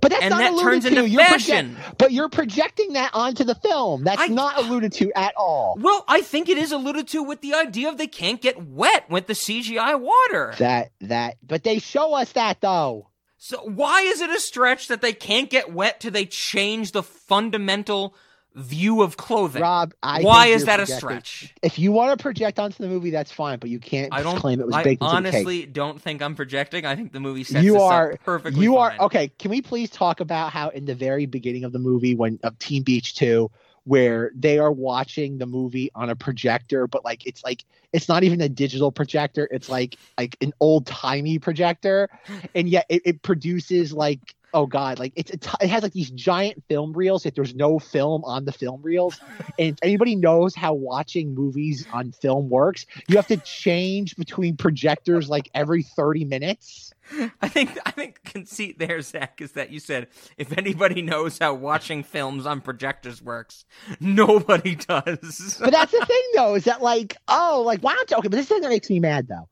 [0.00, 0.88] But that's and not that alluded turns to.
[0.90, 1.74] into You're fashion.
[1.76, 4.04] project- but you're projecting that onto the film.
[4.04, 5.76] That's not alluded to at all.
[5.80, 9.08] Well, I think it is alluded to with the idea of they can't get wet
[9.10, 10.54] with the CGI water.
[10.58, 13.08] That that, but they show us that though.
[13.38, 17.02] So why is it a stretch that they can't get wet till they change the
[17.02, 18.14] fundamental
[18.54, 19.62] view of clothing?
[19.62, 21.52] Rob, I why is that a stretch?
[21.62, 24.36] If you want to project onto the movie, that's fine, but you can't I don't
[24.36, 26.86] claim it was I baked into the honestly don't think I'm projecting.
[26.86, 28.62] I think the movie sets you are perfectly.
[28.62, 28.98] You fine.
[28.98, 29.28] are okay.
[29.38, 32.58] Can we please talk about how in the very beginning of the movie, when of
[32.58, 33.50] Teen Beach Two,
[33.84, 38.24] where they are watching the movie on a projector, but like it's like it's not
[38.24, 42.08] even a digital projector; it's like like an old timey projector,
[42.54, 45.92] and yet it, it produces like oh god, like it's a t- it has like
[45.92, 47.26] these giant film reels.
[47.26, 49.20] If there's no film on the film reels,
[49.58, 54.56] and if anybody knows how watching movies on film works, you have to change between
[54.56, 56.94] projectors like every thirty minutes.
[57.42, 60.06] I think I think conceit there, Zach, is that you said
[60.38, 63.66] if anybody knows how watching films on projectors works,
[64.00, 65.58] nobody does.
[65.60, 68.36] but that's the thing though, is that like, oh, like why don't you okay, but
[68.36, 69.48] this thing that makes me mad though.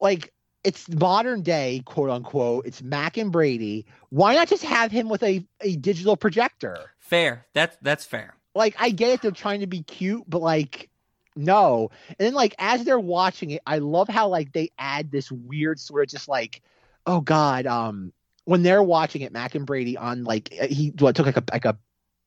[0.00, 0.33] Like
[0.64, 3.86] it's modern day, quote unquote, it's Mac and Brady.
[4.08, 6.90] Why not just have him with a, a digital projector?
[7.04, 7.46] fair.
[7.52, 8.34] That's that's fair.
[8.54, 10.88] Like I get it, they're trying to be cute, but like
[11.36, 11.90] no.
[12.08, 15.78] And then like as they're watching it, I love how like they add this weird
[15.78, 16.62] sort of just like,
[17.06, 18.12] oh God, um
[18.46, 21.64] when they're watching it, Mac and Brady on like he what took like a like
[21.64, 21.78] a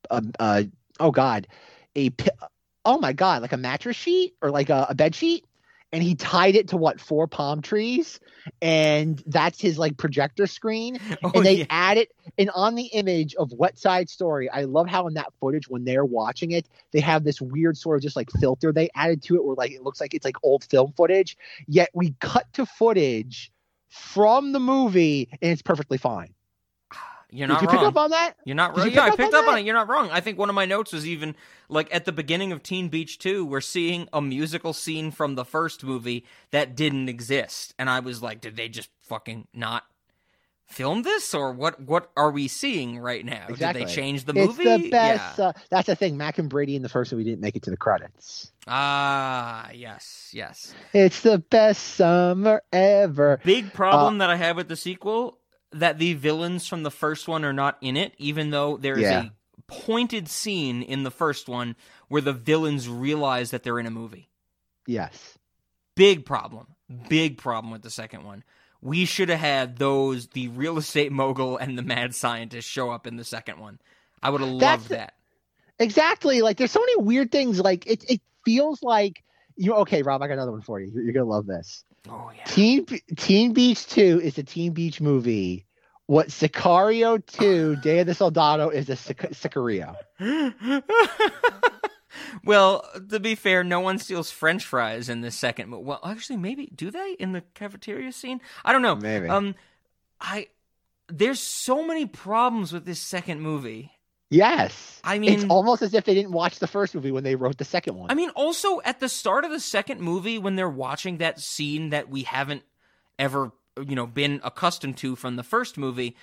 [0.09, 0.63] um uh
[0.99, 1.47] oh God,
[1.97, 2.11] a
[2.85, 5.45] oh my God, like a mattress sheet or like a, a bed sheet.
[5.97, 8.19] And he tied it to what four palm trees,
[8.61, 10.99] and that's his like projector screen.
[11.23, 11.65] Oh, and they yeah.
[11.71, 15.33] add it, and on the image of Wet Side Story, I love how in that
[15.39, 18.91] footage when they're watching it, they have this weird sort of just like filter they
[18.93, 21.35] added to it, where like it looks like it's like old film footage.
[21.67, 23.51] Yet we cut to footage
[23.89, 26.35] from the movie, and it's perfectly fine.
[27.29, 27.77] You're not Did you wrong.
[27.85, 28.33] pick up on that?
[28.45, 28.87] You're not wrong.
[28.87, 29.65] you Yeah, pick I picked on up on it.
[29.65, 30.09] You're not wrong.
[30.11, 31.35] I think one of my notes was even
[31.67, 35.43] like at the beginning of Teen Beach 2, we're seeing a musical scene from the
[35.43, 37.73] first movie that didn't exist.
[37.77, 39.83] And I was like, did they just fucking not
[40.67, 43.45] film this or what what are we seeing right now?
[43.49, 43.81] Exactly.
[43.81, 45.37] Did they change the movie It's the best.
[45.39, 45.45] Yeah.
[45.47, 46.17] Uh, that's the thing.
[46.17, 48.51] Mac and Brady in the first movie didn't make it to the credits.
[48.67, 50.73] Ah, yes, yes.
[50.93, 53.39] It's the best summer ever.
[53.43, 55.39] Big problem Uh, that I have with the sequel
[55.71, 59.03] that the villains from the first one are not in it, even though there is
[59.03, 59.25] Yeah.
[59.25, 61.75] a pointed scene in the first one
[62.07, 64.29] where the villains realize that they're in a movie.
[64.85, 65.37] Yes.
[65.95, 66.67] Big problem.
[67.09, 68.43] Big problem with the second one.
[68.81, 73.05] We should have had those the real estate mogul and the mad scientist show up
[73.07, 73.79] in the second one.
[74.23, 75.13] I would have loved the- that.
[75.79, 76.41] Exactly.
[76.41, 77.59] Like there's so many weird things.
[77.59, 79.23] Like it, it feels like
[79.57, 79.73] you.
[79.75, 80.91] Okay, Rob, I got another one for you.
[80.93, 81.83] You're, you're gonna love this.
[82.09, 82.43] Oh yeah.
[82.45, 85.65] Teen Teen Beach Two is a Teen Beach movie.
[86.05, 89.95] What Sicario Two Day of the Soldado is a Sic- Sicario.
[92.43, 95.69] well, to be fair, no one steals French fries in this second.
[95.69, 98.41] mo- Well, actually, maybe do they in the cafeteria scene?
[98.63, 98.95] I don't know.
[98.95, 99.27] Maybe.
[99.27, 99.55] Um,
[100.21, 100.47] I
[101.09, 103.91] there's so many problems with this second movie.
[104.29, 104.99] Yes.
[105.03, 107.57] I mean- it's almost as if they didn't watch the first movie when they wrote
[107.57, 108.11] the second one.
[108.11, 111.89] I mean, also at the start of the second movie, when they're watching that scene
[111.91, 112.63] that we haven't
[113.17, 116.15] ever, you know, been accustomed to from the first movie,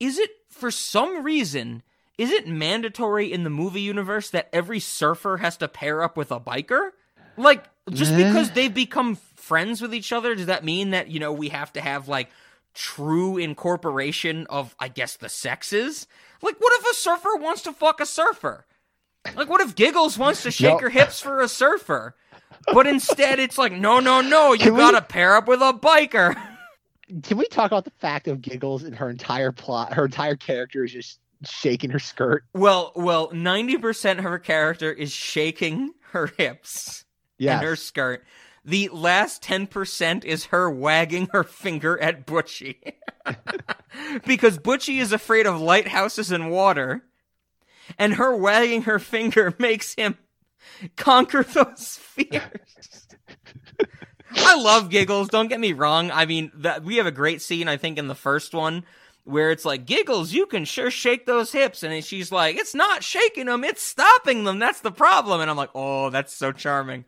[0.00, 1.82] is it for some reason?
[2.18, 6.32] Is it mandatory in the movie universe that every surfer has to pair up with
[6.32, 6.90] a biker?
[7.36, 8.16] Like, just Eh.
[8.16, 11.72] because they've become friends with each other, does that mean that, you know, we have
[11.74, 12.30] to have, like,
[12.74, 16.06] true incorporation of, I guess, the sexes?
[16.42, 18.66] Like, what if a surfer wants to fuck a surfer?
[19.34, 22.14] Like, what if Giggles wants to shake her hips for a surfer?
[22.72, 26.34] But instead, it's like, no, no, no, you Can gotta pair up with a biker.
[27.22, 29.92] Can we talk about the fact of Giggles and her entire plot?
[29.94, 32.44] Her entire character is just shaking her skirt.
[32.54, 37.04] Well, well, 90% of her character is shaking her hips
[37.38, 37.58] Yes.
[37.60, 38.24] and her skirt.
[38.66, 42.94] The last 10% is her wagging her finger at Butchie.
[44.26, 47.04] because Butchie is afraid of lighthouses and water,
[47.96, 50.18] and her wagging her finger makes him
[50.96, 53.06] conquer those fears.
[54.34, 55.28] I love giggles.
[55.28, 56.10] Don't get me wrong.
[56.10, 58.84] I mean, that we have a great scene, I think, in the first one
[59.22, 61.84] where it's like, giggles, you can sure shake those hips.
[61.84, 64.58] And she's like, it's not shaking them, it's stopping them.
[64.58, 65.40] That's the problem.
[65.40, 67.04] And I'm like, oh, that's so charming.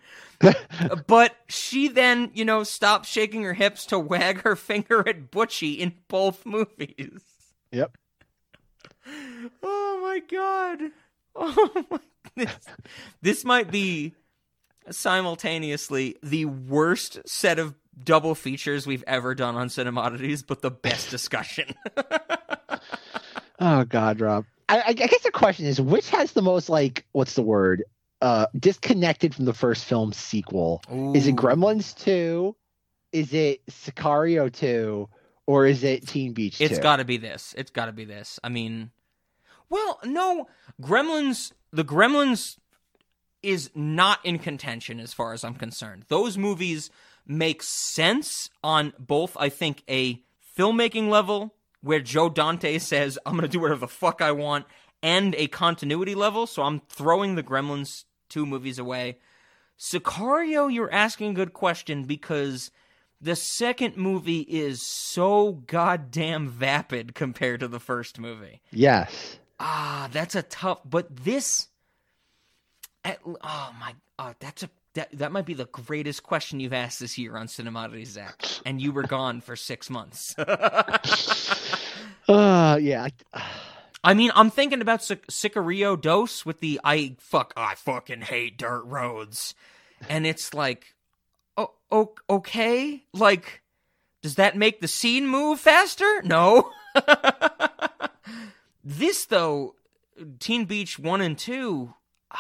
[1.07, 5.79] But she then, you know, stops shaking her hips to wag her finger at Butchie
[5.79, 7.21] in both movies.
[7.73, 7.97] Yep.
[9.63, 10.91] Oh my god.
[11.35, 11.99] Oh my
[12.37, 12.57] this,
[13.23, 14.15] this might be
[14.91, 17.75] simultaneously the worst set of
[18.05, 21.75] double features we've ever done on Cinemodities, but the best discussion.
[23.61, 24.45] Oh God, Rob.
[24.69, 27.83] I, I guess the question is, which has the most like, what's the word?
[28.21, 30.83] Uh, disconnected from the first film sequel.
[31.15, 32.57] Is it Gremlins two?
[33.13, 35.09] Is it Sicario two?
[35.47, 36.61] Or is it Teen Beach?
[36.61, 37.55] It's got to be this.
[37.57, 38.41] It's got to be this.
[38.45, 38.91] I mean,
[39.71, 40.49] well, no,
[40.83, 41.53] Gremlins.
[41.73, 42.59] The Gremlins
[43.43, 46.05] is not in contention as far as I'm concerned.
[46.09, 46.91] Those movies
[47.27, 50.21] make sense on both, I think, a
[50.59, 54.67] filmmaking level where Joe Dante says, "I'm going to do whatever the fuck I want,"
[55.03, 56.47] and a continuity level.
[56.47, 59.19] So I'm throwing the Gremlins two movies away.
[59.79, 62.71] Sicario, you're asking a good question because
[63.21, 68.61] the second movie is so goddamn vapid compared to the first movie.
[68.71, 69.39] Yes.
[69.61, 70.81] Ah, that's a tough.
[70.85, 71.69] But this,
[73.05, 76.99] at, oh my, oh, that's a that that might be the greatest question you've asked
[76.99, 78.43] this year on Cinemodity, Zach.
[78.65, 80.35] And you were gone for six months.
[80.39, 80.99] Uh,
[82.81, 83.09] yeah.
[83.35, 83.43] I-
[84.05, 88.57] I mean, I'm thinking about Sic- Sicario Dos with the I fuck I fucking hate
[88.57, 89.55] dirt roads,
[90.09, 90.95] and it's like,
[91.57, 93.63] oh, oh okay, like,
[94.23, 96.23] does that make the scene move faster?
[96.23, 96.71] No.
[98.85, 99.75] this though,
[100.39, 101.95] Teen Beach one and two,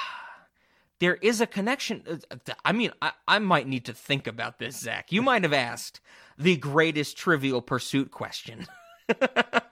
[1.00, 2.20] there is a connection.
[2.30, 5.10] uh, I mean, I, I might need to think about this, Zach.
[5.10, 6.00] You might have asked
[6.38, 8.66] the greatest Trivial Pursuit question.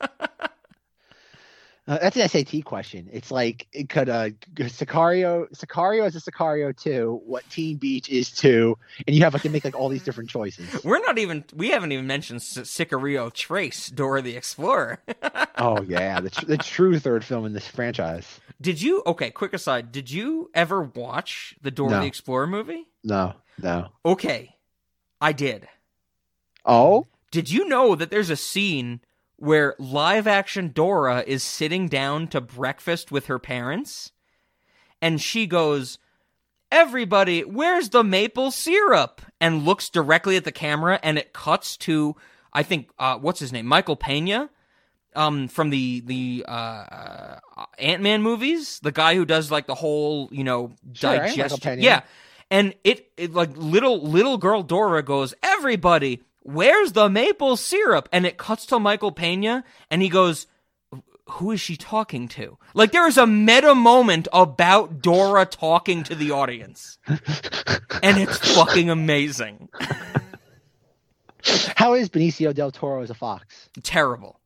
[1.89, 3.09] Uh, that's an SAT question.
[3.13, 8.31] It's like it could uh Sicario Sicario is a Sicario two, what Teen Beach is
[8.33, 8.77] two,
[9.07, 10.67] and you have like to make like all these different choices.
[10.85, 11.45] We're not even.
[11.55, 14.99] We haven't even mentioned Sicario Trace, Dora the Explorer.
[15.59, 18.41] oh yeah, the tr- the true third film in this franchise.
[18.61, 19.05] did you?
[19.07, 19.93] Okay, quick aside.
[19.93, 22.01] Did you ever watch the Dora No.
[22.01, 22.89] the Explorer movie?
[23.05, 23.91] No, no.
[24.05, 24.57] Okay,
[25.21, 25.69] I did.
[26.65, 29.01] Oh, Did you know that there's a scene
[29.39, 34.13] where live action Dora is sitting down to breakfast with her parents
[35.03, 35.99] and she goes,
[36.73, 39.21] Everybody, where's the maple syrup?
[39.41, 42.17] And looks directly at the camera and it cuts to,
[42.53, 43.67] I think, uh, what's his name?
[43.67, 44.51] Michael Pena.
[45.15, 47.39] Um, from the the uh,
[47.79, 51.81] Ant Man movies, the guy who does like the whole you know Sure, digestion, Pena.
[51.81, 52.01] yeah,
[52.51, 58.09] and it, it like little little girl Dora goes, everybody, where's the maple syrup?
[58.13, 60.47] And it cuts to Michael Pena, and he goes,
[61.29, 62.57] who is she talking to?
[62.73, 68.89] Like there is a meta moment about Dora talking to the audience, and it's fucking
[68.91, 69.69] amazing.
[71.77, 73.69] How is Benicio del Toro as a fox?
[73.83, 74.41] Terrible.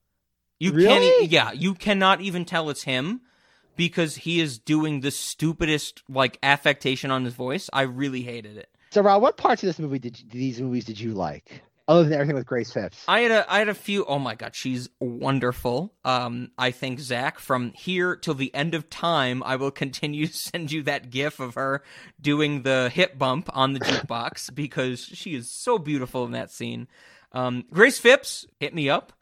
[0.58, 0.86] You Really?
[0.88, 1.22] can't.
[1.22, 3.22] e- Yeah, you cannot even tell it's him
[3.76, 7.70] because he is doing the stupidest like affectation on his voice.
[7.72, 8.68] I really hated it.
[8.90, 12.04] So, Rob, what parts of this movie did you, these movies did you like, other
[12.04, 13.04] than everything with Grace Phipps?
[13.08, 14.04] I had a I had a few.
[14.04, 15.92] Oh my god, she's wonderful.
[16.04, 20.32] Um, I think Zach from here till the end of time, I will continue to
[20.32, 21.82] send you that GIF of her
[22.20, 26.86] doing the hip bump on the jukebox because she is so beautiful in that scene.
[27.32, 29.12] Um, Grace Phipps, hit me up.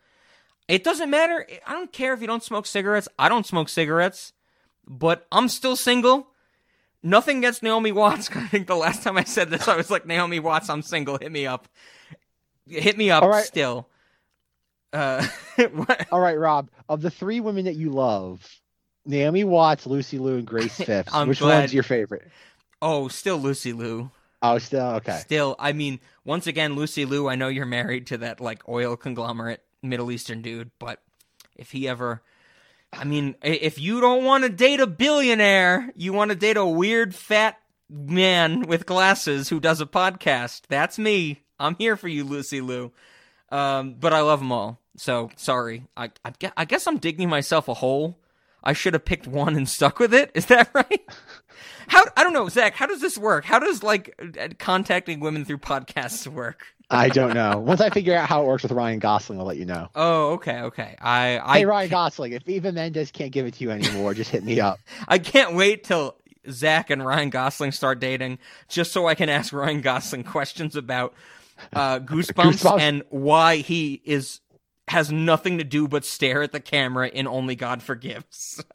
[0.69, 1.47] It doesn't matter.
[1.66, 3.09] I don't care if you don't smoke cigarettes.
[3.19, 4.35] I don't smoke cigarettes,
[4.86, 6.28] but I'm still single.
[7.03, 8.28] Nothing against Naomi Watts.
[8.35, 11.16] I think the last time I said this, I was like, Naomi Watts, I'm single.
[11.16, 11.69] Hit me up.
[12.69, 13.45] Hit me up right.
[13.45, 13.89] still.
[14.93, 15.27] Uh,
[16.12, 16.70] All right, Rob.
[16.89, 18.47] Of the three women that you love,
[19.05, 22.28] Naomi Watts, Lucy Liu, and Grace Phipps, which glad- one's your favorite?
[22.81, 24.11] oh, still Lucy Liu.
[24.40, 25.19] Oh, still okay.
[25.19, 28.97] Still, I mean, once again, Lucy Liu, I know you're married to that like oil
[28.97, 31.03] conglomerate Middle Eastern dude, but
[31.57, 32.23] if he ever
[32.93, 36.65] I mean, if you don't want to date a billionaire, you want to date a
[36.65, 37.59] weird fat
[37.90, 40.62] man with glasses who does a podcast.
[40.69, 41.43] That's me.
[41.59, 42.93] I'm here for you, Lucy Liu.
[43.51, 44.78] Um, but I love them all.
[44.97, 45.85] So sorry.
[45.97, 48.18] I, I, I guess I'm digging myself a hole.
[48.62, 50.30] I should have picked one and stuck with it.
[50.35, 51.06] Is that right?
[51.89, 52.74] How I don't know, Zach.
[52.74, 53.44] How does this work?
[53.44, 54.14] How does like
[54.59, 56.66] contacting women through podcasts work?
[56.90, 57.59] I don't know.
[57.59, 59.89] Once I figure out how it works with Ryan Gosling, I'll let you know.
[59.94, 60.97] Oh, okay, okay.
[61.01, 64.30] I I hey, Ryan Gosling, if Eva Mendes can't give it to you anymore, just
[64.30, 64.80] hit me up.
[65.09, 66.16] I can't wait till
[66.51, 71.14] Zach and Ryan Gosling start dating, just so I can ask Ryan Gosling questions about
[71.72, 72.80] uh, Goosebumps, Goosebumps.
[72.80, 74.40] and why he is
[74.89, 78.62] has nothing to do but stare at the camera in Only God Forgives.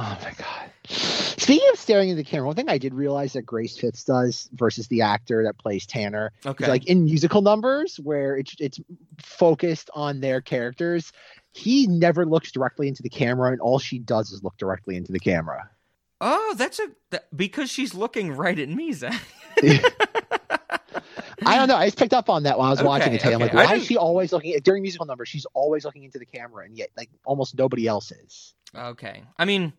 [0.00, 0.70] Oh my god.
[0.86, 4.48] Speaking of staring into the camera, one thing I did realize that Grace Phipps does
[4.52, 6.62] versus the actor that plays Tanner Okay.
[6.66, 8.78] is like in musical numbers where it's it's
[9.20, 11.10] focused on their characters.
[11.52, 15.10] He never looks directly into the camera, and all she does is look directly into
[15.10, 15.68] the camera.
[16.20, 19.20] oh, that's a that, because she's looking right at me, Zach.
[21.44, 21.76] I don't know.
[21.76, 23.34] I just picked up on that while I was watching it today.
[23.34, 25.28] I'm like, why is she always looking at, during musical numbers?
[25.28, 28.54] She's always looking into the camera, and yet like almost nobody else is.
[28.74, 29.22] Okay.
[29.38, 29.72] I mean,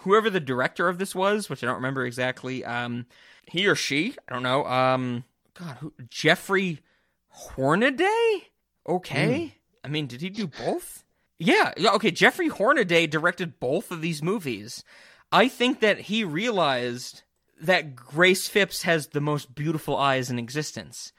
[0.00, 3.06] whoever the director of this was, which I don't remember exactly, um,
[3.46, 4.64] he or she, I don't know.
[4.66, 5.24] Um,
[5.54, 6.80] God, who, Jeffrey
[7.28, 8.48] Hornaday?
[8.86, 9.54] Okay.
[9.84, 11.04] I mean, did he do both?
[11.38, 12.10] Yeah, Okay.
[12.10, 14.84] Jeffrey Hornaday directed both of these movies.
[15.30, 17.22] I think that he realized
[17.60, 21.12] that Grace Phipps has the most beautiful eyes in existence.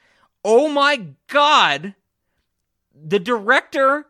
[0.44, 1.94] Oh my God.
[2.94, 4.06] The director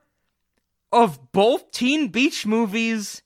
[0.92, 3.22] of both Teen Beach movies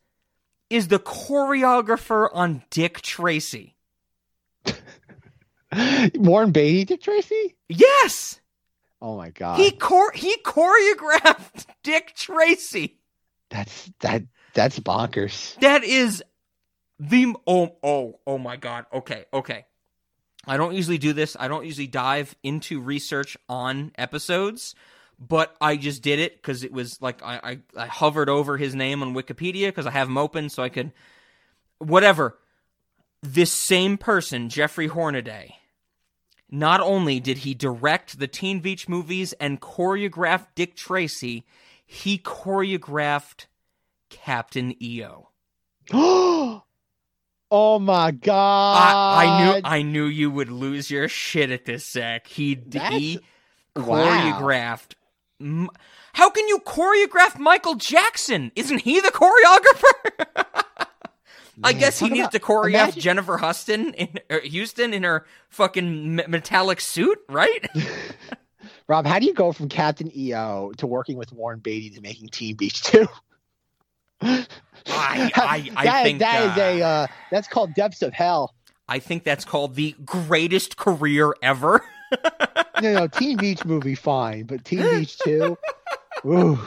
[0.70, 3.76] is the choreographer on Dick Tracy.
[6.14, 7.56] Warren Beatty, Dick Tracy.
[7.68, 8.40] Yes,
[9.02, 12.96] Oh my god, he chor- he choreographed Dick Tracy.
[13.50, 14.22] that's that
[14.54, 15.58] that's bonkers.
[15.60, 16.22] That is
[16.98, 18.86] the oh oh oh my god.
[18.92, 19.66] Okay, okay.
[20.46, 21.36] I don't usually do this.
[21.38, 24.74] I don't usually dive into research on episodes,
[25.18, 28.74] but I just did it because it was like I, I I hovered over his
[28.74, 30.92] name on Wikipedia because I have him open so I could
[31.78, 32.38] whatever.
[33.22, 35.56] This same person, Jeffrey Hornaday,
[36.50, 41.46] not only did he direct the Teen Beach movies and choreograph Dick Tracy,
[41.86, 43.46] he choreographed
[44.10, 45.30] Captain EO.
[47.56, 48.76] oh my god!
[48.76, 52.26] I, I knew I knew you would lose your shit at this, Zach.
[52.26, 53.20] He he
[53.76, 54.94] choreographed.
[55.40, 55.70] M-
[56.14, 58.50] How can you choreograph Michael Jackson?
[58.56, 60.46] Isn't he the choreographer?
[61.62, 66.16] I guess he about- to choreograph imagine- Jennifer Huston in er, Houston in her fucking
[66.28, 67.64] metallic suit, right?
[68.88, 72.28] Rob, how do you go from Captain EO to working with Warren Beatty to making
[72.28, 73.06] Teen Beach Two?
[74.24, 74.46] I
[75.36, 78.54] I, I That- think that is uh, a uh, that's called Depths of Hell.
[78.88, 81.82] I think that's called the greatest career ever.
[82.80, 85.56] No, no, Teen Beach movie fine, but Teen Beach Two,
[86.24, 86.58] ooh,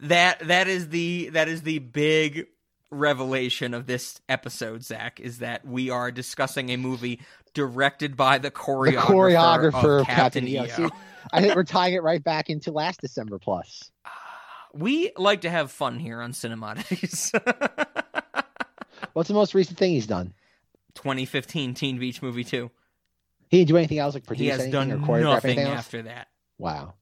[0.00, 2.46] that that is the that is the big
[2.90, 7.20] revelation of this episode, Zach, is that we are discussing a movie
[7.54, 9.00] directed by the The choreographer,
[9.72, 10.66] choreographer of Captain EO.
[10.66, 10.88] See,
[11.32, 13.90] I think we're tying it right back into last December plus.
[14.74, 17.32] We like to have fun here on Cinemodities.
[19.12, 20.32] What's the most recent thing he's done?
[20.94, 22.70] 2015 Teen Beach Movie 2.
[23.48, 25.66] He didn't do anything else like produce He has anything done or choreograph nothing anything
[25.72, 25.78] else?
[25.78, 26.28] after that.
[26.58, 26.94] Wow.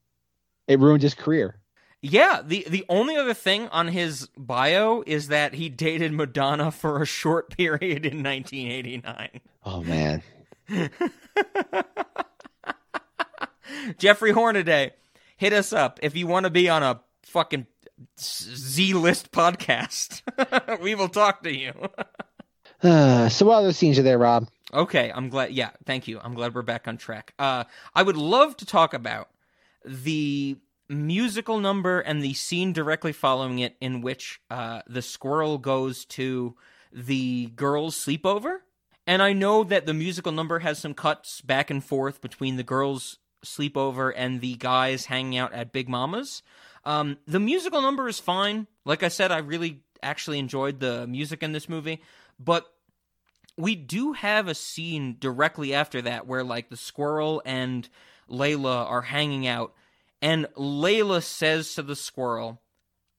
[0.67, 1.55] It ruined his career.
[2.03, 6.99] Yeah, the the only other thing on his bio is that he dated Madonna for
[7.01, 9.39] a short period in 1989.
[9.63, 10.23] Oh man.
[13.99, 14.93] Jeffrey Hornaday,
[15.37, 17.67] hit us up if you want to be on a fucking
[18.19, 20.21] Z list podcast.
[20.81, 21.73] we will talk to you.
[22.83, 24.47] Uh, so what other scenes are there, Rob?
[24.73, 25.51] Okay, I'm glad.
[25.51, 26.19] Yeah, thank you.
[26.19, 27.31] I'm glad we're back on track.
[27.37, 29.29] Uh, I would love to talk about
[29.85, 30.57] the
[30.89, 36.55] musical number and the scene directly following it, in which uh, the squirrel goes to
[36.91, 38.61] the girls' sleepover.
[39.05, 42.63] And I know that the musical number has some cuts back and forth between the
[42.63, 46.43] girls' sleepover and the guys hanging out at Big Mama's.
[46.85, 48.67] Um, the musical number is fine.
[48.85, 52.01] Like I said, I really actually enjoyed the music in this movie,
[52.39, 52.65] but
[53.57, 57.87] we do have a scene directly after that where like the squirrel and
[58.29, 59.73] Layla are hanging out
[60.21, 62.61] and Layla says to the squirrel,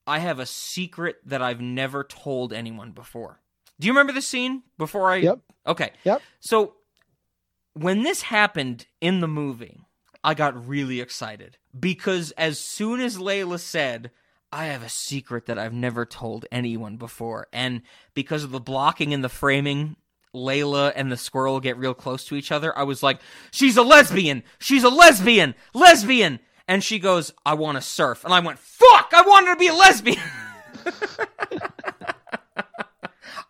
[0.07, 3.41] "I have a secret that I've never told anyone before."
[3.79, 5.41] Do you remember the scene before I Yep.
[5.67, 5.93] Okay.
[6.05, 6.23] Yep.
[6.41, 6.77] So
[7.75, 9.87] when this happened in the movie,
[10.25, 14.11] I got really excited because as soon as Layla said,
[14.53, 17.83] I have a secret that I've never told anyone before, and
[18.15, 19.97] because of the blocking and the framing,
[20.35, 22.77] Layla and the squirrel get real close to each other.
[22.77, 23.21] I was like,
[23.51, 24.43] she's a lesbian!
[24.59, 25.55] She's a lesbian!
[25.75, 26.41] Lesbian!
[26.69, 28.25] And she goes, I want to surf.
[28.25, 29.13] And I went, fuck!
[29.15, 30.21] I want her to be a lesbian!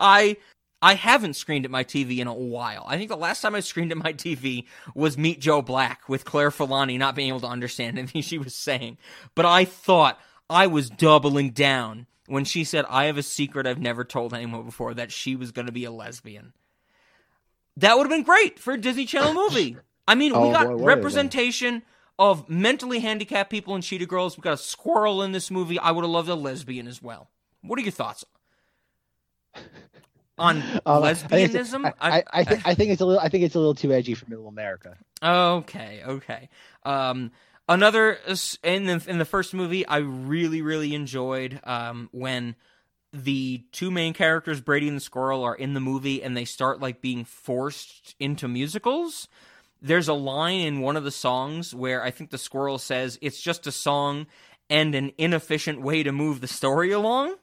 [0.00, 0.36] I
[0.82, 2.84] I haven't screened at my TV in a while.
[2.88, 6.24] I think the last time I screened at my TV was Meet Joe Black with
[6.24, 8.98] Claire Forlani not being able to understand anything she was saying.
[9.36, 10.18] But I thought
[10.50, 14.64] I was doubling down when she said, I have a secret I've never told anyone
[14.64, 16.52] before that she was going to be a lesbian.
[17.76, 19.76] That would have been great for a Disney Channel movie.
[20.08, 20.86] I mean, Oh, we got boy, would it have been.
[20.86, 21.82] representation
[22.18, 24.36] of mentally handicapped people and cheetah girls.
[24.36, 25.78] We got a squirrel in this movie.
[25.78, 27.30] I would have loved a lesbian as well.
[27.62, 28.24] What are your thoughts
[30.38, 31.92] on Um, I think it's- lesbianism?
[32.00, 33.20] I, I, I, think, I think it's a little.
[33.20, 34.96] I think it's a little too edgy for Middle America.
[35.22, 36.48] Okay, okay.
[36.84, 37.30] Um,
[37.68, 38.18] another
[38.62, 42.56] in the in the first movie, I really really enjoyed um, when
[43.12, 46.80] the two main characters, Brady and the squirrel, are in the movie and they start
[46.80, 49.28] like being forced into musicals.
[49.82, 53.40] There's a line in one of the songs where I think the squirrel says it's
[53.42, 54.26] just a song
[54.70, 57.34] and an inefficient way to move the story along.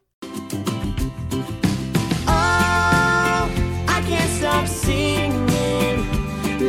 [4.59, 6.05] Stop singing.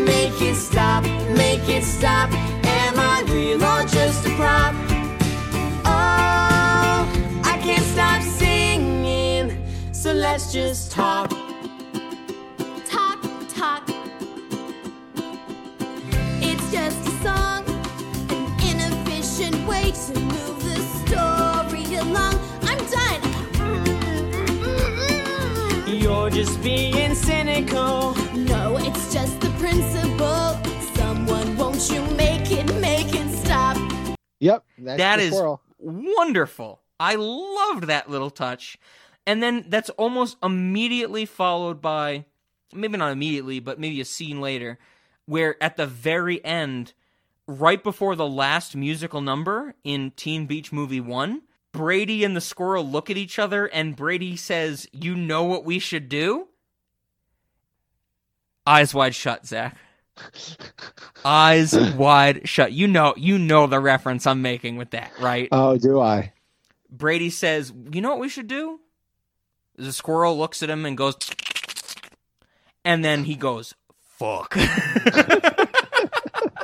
[0.04, 1.02] Make it stop,
[1.36, 2.30] make it stop.
[2.64, 4.74] Am I real or just a prop?
[5.84, 7.08] Oh,
[7.44, 9.66] I can't stop singing.
[9.92, 11.30] So let's just talk.
[12.86, 13.82] Talk, talk.
[16.40, 17.49] It's just a song,
[26.10, 28.14] You're just being cynical.
[28.34, 30.58] No, it's just the principle.
[30.96, 33.76] Someone, won't you make it, make it stop?
[34.40, 35.60] Yep, that's That the is squirrel.
[35.78, 36.80] wonderful.
[36.98, 38.76] I loved that little touch.
[39.24, 42.24] And then that's almost immediately followed by
[42.74, 44.80] maybe not immediately, but maybe a scene later
[45.26, 46.92] where at the very end,
[47.46, 51.42] right before the last musical number in Teen Beach Movie 1,
[51.72, 55.78] Brady and the squirrel look at each other and Brady says, "You know what we
[55.78, 56.48] should do?"
[58.66, 59.76] Eyes wide shut, Zach.
[61.24, 62.72] Eyes wide shut.
[62.72, 65.48] You know, you know the reference I'm making with that, right?
[65.52, 66.32] Oh, do I?
[66.90, 68.80] Brady says, "You know what we should do?"
[69.76, 71.16] The squirrel looks at him and goes,
[72.84, 73.74] and then he goes,
[74.18, 74.56] "Fuck."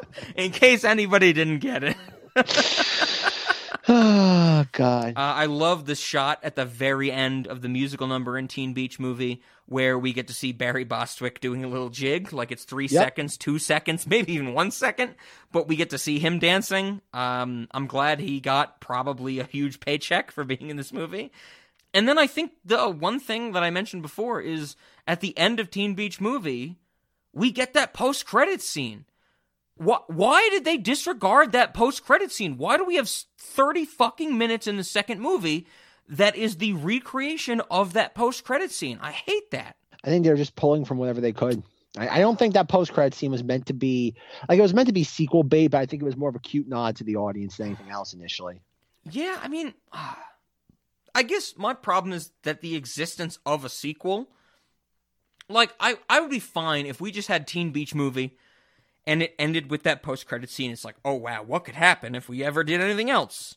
[0.36, 1.96] In case anybody didn't get it.
[3.88, 5.14] Oh God.
[5.16, 8.72] Uh, I love the shot at the very end of the musical number in Teen
[8.72, 12.64] Beach movie where we get to see Barry Bostwick doing a little jig, like it's
[12.64, 13.02] three Yep.
[13.04, 15.14] seconds, two seconds, maybe even one second,
[15.52, 17.00] but we get to see him dancing.
[17.12, 21.32] Um, I'm glad he got probably a huge paycheck for being in this movie.
[21.92, 24.76] And then I think the one thing that I mentioned before is
[25.06, 26.76] at the end of Teen Beach movie,
[27.32, 29.04] we get that post credit scene
[29.76, 32.56] Why, why did they disregard that post credit scene?
[32.56, 35.66] Why do we have 30 fucking minutes in the second movie
[36.08, 38.98] that is the recreation of that post credit scene?
[39.02, 39.76] I hate that.
[40.02, 41.62] I think they're just pulling from whatever they could.
[41.98, 44.14] I, I don't think that post credit scene was meant to be
[44.48, 46.36] like it was meant to be sequel bait, but I think it was more of
[46.36, 48.62] a cute nod to the audience than anything else initially.
[49.10, 50.14] Yeah, I mean, uh,
[51.14, 54.28] I guess my problem is that the existence of a sequel,
[55.48, 58.36] like I, I would be fine if we just had Teen Beach Movie,
[59.06, 60.70] and it ended with that post credit scene.
[60.70, 63.56] It's like, oh wow, what could happen if we ever did anything else?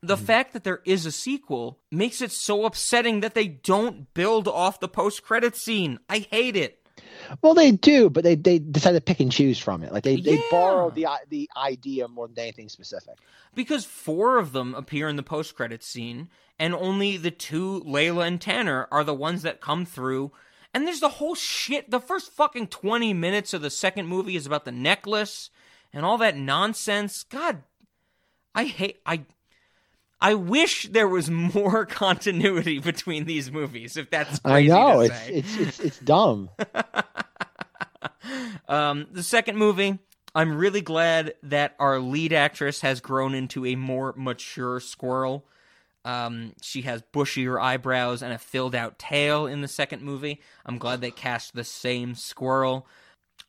[0.00, 0.24] The mm-hmm.
[0.24, 4.80] fact that there is a sequel makes it so upsetting that they don't build off
[4.80, 5.98] the post credit scene.
[6.08, 6.78] I hate it.
[7.42, 9.92] Well, they do, but they they decided to pick and choose from it.
[9.92, 13.14] Like they they borrow the the idea more than anything specific.
[13.54, 18.26] Because four of them appear in the post credit scene, and only the two, Layla
[18.26, 20.32] and Tanner, are the ones that come through.
[20.74, 21.90] And there's the whole shit.
[21.90, 25.50] The first fucking 20 minutes of the second movie is about the necklace
[25.92, 27.24] and all that nonsense.
[27.24, 27.62] God,
[28.54, 28.98] I hate.
[29.04, 29.24] I.
[30.20, 33.96] I wish there was more continuity between these movies.
[33.96, 36.50] If that's I know it's, it's it's it's dumb.
[38.68, 39.98] Um, the second movie,
[40.34, 45.46] I'm really glad that our lead actress has grown into a more mature squirrel.
[46.08, 50.40] Um, she has bushier eyebrows and a filled out tail in the second movie.
[50.64, 52.86] I'm glad they cast the same squirrel.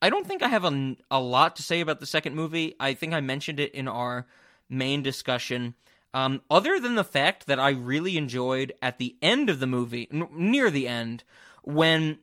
[0.02, 2.76] I don't think I have a, a lot to say about the second movie.
[2.78, 4.28] I think I mentioned it in our
[4.70, 5.76] main discussion.
[6.14, 10.10] Um, other than the fact that I really enjoyed at the end of the movie,
[10.12, 11.24] n- near the end,
[11.64, 12.18] when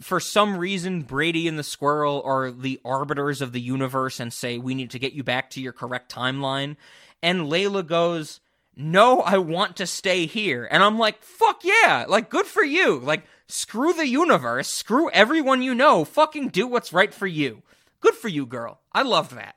[0.00, 4.58] for some reason Brady and the squirrel are the arbiters of the universe and say
[4.58, 6.74] we need to get you back to your correct timeline
[7.22, 8.40] and Layla goes
[8.78, 10.66] no I want to stay here.
[10.70, 12.06] And I'm like fuck yeah.
[12.08, 12.98] Like good for you.
[12.98, 14.68] Like screw the universe.
[14.68, 16.04] Screw everyone you know.
[16.06, 17.62] Fucking do what's right for you.
[18.00, 18.80] Good for you girl.
[18.92, 19.56] I love that.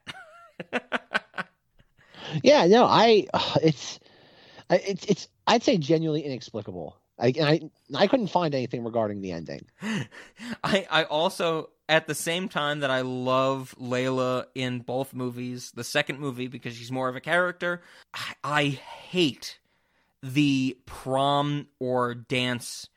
[2.43, 3.27] Yeah, no, I
[3.61, 3.99] it's
[4.69, 6.98] I- it's it's I'd say genuinely inexplicable.
[7.19, 7.61] I I
[7.95, 9.65] I couldn't find anything regarding the ending.
[10.64, 15.84] I I also at the same time that I love Layla in both movies, the
[15.84, 17.82] second movie because she's more of a character,
[18.14, 19.60] I, I hate
[20.24, 22.88] the prom or dance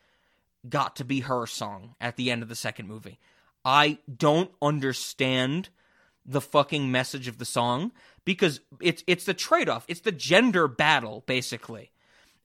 [0.69, 3.19] got to be her song at the end of the second movie.
[3.65, 5.71] I don't understand
[6.25, 7.93] the fucking message of the song
[8.25, 9.85] because it's it's the trade-off.
[9.89, 11.91] It's the gender battle basically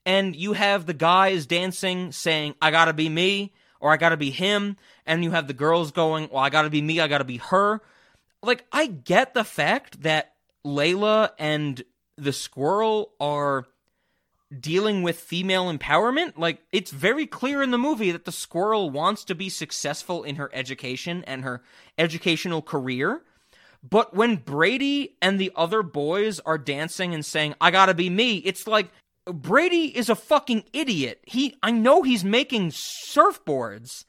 [0.06, 4.32] and you have the guys dancing saying i gotta be me or i gotta be
[4.32, 7.38] him and you have the girls going well i gotta be me i gotta be
[7.38, 7.82] her.
[8.42, 10.34] Like i get the fact that
[10.66, 11.84] layla and
[12.18, 13.66] the squirrel are
[14.58, 16.38] dealing with female empowerment.
[16.38, 20.36] Like it's very clear in the movie that the squirrel wants to be successful in
[20.36, 21.62] her education and her
[21.98, 23.22] educational career.
[23.88, 28.38] But when Brady and the other boys are dancing and saying, I gotta be me,
[28.38, 28.92] it's like,
[29.34, 31.22] Brady is a fucking idiot.
[31.26, 34.06] He, I know he's making surfboards,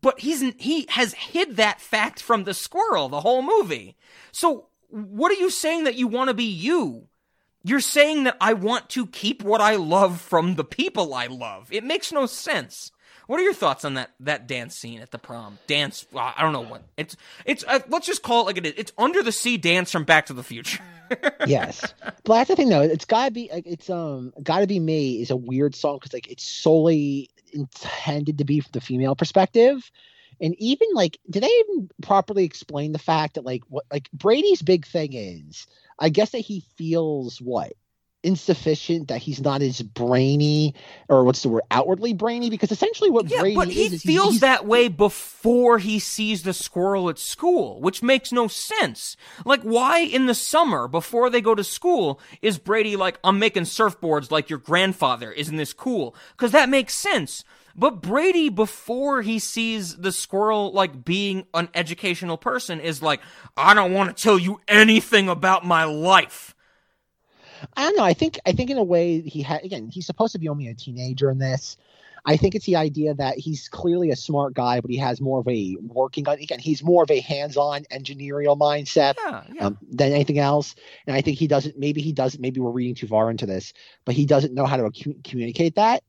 [0.00, 3.96] but he's, he has hid that fact from the squirrel the whole movie.
[4.32, 7.08] So, what are you saying that you want to be you?
[7.62, 11.68] You're saying that I want to keep what I love from the people I love.
[11.72, 12.92] It makes no sense.
[13.26, 15.58] What are your thoughts on that that dance scene at the prom?
[15.66, 17.16] Dance, I don't know what it's.
[17.44, 18.74] It's uh, let's just call it like it is.
[18.76, 20.82] It's under the sea dance from Back to the Future.
[21.46, 21.94] yes,
[22.24, 22.82] but that's the thing though.
[22.82, 26.30] It's gotta be like it's um gotta be me is a weird song because like
[26.30, 29.90] it's solely intended to be from the female perspective.
[30.40, 34.62] And even like, did they even properly explain the fact that like what like Brady's
[34.62, 35.66] big thing is?
[35.98, 37.72] I guess that he feels what
[38.26, 40.74] insufficient that he's not as brainy
[41.08, 44.02] or what's the word outwardly brainy because essentially what Yeah, Brady but he is, is
[44.02, 49.16] feels he's, that way before he sees the squirrel at school, which makes no sense.
[49.44, 53.62] Like, why in the summer before they go to school is Brady like, I'm making
[53.62, 55.30] surfboards like your grandfather?
[55.30, 56.16] Isn't this cool?
[56.32, 57.44] Because that makes sense.
[57.76, 63.20] But Brady, before he sees the squirrel like being an educational person, is like,
[63.56, 66.55] I don't want to tell you anything about my life.
[67.76, 68.04] I don't know.
[68.04, 69.88] I think I think in a way he had again.
[69.88, 71.76] He's supposed to be only a teenager in this.
[72.28, 75.38] I think it's the idea that he's clearly a smart guy, but he has more
[75.38, 76.58] of a working on again.
[76.58, 79.66] He's more of a hands-on engineerial mindset Yeah, yeah.
[79.66, 80.74] um, than anything else.
[81.06, 81.78] And I think he doesn't.
[81.78, 82.40] Maybe he doesn't.
[82.40, 83.72] Maybe we're reading too far into this,
[84.04, 86.02] but he doesn't know how to commu- communicate that.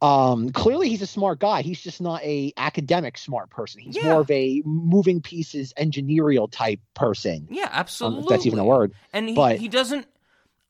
[0.00, 1.62] Um, clearly, he's a smart guy.
[1.62, 3.80] He's just not a academic smart person.
[3.80, 4.04] He's Yeah.
[4.12, 7.48] more of a moving pieces engineerial type person.
[7.50, 8.22] Yeah, um, absolutely.
[8.24, 8.92] if that's even a word.
[9.12, 10.06] And he, but he doesn't.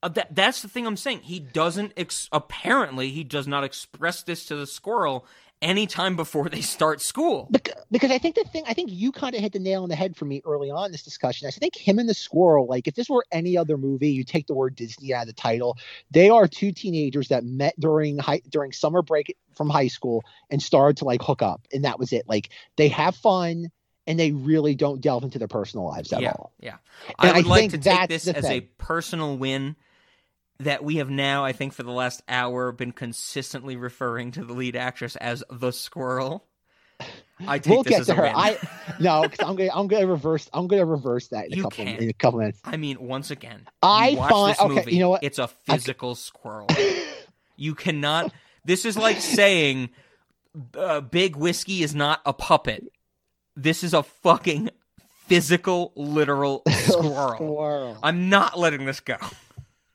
[0.02, 1.20] Uh, that, that's the thing I'm saying.
[1.20, 1.92] He doesn't.
[1.96, 5.24] Ex- apparently, he does not express this to the squirrel
[5.62, 7.46] anytime before they start school.
[7.50, 9.88] Bec- because I think the thing, I think you kind of hit the nail on
[9.88, 11.46] the head for me early on in this discussion.
[11.46, 14.48] I think him and the squirrel, like if this were any other movie, you take
[14.48, 15.78] the word Disney out of the title.
[16.10, 20.60] They are two teenagers that met during high during summer break from high school and
[20.60, 22.28] started to like hook up, and that was it.
[22.28, 23.70] Like they have fun.
[24.04, 26.52] And they really don't delve into their personal lives at yeah, all.
[26.58, 26.78] yeah.
[27.20, 29.76] And I would I like to take this as a personal win
[30.62, 34.52] that we have now, I think, for the last hour, been consistently referring to the
[34.52, 36.44] lead actress as the squirrel.
[37.46, 38.22] I take we'll this get as to a her.
[38.22, 38.32] win.
[38.36, 38.56] I
[39.00, 41.84] no, because I'm gonna I'm gonna reverse I'm gonna reverse that in a You couple
[41.84, 42.00] can't.
[42.00, 42.60] in a couple minutes.
[42.64, 44.92] I mean, once again, I find- this okay, movie.
[44.94, 45.24] you know what?
[45.24, 46.68] It's a physical squirrel.
[47.56, 48.32] You cannot.
[48.64, 49.90] This is like saying
[50.76, 52.84] uh, big whiskey is not a puppet.
[53.54, 54.70] This is a fucking
[55.26, 57.34] physical, literal squirrel.
[57.34, 57.98] Squirrel.
[58.02, 59.16] I'm not letting this go.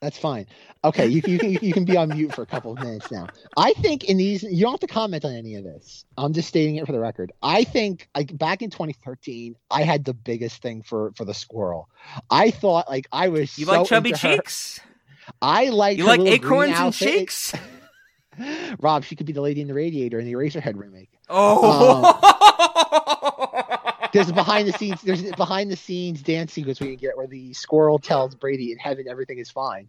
[0.00, 0.46] That's fine.
[0.84, 3.10] Okay, you, can- you can you can be on mute for a couple of minutes
[3.10, 3.26] now.
[3.56, 6.04] I think in these you don't have to comment on any of this.
[6.16, 7.32] I'm just stating it for the record.
[7.42, 11.88] I think like back in 2013, I had the biggest thing for for the squirrel.
[12.30, 14.36] I thought like I was You so like chubby into her.
[14.36, 14.78] cheeks?
[15.42, 17.52] I like You like acorns and cheeks?
[18.80, 21.10] Rob, she could be the lady in the radiator in the Eraserhead remake.
[21.28, 22.04] Oh,
[23.52, 23.54] um,
[24.12, 25.02] There's a behind the scenes.
[25.02, 28.72] There's a behind the scenes dance sequence we can get where the squirrel tells Brady
[28.72, 29.88] in heaven everything is fine.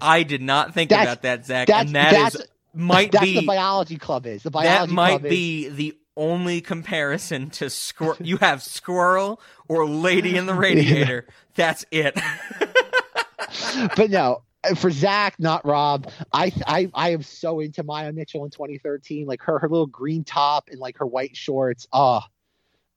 [0.00, 1.66] I did not think That's- about that, Zach.
[1.68, 4.90] that's- and that is that's- might That's be the biology club is the biology.
[4.90, 8.16] that might club is- be the only comparison to squirrel.
[8.20, 11.26] you have squirrel or lady in the radiator.
[11.54, 12.18] That's it.
[13.96, 14.42] but no,
[14.76, 16.08] for Zach, not Rob.
[16.32, 19.26] I I I am so into Maia Mitchell in 2013.
[19.26, 21.86] Like her her little green top and like her white shorts.
[21.92, 22.20] Oh,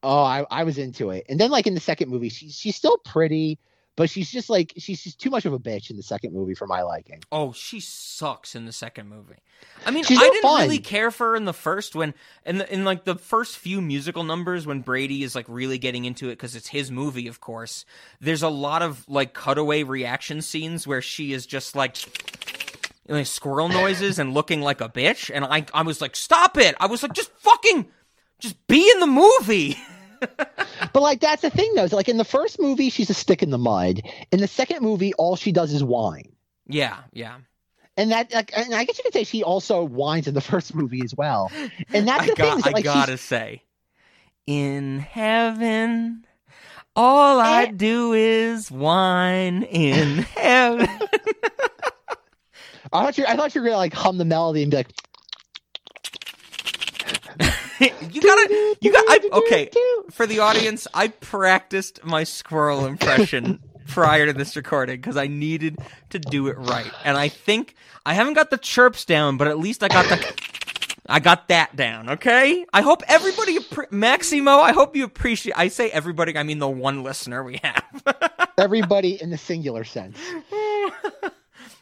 [0.04, 1.26] oh, I, I was into it.
[1.30, 3.60] And then like in the second movie, she's she's still pretty,
[3.96, 6.54] but she's just like she's just too much of a bitch in the second movie
[6.54, 7.22] for my liking.
[7.32, 9.36] Oh, she sucks in the second movie.
[9.86, 10.62] I mean, She's I didn't fun.
[10.64, 12.14] really care for her in the first when
[12.46, 16.06] in the, in like the first few musical numbers when Brady is like really getting
[16.06, 17.84] into it because it's his movie, of course.
[18.22, 21.98] There's a lot of like cutaway reaction scenes where she is just like
[23.08, 26.76] like squirrel noises and looking like a bitch, and I I was like, stop it!
[26.80, 27.88] I was like, just fucking,
[28.40, 29.78] just be in the movie.
[30.94, 31.88] But like that's the thing though.
[31.92, 34.02] Like in the first movie, she's a stick in the mud.
[34.32, 36.32] In the second movie, all she does is whine.
[36.66, 37.36] yeah, yeah.
[37.98, 40.74] And that, like, and I guess you could say she also whines in the first
[40.74, 41.52] movie as well.
[41.94, 42.46] And that's I the thing.
[42.46, 43.64] got, is that, I like, she's- gotta say,
[44.48, 46.26] in heaven,
[46.96, 47.72] all I Eh.
[47.76, 50.88] do is whine in heaven.
[52.94, 54.90] I thought you, I thought you were gonna like hum the melody and be like,
[58.12, 59.06] you gotta, you got.
[59.08, 59.70] I, okay,
[60.12, 65.78] for the audience, I practiced my squirrel impression prior to this recording because I needed
[66.10, 67.76] to do it right, and I think
[68.06, 70.34] I haven't got the chirps down, but at least I got the.
[71.10, 72.66] I got that down, okay?
[72.74, 75.54] I hope everybody, appre- Maximo, I hope you appreciate.
[75.56, 78.04] I say everybody, I mean the one listener we have.
[78.58, 80.18] everybody in the singular sense.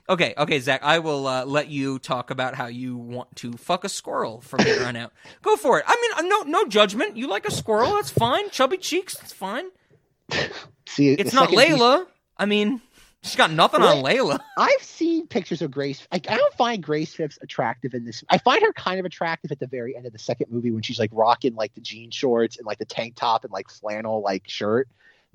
[0.07, 3.83] Okay, okay, Zach, I will uh, let you talk about how you want to fuck
[3.83, 5.11] a squirrel from here on out.
[5.41, 5.85] Go for it.
[5.87, 7.17] I mean, uh, no, no judgment.
[7.17, 7.93] You like a squirrel?
[7.95, 8.49] That's fine.
[8.51, 9.17] Chubby cheeks?
[9.17, 9.65] That's fine.
[10.87, 12.05] See, It's not piece- Layla.
[12.37, 12.81] I mean,
[13.23, 14.39] she's got nothing on Layla.
[14.57, 16.05] I've seen pictures of Grace.
[16.11, 18.23] I, I don't find Grace Phipps attractive in this.
[18.29, 20.83] I find her kind of attractive at the very end of the second movie when
[20.83, 24.21] she's like rocking like the jean shorts and like the tank top and like flannel
[24.21, 24.87] like shirt.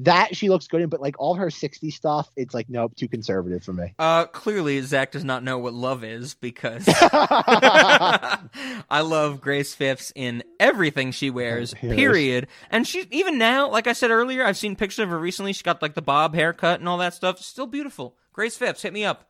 [0.05, 3.07] That she looks good in, but like all her 60s stuff, it's like nope, too
[3.07, 3.93] conservative for me.
[3.99, 8.39] Uh, clearly, Zach does not know what love is because I
[9.03, 12.49] love Grace Phipps in everything she wears, period.
[12.71, 15.53] And she, even now, like I said earlier, I've seen pictures of her recently.
[15.53, 17.39] She got like the bob haircut and all that stuff.
[17.39, 18.17] Still beautiful.
[18.33, 19.29] Grace Phipps, hit me up.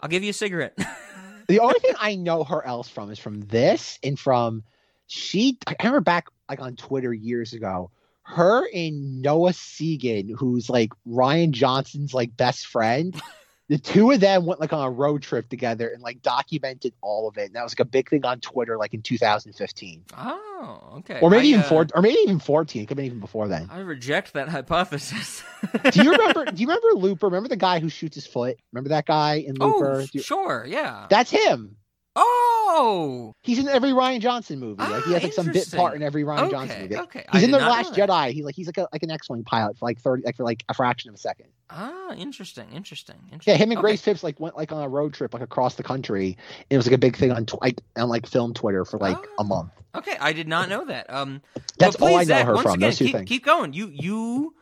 [0.00, 0.74] I'll give you a cigarette.
[1.48, 4.62] the only thing I know her else from is from this and from
[5.06, 5.58] she.
[5.66, 7.90] I remember back like on Twitter years ago.
[8.24, 13.20] Her and Noah Segan, who's like Rian Johnson's like best friend,
[13.68, 17.28] the two of them went like on a road trip together and like documented all
[17.28, 17.46] of it.
[17.46, 21.20] And that was like a big thing on Twitter, like in 2015, oh, okay.
[21.20, 22.82] or maybe I, even uh, four, or maybe even 14.
[22.82, 23.68] It could be even before then.
[23.70, 25.42] I reject that hypothesis.
[25.90, 26.44] do you remember?
[26.52, 27.26] Do you remember Looper?
[27.26, 28.58] Remember the guy who shoots his foot?
[28.72, 30.02] Remember that guy in Looper?
[30.02, 31.06] oh, you- sure, yeah.
[31.08, 31.76] That's him.
[32.14, 34.82] Oh, He's in every Rian Johnson movie.
[34.82, 36.96] Like he Ah, has like some bit part in every Ryan Okay, Johnson movie.
[36.98, 37.24] okay.
[37.28, 37.94] I He's in the Last.
[37.94, 38.32] Jedi.
[38.32, 40.62] He like he's like a like an X-wing pilot for like thirty like for like
[40.68, 41.46] a fraction of a second.
[41.70, 43.52] ah, interesting, interesting, interesting.
[43.52, 43.82] Yeah, him and Okay.
[43.82, 46.36] Grace Phipps like went like on a road trip like across the country.
[46.70, 49.18] It was like a big thing on tw- like on like film Twitter for like
[49.38, 49.70] a month.
[49.94, 51.12] Okay, I did not know that.
[51.12, 51.42] Um,
[51.78, 53.28] That's but all I know Zach, her from, Again, those two keep, things.
[53.28, 53.72] keep going.
[53.74, 54.54] You you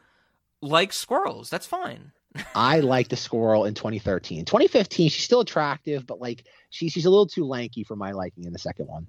[0.62, 1.50] like squirrels?
[1.50, 2.12] That's fine.
[2.54, 4.44] I like the squirrel in 2013.
[4.44, 8.44] 2015, she's still attractive, but like she, she's a little too lanky for my liking
[8.44, 9.06] in the second one.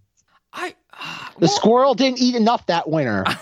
[0.53, 0.75] I
[1.39, 3.23] The squirrel didn't eat enough that winter.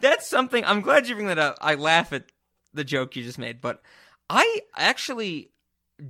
[0.00, 0.64] That's something.
[0.64, 1.56] I'm glad you bring that up.
[1.60, 2.24] I laugh at
[2.74, 3.80] the joke you just made, but
[4.28, 5.50] I actually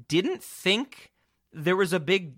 [0.09, 1.13] didn't think
[1.53, 2.35] there was a big.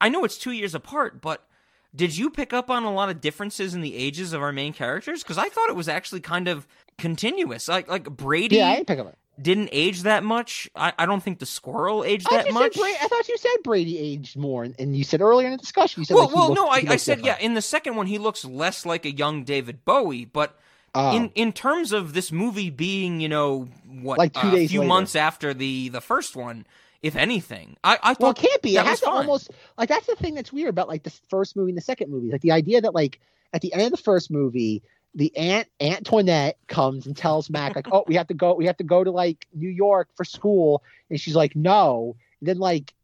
[0.00, 1.46] I know it's two years apart, but
[1.94, 4.72] did you pick up on a lot of differences in the ages of our main
[4.72, 5.22] characters?
[5.22, 6.66] Because I thought it was actually kind of
[6.98, 7.68] continuous.
[7.68, 8.56] Like like Brady.
[8.56, 9.18] Yeah, I didn't pick up it.
[9.40, 10.68] Didn't age that much.
[10.76, 12.74] I, I don't think the squirrel aged I, that much.
[12.76, 15.58] Brady, I thought you said Brady aged more, and, and you said earlier in the
[15.58, 17.40] discussion you said well, like, well, looked- no, I, I said different.
[17.40, 17.44] yeah.
[17.46, 20.58] In the second one, he looks less like a young David Bowie, but
[20.94, 21.16] Oh.
[21.16, 23.66] in in terms of this movie being, you know,
[24.02, 24.88] what Like two a days few later.
[24.90, 26.66] months after the the first one,
[27.00, 28.76] if anything, I I thought Well, it can't be.
[28.76, 29.14] It has to fine.
[29.16, 32.10] almost like that's the thing that's weird about like the first movie and the second
[32.10, 32.30] movie.
[32.30, 33.18] Like the idea that like
[33.54, 34.82] at the end of the first movie,
[35.14, 38.54] the aunt Antoinette comes and tells Mac like, "Oh, we have to go.
[38.54, 42.48] We have to go to like New York for school," and she's like, "No." And
[42.48, 42.94] then like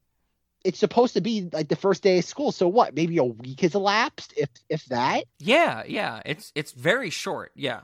[0.65, 2.51] it's supposed to be like the first day of school.
[2.51, 2.95] So what?
[2.95, 5.25] Maybe a week has elapsed, if if that.
[5.39, 7.53] Yeah, yeah, it's it's very short.
[7.55, 7.81] Yeah,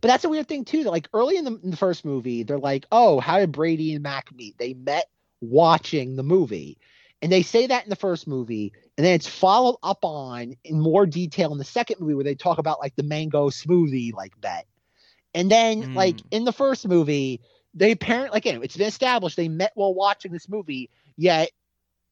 [0.00, 0.84] But that's a weird thing too.
[0.84, 3.94] That like early in the, in the first movie, they're like, "Oh, how did Brady
[3.94, 4.58] and Mac meet?
[4.58, 5.08] They met
[5.40, 6.78] watching the movie,"
[7.22, 10.80] and they say that in the first movie, and then it's followed up on in
[10.80, 14.38] more detail in the second movie where they talk about like the mango smoothie like
[14.40, 14.66] bet,
[15.34, 15.94] and then hmm.
[15.94, 17.40] like in the first movie,
[17.74, 21.50] they apparently again it's been established they met while watching this movie, yet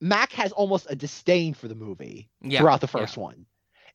[0.01, 3.47] Mac has almost a disdain for the movie Yeah, throughout the first one.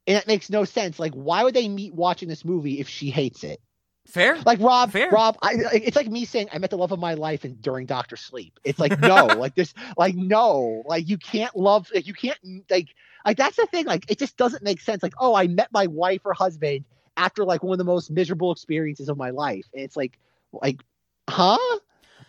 [0.07, 0.97] And that makes no sense.
[0.97, 3.61] Like, why would they meet watching this movie if she hates it?
[4.09, 4.37] Fair.
[4.45, 5.09] Like Rob, Fair.
[5.09, 7.85] Rob, I, it's like me saying I met the love of my life and during
[7.85, 8.59] Doctor Sleep.
[8.63, 12.37] It's like no, like this, like no, like you can't love, like you can't,
[12.69, 12.89] like,
[13.25, 13.85] like that's the thing.
[13.85, 15.03] Like it just doesn't make sense.
[15.03, 16.85] Like oh, I met my wife or husband
[17.17, 20.17] after like one of the most miserable experiences of my life, and it's like,
[20.53, 20.81] like,
[21.29, 21.57] huh?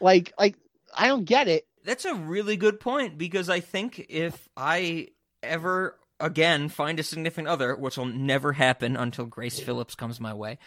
[0.01, 0.57] Like, like
[0.97, 1.67] I don't get it.
[1.85, 5.09] That's a really good point because I think if I
[5.43, 10.35] ever again find a significant other, which will never happen until Grace Phillips comes my
[10.35, 10.59] way,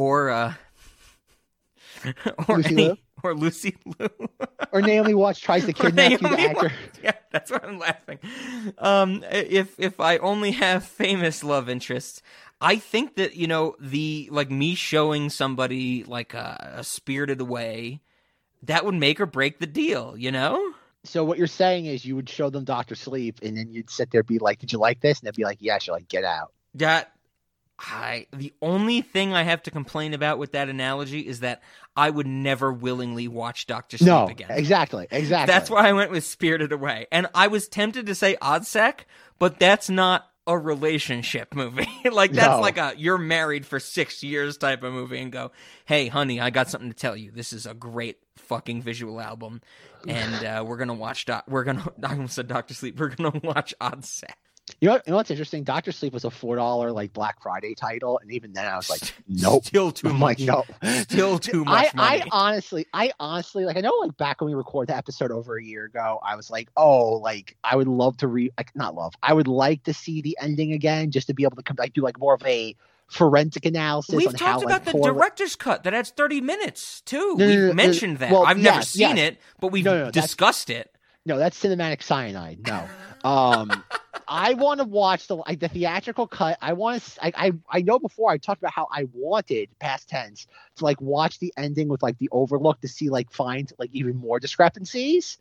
[0.00, 0.54] or uh,
[2.48, 4.08] or Lucy any, or Lucy Liu,
[4.72, 6.62] Or Naomi Watts tries to kidnap you, the actor.
[6.68, 6.74] Watts.
[7.02, 8.18] Yeah, that's why I'm laughing.
[8.78, 12.22] Um, if if I only have famous love interests,
[12.60, 18.00] I think that you know the like me showing somebody like a, a Spirited Away,
[18.62, 20.16] that would make or break the deal.
[20.16, 20.72] You know.
[21.04, 24.10] So what you're saying is you would show them Doctor Sleep, and then you'd sit
[24.10, 26.08] there, and be like, "Did you like this?" And they'd be like, "Yes." You're like,
[26.08, 27.12] "Get out." That
[27.82, 31.62] I the only thing I have to complain about with that analogy is that
[31.96, 34.48] I would never willingly watch Doctor Sleep no, again.
[34.50, 35.52] exactly, exactly.
[35.52, 37.06] That's why I went with Spirited Away.
[37.10, 39.00] And I was tempted to say Oddsac,
[39.38, 41.88] but that's not a relationship movie.
[42.10, 42.60] like that's No.
[42.60, 45.50] like a you're married for 6 years type of movie and go,
[45.86, 47.30] "Hey honey, I got something to tell you.
[47.30, 49.60] This is a great fucking visual album."
[50.08, 51.24] And uh, we're gonna watch.
[51.26, 51.86] Doc- we're gonna.
[52.02, 52.98] I almost said Doctor Sleep.
[52.98, 54.32] We're gonna watch Oddsac.
[54.80, 55.62] You know, you know what's interesting?
[55.62, 58.88] Doctor Sleep was a four dollar like Black Friday title, and even then I was
[58.88, 60.40] like, "Nope." Still too I'm much.
[60.40, 62.22] like, no, Still too I, much money.
[62.22, 65.58] I honestly, I honestly, like, I know, like, back when we recorded the episode over
[65.58, 68.94] a year ago, I was like, oh, like, I would love to re, like, not
[68.94, 71.76] love, I would like to see the ending again, just to be able to, com-
[71.78, 72.74] like, do like more of a
[73.08, 77.02] forensic analysis We've on talked how, about like, the director's cut that adds 30 minutes
[77.02, 77.34] too.
[77.36, 78.30] No, no, we've no, no, mentioned that.
[78.32, 79.32] well, I've never seen yes.
[79.32, 80.94] it, but we've No, no, that's- discussed it.
[81.26, 82.66] No, that's cinematic cyanide.
[82.66, 82.88] No.
[83.28, 83.84] Um,
[84.26, 86.56] I want to watch the like the theatrical cut.
[86.62, 87.24] I want to.
[87.24, 91.00] I, I I know before I talked about how I wanted past tense to like
[91.00, 95.38] watch the ending with like the overlook to see like find like even more discrepancies.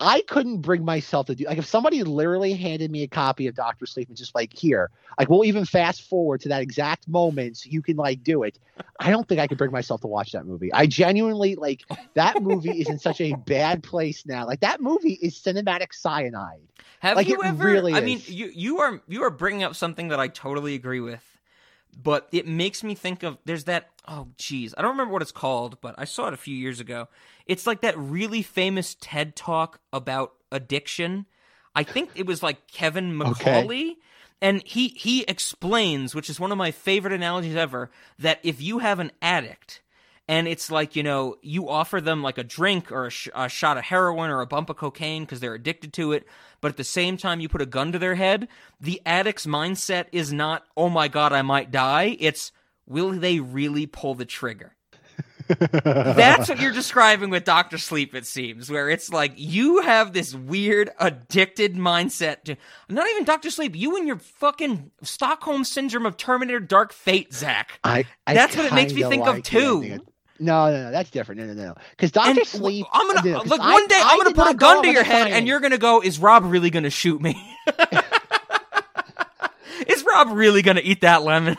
[0.00, 3.54] I couldn't bring myself to do like if somebody literally handed me a copy of
[3.54, 7.56] Doctor Sleep and just like here, like we'll even fast forward to that exact moment
[7.58, 8.58] so you can like do it.
[8.98, 10.72] I don't think I could bring myself to watch that movie.
[10.72, 11.82] I genuinely like
[12.14, 14.46] that movie is in such a bad place now.
[14.46, 16.60] Like that movie is cinematic cyanide.
[17.00, 17.64] Have Like, you it ever?
[17.64, 21.00] really I mean, you you are you are bringing up something that I totally agree
[21.00, 21.22] with,
[22.00, 23.90] but it makes me think of there's that.
[24.08, 26.80] Oh, geez, I don't remember what it's called, but I saw it a few years
[26.80, 27.08] ago.
[27.46, 31.26] It's like that really famous TED talk about addiction.
[31.74, 33.96] I think it was like Kevin Okay.
[34.40, 38.80] And he, he explains, which is one of my favorite analogies ever, that if you
[38.80, 39.82] have an addict
[40.28, 43.48] and it's like you know you offer them like a drink or a, sh- a
[43.48, 46.26] shot of heroin or a bump of cocaine because they're addicted to it
[46.60, 48.48] but at the same time you put a gun to their head
[48.80, 52.52] the addict's mindset is not oh my god i might die it's
[52.86, 54.76] will they really pull the trigger
[55.48, 60.34] That's what you're describing with Doctor Sleep, it seems, where it's like you have this
[60.34, 62.56] weird addicted mindset to
[62.88, 67.80] not even Doctor Sleep, you and your fucking Stockholm syndrome of Terminator Dark Fate, Zach.
[67.82, 70.00] I, I That's what it makes me think like of too.
[70.38, 71.40] No, no, no, that's different.
[71.40, 72.86] No, no, no, because And Sleep.
[72.92, 73.94] I'm gonna no, look I- one day.
[73.96, 76.00] I I'm gonna put a gun to your head, and you're gonna go.
[76.02, 77.36] Is Rob really gonna shoot me?
[79.86, 81.56] is Rob really gonna eat that lemon?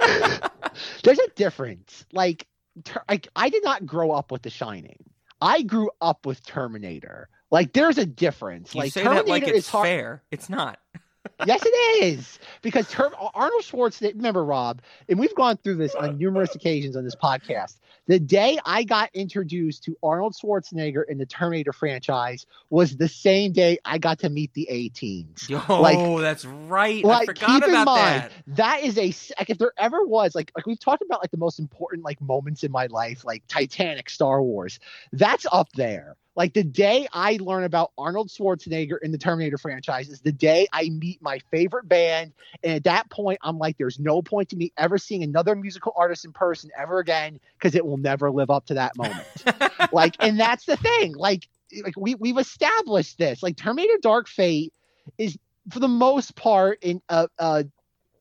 [1.02, 2.04] There's a difference.
[2.12, 2.46] Like,
[2.84, 4.98] ter- like I did not grow up with The Shining.
[5.40, 7.28] I grew up with Terminator.
[7.50, 8.74] Like, there's a difference.
[8.74, 9.86] You like say Terminator that like is it's hard.
[9.86, 10.22] fair.
[10.30, 10.78] It's not.
[11.46, 14.16] yes, it is because Ter- Arnold Schwarzenegger.
[14.16, 17.76] Remember, Rob, and we've gone through this on numerous occasions on this podcast.
[18.06, 23.52] The day I got introduced to Arnold Schwarzenegger in the Terminator franchise was the same
[23.52, 25.48] day I got to meet the A-teens.
[25.68, 27.04] Oh, Like- that's right.
[27.04, 28.32] I like forgot keep in mind that.
[28.46, 29.06] That is a
[29.38, 32.20] like if there ever was like like we've talked about like the most important like
[32.20, 34.78] moments in my life like Titanic Star Wars
[35.12, 40.08] that's up there like the day I learn about Arnold Schwarzenegger in the Terminator franchise
[40.10, 43.98] is the day I meet my favorite band and at that point I'm like there's
[43.98, 47.84] no point to me ever seeing another musical artist in person ever again because it
[47.86, 49.26] will never live up to that moment
[49.92, 51.48] like and that's the thing like
[51.82, 54.72] like we we've established this like Terminator Dark Fate
[55.18, 55.36] is
[55.70, 57.64] for the most part in a, a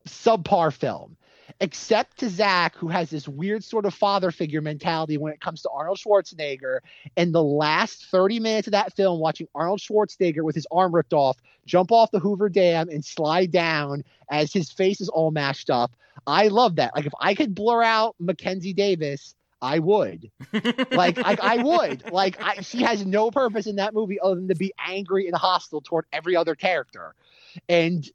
[0.08, 1.18] subpar film
[1.62, 5.62] except to Zach, who has this weird sort of father figure mentality when it comes
[5.62, 6.80] to Arnold Schwarzenegger.
[7.16, 11.14] And the last 30 minutes of that film, watching Arnold Schwarzenegger with his arm ripped
[11.14, 15.70] off, jump off the Hoover Dam and slide down as his face is all mashed
[15.70, 15.96] up.
[16.28, 16.96] I love that.
[16.96, 19.36] Like, if I could blur out Mackenzie Davis,
[19.66, 20.32] I would.
[20.92, 22.04] like, I, I would.
[22.12, 25.36] Like, I, she has no purpose in that movie other than to be angry and
[25.36, 27.16] hostile toward every other character.
[27.68, 28.08] And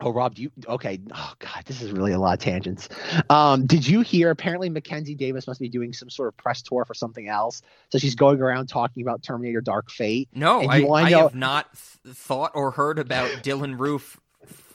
[0.00, 1.00] Oh, Rob, do you okay?
[1.12, 2.88] Oh God, this is really a lot of tangents.
[3.28, 4.30] Um, did you hear?
[4.30, 7.62] Apparently, Mackenzie Davis must be doing some sort of press tour for something else.
[7.90, 10.28] So she's going around talking about Terminator: Dark Fate.
[10.32, 11.66] No, I, I know- have not
[12.04, 14.20] th- thought or heard about Dylan Roof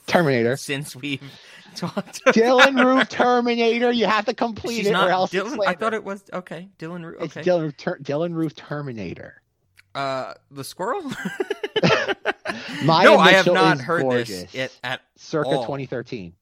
[0.06, 0.56] Terminator.
[0.56, 1.22] since we've
[1.76, 2.24] talked.
[2.26, 3.90] Dylan Roof Terminator.
[3.92, 5.66] You have to complete She's it, or else it's Dylan.
[5.66, 6.68] I thought it was okay.
[6.78, 7.16] Dylan Roof.
[7.20, 7.48] it's Okay.
[7.48, 9.40] Dylan Roof, Ter- Dylan Roof Terminator.
[9.94, 11.02] uh, the squirrel.
[12.84, 14.52] Maia no, I have not heard gorgeous.
[14.52, 15.62] this at, at circa all.
[15.62, 16.34] 2013.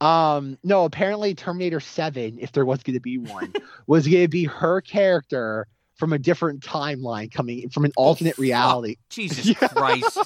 [0.00, 3.52] Um, no, apparently Terminator 7, if there was going to be one,
[3.86, 8.96] was going to be her character from a different timeline coming from an alternate reality.
[9.08, 10.18] Jesus Christ.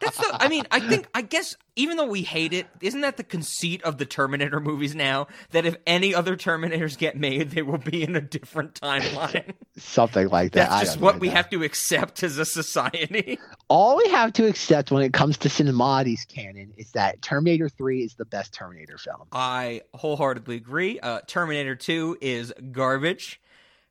[0.00, 3.16] That's the, I mean, I think, I guess, even though we hate it, isn't that
[3.16, 5.26] the conceit of the Terminator movies now?
[5.50, 9.54] That if any other Terminators get made, they will be in a different timeline.
[9.76, 10.70] Something like that.
[10.70, 11.36] I That's just what we that.
[11.36, 13.38] have to accept as a society.
[13.68, 18.02] All we have to accept when it comes to Cinemati's canon is that Terminator 3
[18.04, 19.26] is the best Terminator film.
[19.32, 21.00] I wholeheartedly agree.
[21.00, 23.40] Uh, Terminator 2 is garbage.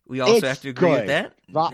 [0.08, 1.00] We also It's have to agree good.
[1.00, 1.34] with that.
[1.52, 1.74] Rob,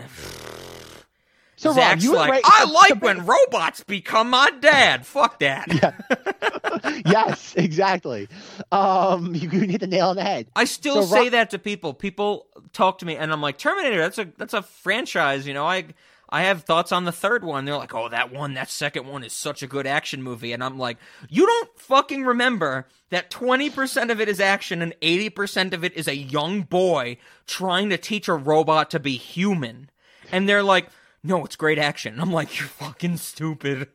[1.60, 2.42] so Rob, Zach's you like, right.
[2.44, 5.04] I so- like so- when robots become my dad.
[5.04, 5.68] Fuck that.
[7.06, 8.28] yes, exactly.
[8.72, 10.46] Um, you hit the nail on the head.
[10.56, 11.92] I still say Rob- that to people.
[11.94, 13.98] People talk to me, and I'm like, Terminator.
[13.98, 15.46] That's a that's a franchise.
[15.46, 15.84] You know, I
[16.30, 17.64] I have thoughts on the third one.
[17.66, 20.64] They're like, oh, that one, that second one is such a good action movie, and
[20.64, 20.96] I'm like,
[21.28, 26.06] you don't fucking remember that 20% of it is action and 80% of it is
[26.06, 27.16] a young boy
[27.48, 29.90] trying to teach a robot to be human,
[30.32, 30.88] and they're like.
[31.22, 32.14] No, it's great action.
[32.14, 33.88] And I'm like, you're fucking stupid.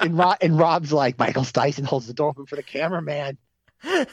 [0.00, 3.38] And, Rob, and Rob's like, Michael Dyson holds the door open for the cameraman.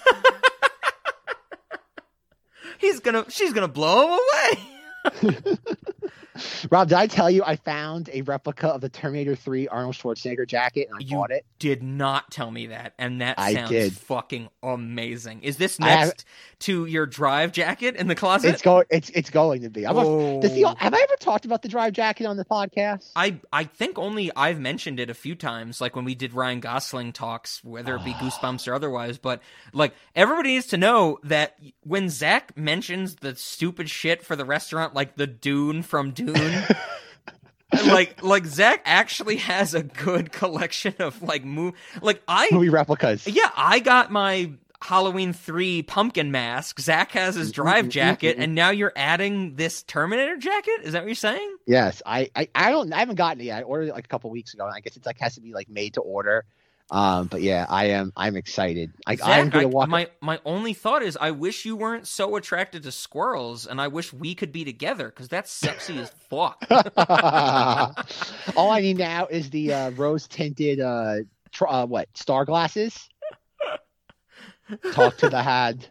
[2.77, 5.57] He's gonna, she's gonna blow him away.
[6.70, 10.48] Rob, did I tell you I found a replica of the Terminator 3 Arnold Schwarzenegger
[10.48, 11.45] jacket and I You bought it?
[11.60, 13.94] did not tell me that, and that I sounds did.
[13.94, 15.44] fucking amazing.
[15.44, 16.26] Is this I have- next
[16.60, 18.49] to your drive jacket in the closet?
[18.49, 18.86] It's going.
[18.90, 19.86] It's it's going to be.
[19.86, 20.76] I'm a, does the, Oh.
[20.78, 23.12] have I ever talked about the drive jacket on the podcast?
[23.16, 26.60] I I think only I've mentioned it a few times, like when we did Ryan
[26.60, 29.18] Gosling talks, whether it be Goosebumps or otherwise.
[29.18, 29.41] But
[29.74, 34.94] like everybody needs to know that when Zach mentions the stupid shit for the restaurant,
[34.94, 36.12] like the Dune from
[37.85, 43.26] Like like Zach actually has a good collection of like move like I Movie replicas.
[43.26, 46.81] Yeah, I got my Halloween 3 pumpkin mask.
[46.81, 48.43] Zach has his drive mm-hmm, jacket, mm-hmm.
[48.43, 50.81] and now you're adding this Terminator jacket?
[50.84, 51.56] Is that what you're saying?
[51.65, 53.60] Yes, I, I I don't I haven't gotten it yet.
[53.60, 55.41] I ordered it like a couple weeks ago, and I guess it's like has to
[55.41, 56.45] be like made to order.
[56.91, 58.91] Um, but yeah, I am I'm excited.
[59.07, 59.88] I, I'm gonna I- walk.
[59.88, 63.88] my my only thought is I wish you weren't so attracted to squirrels, and I
[63.88, 66.61] wish we could be together because that's sexy as fuck.
[68.57, 71.19] All I need now is the uh, rose tinted uh,
[71.53, 73.07] tr- uh what star glasses.
[74.93, 75.89] Talk to the hand.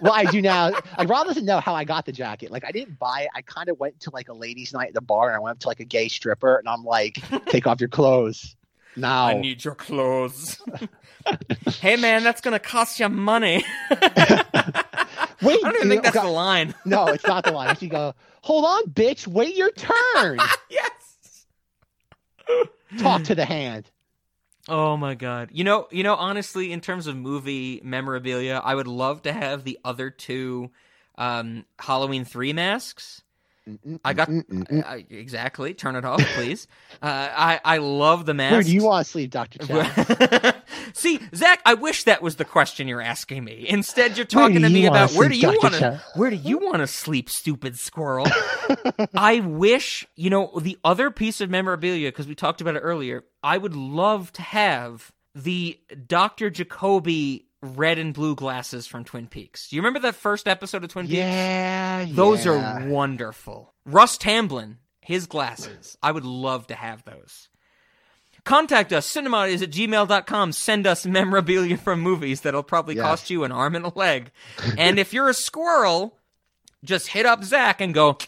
[0.00, 0.70] well, I do now.
[0.98, 2.50] Like Rob doesn't know how I got the jacket.
[2.50, 3.28] Like I didn't buy it.
[3.34, 5.56] I kind of went to like a ladies' night at the bar, and I went
[5.56, 8.56] up to like a gay stripper, and I'm like, "Take off your clothes
[8.96, 10.60] now." I need your clothes.
[11.80, 13.64] hey man, that's gonna cost you money.
[13.90, 16.74] Wait, I don't even think that's the line.
[16.84, 17.76] no, it's not the line.
[17.76, 19.26] She go, "Hold on, bitch.
[19.26, 20.38] Wait your turn."
[20.70, 21.46] yes.
[22.98, 23.90] Talk to the hand.
[24.68, 25.50] Oh my god.
[25.52, 29.64] You know, you know honestly in terms of movie memorabilia, I would love to have
[29.64, 30.70] the other two
[31.18, 33.21] um Halloween 3 masks.
[34.04, 35.74] I got I, exactly.
[35.74, 36.66] Turn it off, please.
[37.02, 38.52] uh, I I love the masks.
[38.52, 40.52] Where do you want to sleep, Doctor Chow?
[40.94, 43.66] See, Zach, I wish that was the question you're asking me.
[43.68, 46.58] Instead, you're talking to me you about where do you want to where do you
[46.58, 48.26] want to sleep, stupid squirrel?
[49.14, 53.24] I wish, you know, the other piece of memorabilia because we talked about it earlier.
[53.42, 56.50] I would love to have the Dr.
[56.50, 59.68] Jacoby red and blue glasses from Twin Peaks.
[59.68, 61.16] Do you remember that first episode of Twin Peaks?
[61.16, 63.72] Yeah, Those are wonderful.
[63.86, 65.96] Russ Tamblyn, his glasses.
[66.02, 67.48] I would love to have those.
[68.44, 70.50] Contact us, cinema is at gmail.com.
[70.52, 73.04] Send us memorabilia from movies that'll probably Yes.
[73.04, 74.32] cost you an arm and a leg.
[74.76, 76.18] and if you're a squirrel,
[76.84, 78.18] just hit up Zach and go,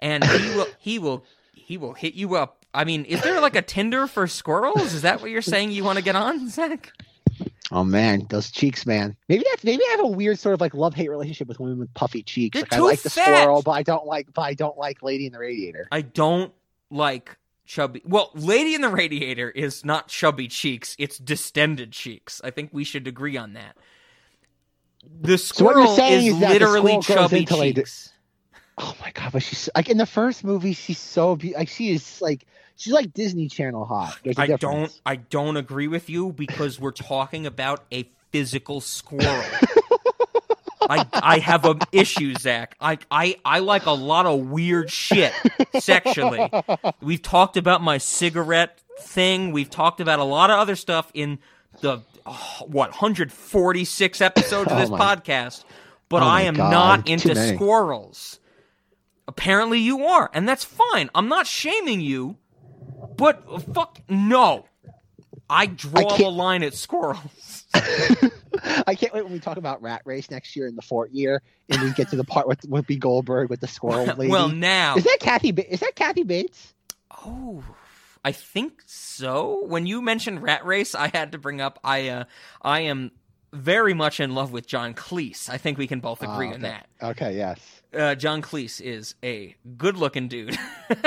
[0.00, 2.64] and he will, he will, he will hit you up.
[2.72, 4.94] I mean, is there like a Tinder for squirrels?
[4.94, 6.90] Is that what you're saying you want to get on, Zach?
[7.72, 9.16] Oh man, those cheeks, man.
[9.28, 11.78] Maybe that's maybe I have a weird sort of like love hate relationship with women
[11.78, 12.54] with puffy cheeks.
[12.54, 13.24] They're like I like the fat.
[13.42, 15.86] squirrel, but I don't like but I don't like Lady in the Radiator.
[15.92, 16.52] I don't
[16.90, 17.36] like
[17.66, 18.02] chubby.
[18.04, 22.40] Well, Lady in the Radiator is not chubby cheeks; it's distended cheeks.
[22.42, 23.76] I think we should agree on that.
[25.20, 28.12] The So squirrel saying is is literally squirrel chubby into, like, the- cheeks.
[28.78, 31.92] Oh my god, but she's like in the first movie, she's so be- like she
[31.92, 32.46] is like
[32.80, 34.18] she's like Disney Channel hot.
[34.24, 34.60] There's a I difference.
[34.92, 35.00] don't.
[35.06, 39.44] I don't agree with you because we're talking about a physical squirrel.
[40.88, 42.74] I I have an issue, Zach.
[42.80, 45.32] I, I I like a lot of weird shit
[45.78, 46.50] sexually.
[47.00, 49.52] We've talked about my cigarette thing.
[49.52, 51.38] We've talked about a lot of other stuff in
[51.80, 55.64] the oh, what 146 episodes of Oh this my- podcast.
[56.08, 58.40] But Oh I am God, not into squirrels.
[59.28, 61.08] Apparently, you are, and that's fine.
[61.14, 62.36] I'm not shaming you,
[63.20, 64.66] uh, fuck no.
[65.48, 67.64] I draw the line at squirrels.
[67.74, 71.42] I can't wait when we talk about Rat Race next year in the Fort year,
[71.68, 74.30] and we get to the part with Whoopi Goldberg with the squirrel lady.
[74.30, 75.50] well, now is that Kathy?
[75.52, 76.72] Ba- Is that Kathy Bates?
[77.24, 77.64] Oh,
[78.24, 79.64] I think so.
[79.66, 82.24] When you mentioned Rat Race, I had to bring up I uh,
[82.62, 83.10] I am
[83.52, 85.48] very much in love with John Cleese.
[85.50, 86.86] I think we can both agree Oh, on that.
[87.02, 87.58] Okay, yes.
[87.92, 90.56] Uh, John Cleese is a good-looking dude.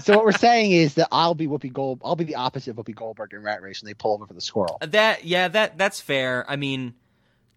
[0.00, 2.00] So what we're saying is that I'll be Whoopi Gold.
[2.04, 4.34] I'll be the opposite of Whoopi Goldberg in Rat Race, and they pull over for
[4.34, 4.78] the squirrel.
[4.80, 6.44] that yeah, that that's fair.
[6.48, 6.94] I mean,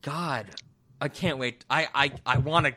[0.01, 0.47] God,
[0.99, 1.63] I can't wait.
[1.69, 2.73] I I I want to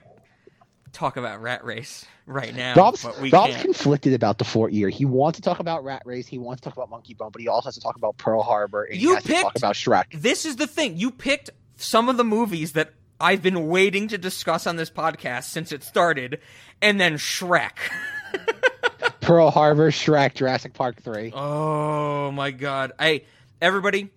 [0.94, 4.88] talk about Rat Race right now, Rob's, but we Rob's conflicted about the Fort year.
[4.88, 6.26] He wants to talk about Rat Race.
[6.26, 8.42] He wants to talk about Monkey Bone, but he also has to talk about Pearl
[8.42, 8.84] Harbor.
[8.84, 10.04] And You he has to talk picked- about Shrek.
[10.12, 10.96] This is the thing.
[10.96, 15.44] You picked some of the movies that I've been waiting to discuss on this podcast
[15.44, 16.40] since it started,
[16.82, 17.72] and then Shrek.
[19.20, 21.32] Pearl Harbor, Shrek, Jurassic Park three.
[21.34, 22.92] Oh my god.
[22.98, 23.24] Hey,
[23.60, 24.10] everybody,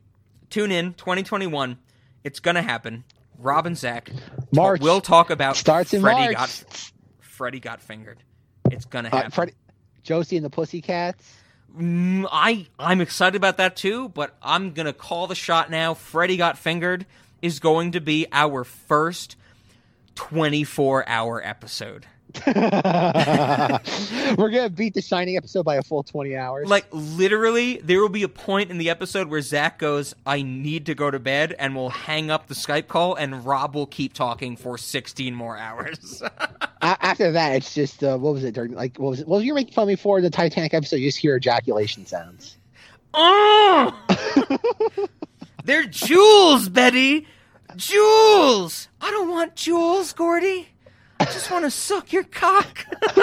[0.50, 1.78] tune in 2021.
[2.24, 3.04] It's gonna happen.
[3.38, 4.10] Rob and Zach.
[4.52, 4.82] March.
[4.82, 6.36] We'll talk about Starts in Freddy March.
[6.36, 6.92] got
[7.22, 8.24] Freddy got fingered.
[8.72, 9.32] It's gonna Uh, happen.
[9.32, 9.54] Freddy,
[10.04, 11.24] Josie and the Pussycats.
[11.78, 15.94] Mm, I I'm excited about that too, but I'm gonna call the shot now.
[15.94, 17.06] Freddy got fingered
[17.42, 19.36] is going to be our first
[20.16, 22.06] 24 hour episode.
[22.46, 23.80] We're
[24.50, 26.68] gonna beat the Shining episode by a full twenty hours.
[26.68, 30.86] Like literally, there will be a point in the episode where Zach goes, "I need
[30.88, 34.14] to go to bed," and we'll hang up the Skype call, and Rob will keep
[34.14, 36.22] talking for 16 more hours.
[36.82, 38.74] After that, it's just uh, what was it during?
[38.74, 39.28] Like what was it?
[39.28, 40.98] What was you making fun of me for the Titanic episode?
[40.98, 42.58] You just hear ejaculation sounds.
[43.14, 43.98] oh,
[45.64, 47.26] they're jewels, Betty.
[47.76, 48.88] Jewels.
[49.02, 50.70] I don't want jewels, Gordy.
[51.20, 52.86] I just want to suck your cock.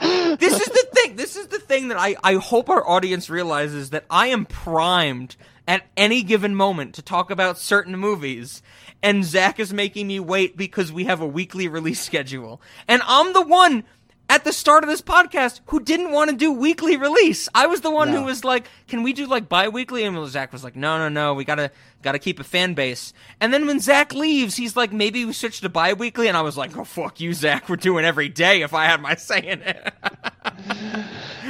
[0.00, 1.16] this is the thing.
[1.16, 5.36] This is the thing that I, I hope our audience realizes that I am primed
[5.68, 8.62] at any given moment to talk about certain movies.
[9.02, 12.60] And Zach is making me wait because we have a weekly release schedule.
[12.86, 13.84] And I'm the one
[14.28, 17.48] at the start of this podcast who didn't want to do weekly release.
[17.54, 20.64] I was the one who was like, "Can we do like bi-weekly?" And Zach was
[20.64, 21.34] like, "No, no, no.
[21.34, 21.70] We gotta
[22.02, 25.60] gotta keep a fan base." And then when Zach leaves, he's like, "Maybe we switch
[25.60, 27.68] to bi-weekly." And I was like, "Oh fuck you, Zach.
[27.68, 29.94] We're doing every day if I had my say in it."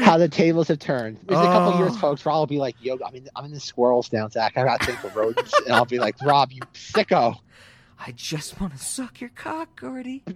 [0.05, 1.19] how the tables have turned.
[1.27, 1.79] There's a couple Oh.
[1.79, 4.57] years, folks, where I'll be like, "Yo, I'm in, I'm in the squirrels down, Zach.
[4.57, 7.37] I got thing for rodents," and I'll be like, "Rob, you sicko."
[7.99, 10.23] I just want to suck your cock, Gordy.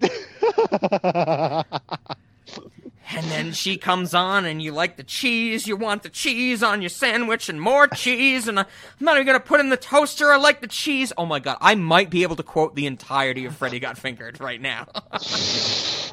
[3.12, 5.66] And then she comes on, and you like the cheese.
[5.66, 8.46] You want the cheese on your sandwich and more cheese.
[8.46, 8.66] And I'm
[9.00, 10.32] not even gonna put in the toaster.
[10.32, 11.12] I like the cheese.
[11.16, 14.40] Oh my god, I might be able to quote the entirety of Freddy Got Fingered
[14.40, 14.86] right now.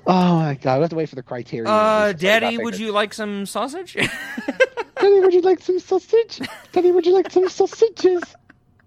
[0.09, 1.69] Oh my god, we have to wait for the criteria.
[1.69, 3.93] uh, Daddy, would you like some sausage?
[4.95, 6.39] Daddy, would you like some sausage?
[6.71, 8.23] Daddy, would you like some sausages?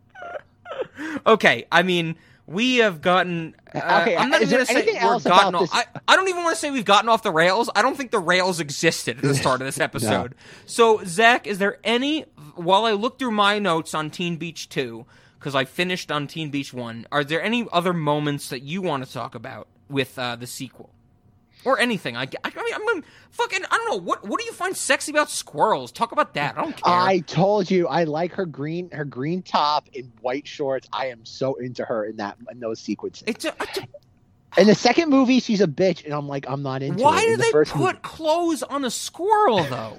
[1.27, 2.16] okay, I mean,
[2.51, 3.55] we have gotten.
[3.72, 5.68] Uh, Okay, I'm not even gonna say we're else gotten off.
[5.72, 7.70] I, I don't even want to say we've gotten off the rails.
[7.77, 10.35] I don't think the rails existed at the start of this episode.
[10.66, 12.22] So, Zach, is there any?
[12.56, 15.06] While I look through my notes on Teen Beach Two,
[15.39, 19.06] because I finished on Teen Beach One, are there any other moments that you want
[19.06, 20.90] to talk about with uh, the sequel?
[21.64, 22.16] Or anything.
[22.16, 23.60] I, I, I mean, I'm fucking.
[23.70, 23.96] I don't know.
[24.02, 25.92] What What do you find sexy about squirrels?
[25.92, 26.56] Talk about that.
[26.56, 26.80] I don't care.
[26.94, 30.88] I told you I like her green her green top and white shorts.
[30.92, 33.24] I am so into her in that in those sequences.
[33.26, 33.54] It's a,
[34.58, 37.26] in the second movie, she's a bitch, and I'm like, I'm not into Why it.
[37.26, 39.98] do the they put movie- clothes on a squirrel though?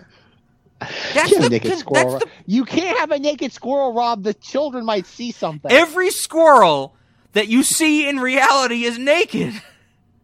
[1.13, 2.13] That's a the, naked squirrel.
[2.13, 4.23] that's the You can't have a naked squirrel, Rob.
[4.23, 5.71] The children might see something.
[5.71, 6.95] every squirrel
[7.33, 9.53] that you see in reality is naked.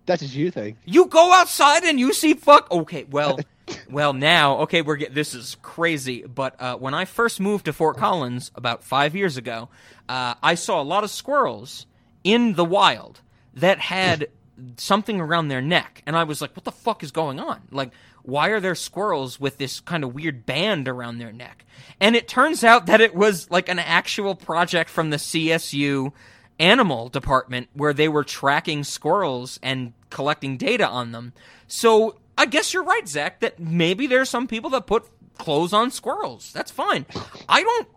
[0.07, 0.77] That's just you think.
[0.85, 2.71] You go outside and you see fuck.
[2.71, 3.37] Okay, well,
[3.89, 6.23] well now, okay, we're get this is crazy.
[6.23, 9.67] But uh, when I first moved to Fort Collins about five years ago,
[10.07, 11.85] uh, I saw a lot of squirrels
[12.23, 13.19] in the wild
[13.53, 14.29] that had
[14.77, 17.63] something around their neck, and I was like, "What the fuck is going on?
[17.69, 17.91] Like,
[18.23, 21.65] why are there squirrels with this kind of weird band around their neck?"
[21.99, 26.13] And it turns out that it was like an actual project from the CSU
[26.59, 31.33] animal department where they were tracking squirrels and collecting data on them.
[31.67, 35.05] So I guess you're right, Zach, that maybe there's some people that put
[35.37, 36.51] clothes on squirrels.
[36.53, 37.05] That's fine.
[37.47, 37.87] I don't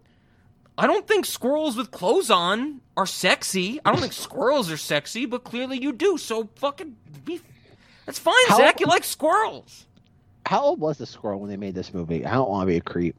[0.78, 3.80] I don't think squirrels with clothes on are sexy.
[3.84, 6.16] I don't think squirrels are sexy, but clearly you do.
[6.18, 7.40] So fucking be
[8.06, 8.80] That's fine, How- Zach.
[8.80, 9.86] You like squirrels.
[10.46, 12.24] How old was the squirrel when they made this movie?
[12.24, 13.14] I don't want to be a creep.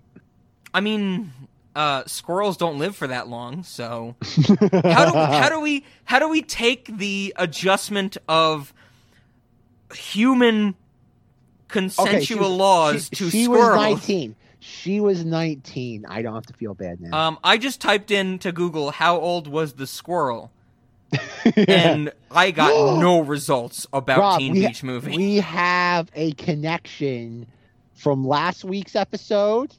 [0.73, 1.31] I mean,
[1.75, 4.15] uh, squirrels don't live for that long, so
[4.83, 8.73] how do how do we how do we take the adjustment of
[9.93, 10.75] human
[11.67, 13.95] consensual she- laws she, to she squirrels?
[13.95, 14.35] was 19.
[14.59, 16.05] She was 19.
[16.07, 17.17] I don't have to feel bad now.
[17.29, 20.51] Um, I just typed into Google how old was the squirrel,
[21.57, 22.69] and I got
[22.99, 25.17] no results about Rob, Teen Beach movie.
[25.17, 27.47] we have a connection
[27.95, 29.73] from last week's episode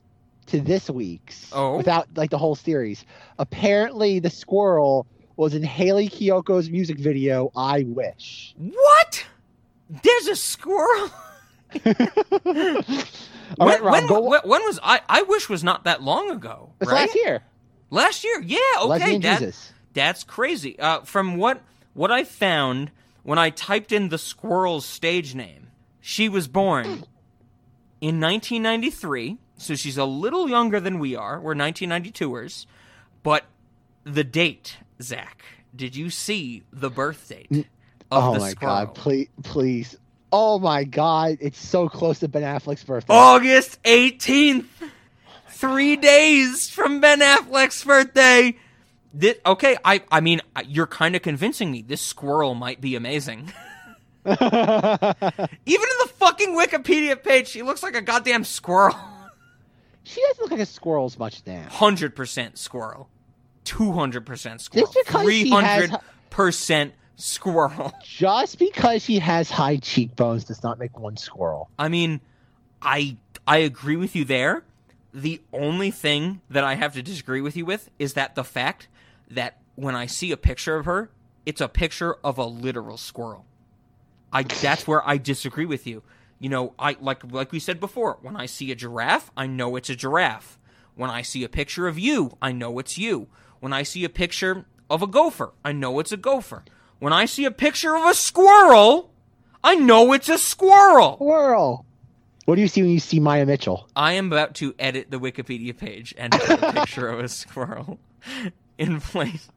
[0.46, 1.50] to this week's.
[1.52, 1.76] Oh.
[1.76, 3.04] Without like the whole series.
[3.38, 5.06] Apparently, the squirrel
[5.36, 8.54] was in Hayley Kiyoko's music video, I Wish.
[8.58, 9.24] What?
[10.02, 11.10] There's a squirrel.
[13.58, 15.00] All when, right, Rob, when, go- when, was I?
[15.08, 16.72] I wish was not that long ago.
[16.80, 17.00] It's right?
[17.02, 17.42] last year.
[17.90, 19.54] Last year, yeah, okay, that,
[19.92, 20.78] that's crazy.
[20.78, 21.62] Uh, from what
[21.92, 22.90] what I found
[23.22, 25.68] when I typed in the squirrel's stage name,
[26.00, 26.86] she was born
[28.00, 31.38] in 1993, so she's a little younger than we are.
[31.38, 32.64] We're 1992ers,
[33.22, 33.44] but
[34.04, 35.42] the date, Zach,
[35.76, 37.66] did you see the birth date
[38.12, 38.86] oh my squirrel?
[38.86, 39.96] god, please please.
[40.32, 43.12] Oh my god, it's so close to Ben Affleck's birthday.
[43.12, 44.66] August 18th.
[45.48, 48.56] Three days from Ben Affleck's birthday.
[49.16, 51.82] Thi- okay, I I mean, you're kind of convincing me.
[51.82, 53.52] This squirrel might be amazing.
[54.24, 55.08] Even in
[55.66, 58.96] the fucking Wikipedia page, she looks like a goddamn squirrel.
[60.04, 61.64] She doesn't look like a squirrel as much now.
[61.70, 63.08] 100% squirrel.
[63.64, 64.86] 200% squirrel.
[64.86, 67.92] Just because has- 300% squirrel.
[68.04, 71.70] Just because she has high cheekbones does not make one squirrel.
[71.78, 72.20] I mean,
[72.80, 73.16] I
[73.46, 74.64] I agree with you there.
[75.14, 78.88] The only thing that I have to disagree with you with is that the fact
[79.30, 81.10] that when I see a picture of her,
[81.46, 83.44] it's a picture of a literal squirrel.
[84.32, 86.02] I that's where I disagree with you.
[86.38, 89.76] You know, I like like we said before, when I see a giraffe, I know
[89.76, 90.58] it's a giraffe.
[90.94, 93.28] When I see a picture of you, I know it's you.
[93.60, 96.64] When I see a picture of a gopher, I know it's a gopher.
[97.02, 99.10] When I see a picture of a squirrel,
[99.64, 101.16] I know it's a squirrel.
[101.16, 101.84] Squirrel.
[102.44, 103.88] What do you see when you see Maia Mitchell?
[103.96, 107.98] I am about to edit the Wikipedia page and put a picture of a squirrel
[108.78, 109.48] in place.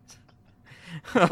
[1.16, 1.28] All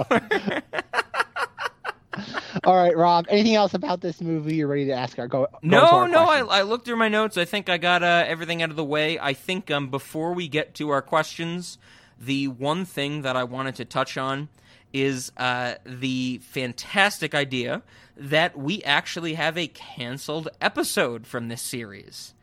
[2.76, 3.26] right, Rob.
[3.28, 5.48] Anything else about this movie you're ready to ask our go?
[5.48, 6.60] go No, our no, I.
[6.60, 7.38] I looked through my notes.
[7.38, 9.18] I think I got uh, everything out of the way.
[9.18, 11.80] I think um, before we get to our questions,
[12.20, 14.50] the one thing that I wanted to touch on
[14.94, 17.82] is uh, the fantastic idea
[18.16, 22.34] that we actually have a canceled episode from this series.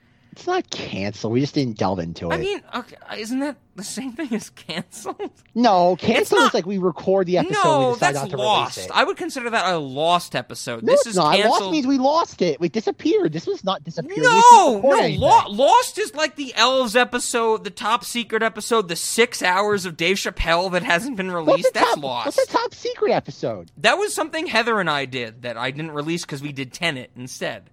[0.41, 1.31] It's not cancel.
[1.31, 2.33] We just didn't delve into it.
[2.33, 5.31] I mean, okay, isn't that the same thing as canceled?
[5.55, 7.63] no, canceled is like we record the episode.
[7.63, 8.91] no, we decide that's not to lost.
[8.91, 10.83] I would consider that a lost episode.
[10.83, 11.35] No, this is not.
[11.37, 11.61] canceled.
[11.61, 12.59] Lost means we lost it.
[12.59, 13.35] We disappeared.
[13.35, 14.17] This was not disappeared.
[14.17, 15.27] No, just didn't record no.
[15.27, 19.99] Lo- Lost is like the Elves episode, the top secret episode, the six hours of
[19.99, 21.75] Dave Chappelle that hasn't been released.
[21.75, 22.27] That's top, lost.
[22.39, 23.71] What's the top secret episode?
[23.77, 27.11] That was something Heather and I did that I didn't release because we did Tenet
[27.15, 27.69] instead.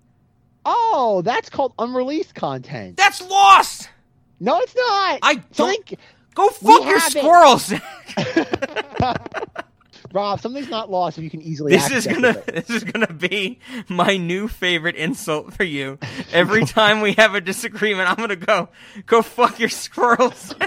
[0.69, 2.97] Oh, that's called unreleased content.
[2.97, 3.89] That's lost.
[4.37, 5.19] No, it's not.
[5.23, 5.93] I don't.
[6.35, 7.73] Go fuck your squirrels.
[10.13, 11.71] Rob, something's not lost if you can easily.
[11.71, 12.45] This is gonna it.
[12.47, 15.99] this is gonna be my new favorite insult for you.
[16.33, 18.69] Every time we have a disagreement, I'm gonna go
[19.05, 20.53] go fuck your squirrels.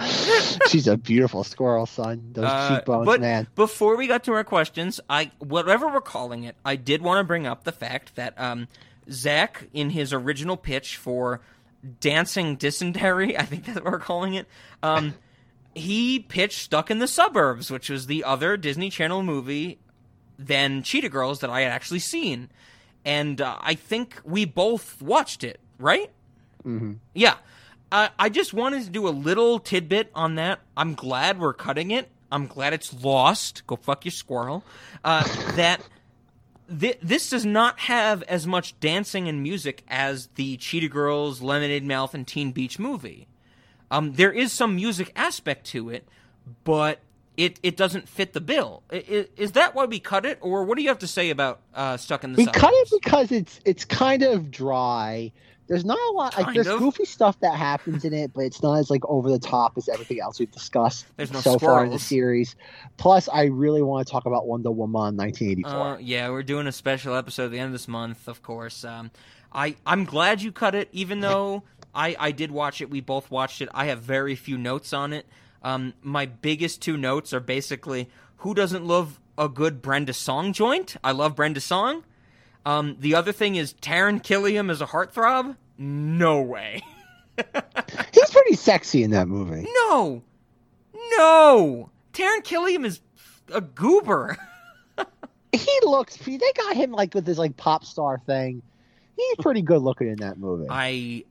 [0.68, 2.30] She's a beautiful squirrel, son.
[2.32, 3.46] Those Uh, cheekbones, but man.
[3.54, 7.24] before we got to our questions, I whatever we're calling it, I did want to
[7.24, 8.68] bring up the fact that um,
[9.10, 11.40] Zach, in his original pitch for
[12.00, 14.46] dancing dysentery, I think that's what we're calling it.
[14.82, 15.14] Um,
[15.74, 19.78] he pitched "Stuck in the Suburbs," which was the other Disney Channel movie
[20.38, 22.48] than Cheetah Girls that I had actually seen,
[23.04, 26.10] and uh, I think we both watched it, right?
[26.62, 27.34] hmm Yeah.
[27.92, 30.60] Uh, I just wanted to do a little tidbit on that.
[30.76, 32.08] I'm glad we're cutting it.
[32.32, 33.66] I'm glad it's lost.
[33.66, 34.62] Go fuck your squirrel.
[35.04, 35.24] Uh,
[35.56, 35.80] that
[36.72, 41.84] thi- this does not have as much dancing and music as the Cheetah Girls, Lemonade
[41.84, 43.26] Mouth, and Teen Beach movie.
[43.90, 46.06] Um, there is some music aspect to it,
[46.62, 47.00] but
[47.36, 48.84] it, it doesn't fit the bill.
[48.92, 51.30] I- i- Is that why we cut it, or what do you have to say
[51.30, 55.32] about uh, Stuck in the We cut it because it's it's kind of dry.
[55.70, 56.36] There's not a lot.
[56.36, 56.80] Like, Kind there's of.
[56.80, 59.88] goofy stuff that happens in it, but it's not as like over the top as
[59.88, 62.56] everything else we've discussed There's no so far in the series.
[62.96, 65.70] Plus, I really want to talk about Wonder Woman 1984.
[65.72, 68.84] Uh, yeah, we're doing a special episode at the end of this month, of course.
[68.84, 69.12] Um,
[69.52, 71.62] I I'm glad you cut it, even though
[71.94, 72.90] I I did watch it.
[72.90, 73.68] We both watched it.
[73.72, 75.24] I have very few notes on it.
[75.62, 80.96] Um, my biggest two notes are basically who doesn't love a good Brenda Song joint?
[81.04, 82.02] I love Brenda Song.
[82.66, 85.56] Um, the other thing is Taran Killam is a heartthrob.
[85.78, 86.82] No way.
[88.12, 89.66] He's pretty sexy in that movie.
[89.88, 90.22] No,
[91.16, 91.90] no.
[92.12, 93.00] Taran Killam is
[93.52, 94.36] a goober.
[95.52, 96.16] He looks.
[96.16, 98.62] They got him like with this like pop star thing.
[99.16, 100.66] He's pretty good looking in that movie.
[100.70, 101.24] I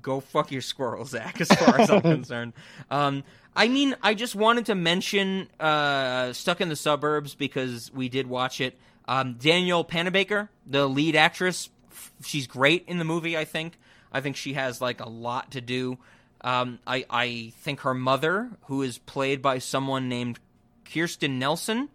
[0.00, 1.40] go fuck your squirrel, Zach.
[1.40, 2.54] As far as I'm concerned,
[2.90, 3.24] um,
[3.54, 8.26] I mean, I just wanted to mention uh, "Stuck in the Suburbs" because we did
[8.26, 8.78] watch it.
[9.08, 13.36] Um, Danielle Panabaker, the lead actress, f- she's great in the movie.
[13.36, 13.78] I think.
[14.12, 15.98] I think she has like a lot to do.
[16.40, 20.38] Um, I I think her mother, who is played by someone named
[20.84, 21.88] Kirsten Nelson.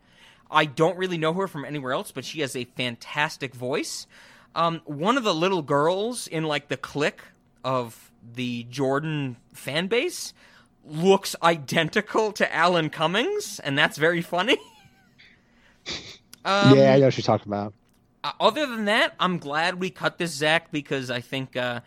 [0.49, 4.05] I don't really know her from anywhere else, but she has a fantastic voice.
[4.53, 7.21] Um, one of the little girls in like the clique
[7.63, 10.33] of the Jordan fan base
[10.85, 14.57] looks identical to Alan Cummings, and that's very funny.
[16.45, 17.73] um, yeah, I know what you're talking about.
[18.23, 21.81] uh, other than that, I'm glad we cut this, Zach, because I think uh,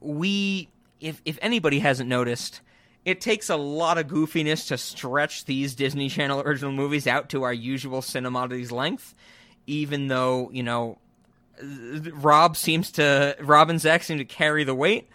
[0.00, 0.68] we,
[1.00, 2.60] if if anybody hasn't noticed,
[3.04, 7.42] it takes a lot of goofiness to stretch these Disney Channel original movies out to
[7.42, 9.14] our usual cinematics length.
[9.66, 10.98] Even though you know,
[11.62, 15.08] Rob seems to Rob and Zach seem to carry the weight.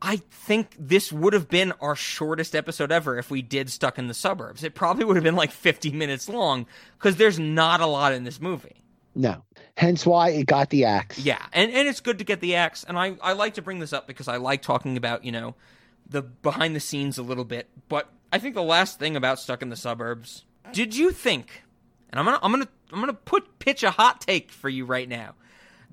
[0.00, 4.08] I think this would have been our shortest episode ever if we did Stuck in
[4.08, 4.62] the Suburbs.
[4.62, 6.66] It probably would have been like 50 minutes long
[6.98, 8.82] because there's not a lot in this movie.
[9.14, 9.42] No,
[9.78, 11.18] hence why it got the axe.
[11.18, 12.84] Yeah, and, and it's good to get the axe.
[12.86, 15.54] And I, I like to bring this up because I like talking about, you know,
[16.06, 17.68] the behind the scenes a little bit.
[17.88, 21.62] But I think the last thing about Stuck in the Suburbs, did you think
[22.10, 25.08] and I'm gonna I'm gonna I'm gonna put pitch a hot take for you right
[25.08, 25.34] now.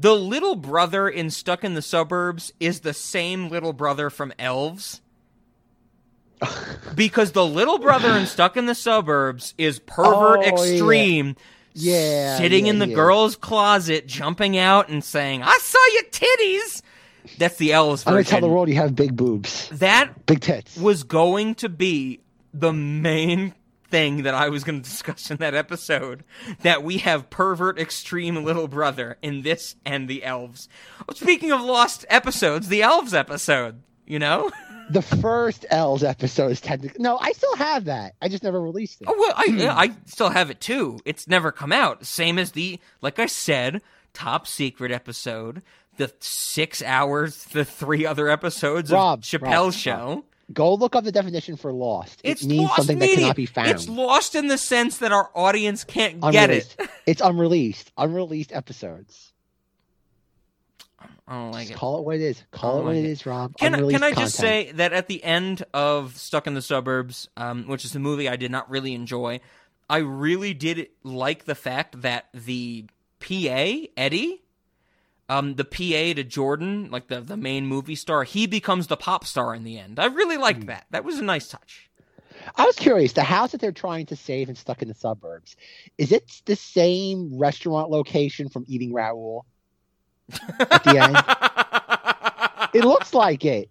[0.04, 5.00] The little brother in Stuck in the Suburbs is the same little brother from Elves.
[6.96, 11.38] because the little brother in Stuck in the Suburbs is pervert Oh, extreme.
[11.72, 12.96] Yeah, Sitting yeah, in the yeah.
[12.96, 16.82] girl's closet, jumping out and saying, I saw your titties.
[17.38, 20.76] That's the Elves I'm gonna tell the world you have big boobs, that big tits.
[20.76, 22.20] was going to be
[22.54, 23.54] the main
[23.94, 26.24] thing that I was going to discuss in that episode.
[26.64, 30.68] That we have pervert extreme little brother in this and the elves.
[31.14, 34.50] Speaking of lost episodes, the elves episode, you know?
[34.90, 37.20] The first elves episode is technically no.
[37.20, 38.16] I still have that.
[38.20, 39.08] I just never released it.
[39.08, 39.62] Oh, well, I, hmm.
[39.70, 41.00] I still have it too.
[41.06, 42.06] It's never come out.
[42.06, 43.82] Same as the, like I said,
[44.14, 45.62] top secret episode,
[45.98, 50.26] the six hours, the three other episodes Rob, of Chappelle Rob, Show.
[50.52, 52.20] Go look up the definition for lost.
[52.24, 53.16] It's it means lost something media.
[53.16, 53.70] that cannot be found.
[53.70, 56.76] It's lost in the sense that our audience can't get it.
[57.06, 57.92] it's unreleased.
[57.98, 59.32] Unreleased episodes.
[61.28, 61.78] I don't like Just it.
[61.78, 62.44] call it what it is.
[62.52, 63.58] Call it what like it is, Rob.
[63.58, 64.68] Can, I- Unreleased can I just content.
[64.68, 68.28] say that at the end of Stuck in the Suburbs, um, which is a movie
[68.28, 69.40] I did not really enjoy,
[69.90, 72.86] I really did like the fact that the
[73.20, 74.43] PA, Eddie,
[75.30, 79.26] um, the PA to Jordan, like the, the main movie star, he becomes the pop
[79.26, 80.00] star in the end.
[80.00, 80.68] I really liked Hmm.
[80.68, 80.86] that.
[80.92, 81.90] That was a nice touch.
[82.56, 83.14] I was curious.
[83.14, 85.56] The house that they're trying to save and stuck in the suburbs,
[85.98, 89.46] is it the same restaurant location from Eating Raoul?
[90.60, 93.70] At the end, it looks like it.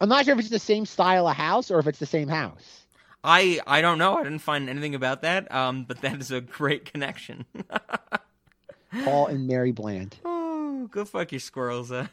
[0.00, 2.28] I'm not sure if it's the same style of house or if it's the same
[2.28, 2.86] house.
[3.22, 4.16] I I don't know.
[4.16, 5.52] I didn't find anything about that.
[5.54, 7.44] Um, but that is a great connection.
[9.04, 10.16] Paul and Mary Bland.
[10.24, 11.90] oh, go fuck your squirrels.
[11.92, 12.06] Uh.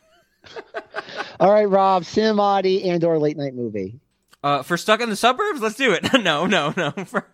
[1.39, 3.99] All right, Rob, Cinemati and or late night movie.
[4.43, 6.05] Uh, for stuck in the suburbs, let's do it.
[6.21, 6.91] no, no, no.
[7.05, 7.27] For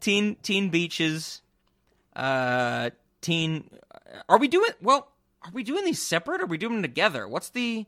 [0.00, 1.42] teen teen beaches,
[2.16, 2.90] uh,
[3.20, 3.68] teen.
[4.28, 5.08] Are we doing well?
[5.44, 6.40] Are we doing these separate?
[6.40, 7.28] or Are we doing them together?
[7.28, 7.86] What's the?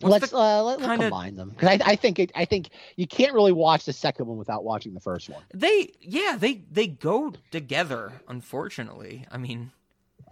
[0.00, 2.70] What's let's the uh, let, kinda- combine them because I, I think it, I think
[2.96, 5.42] you can't really watch the second one without watching the first one.
[5.52, 8.12] They yeah they they go together.
[8.26, 9.70] Unfortunately, I mean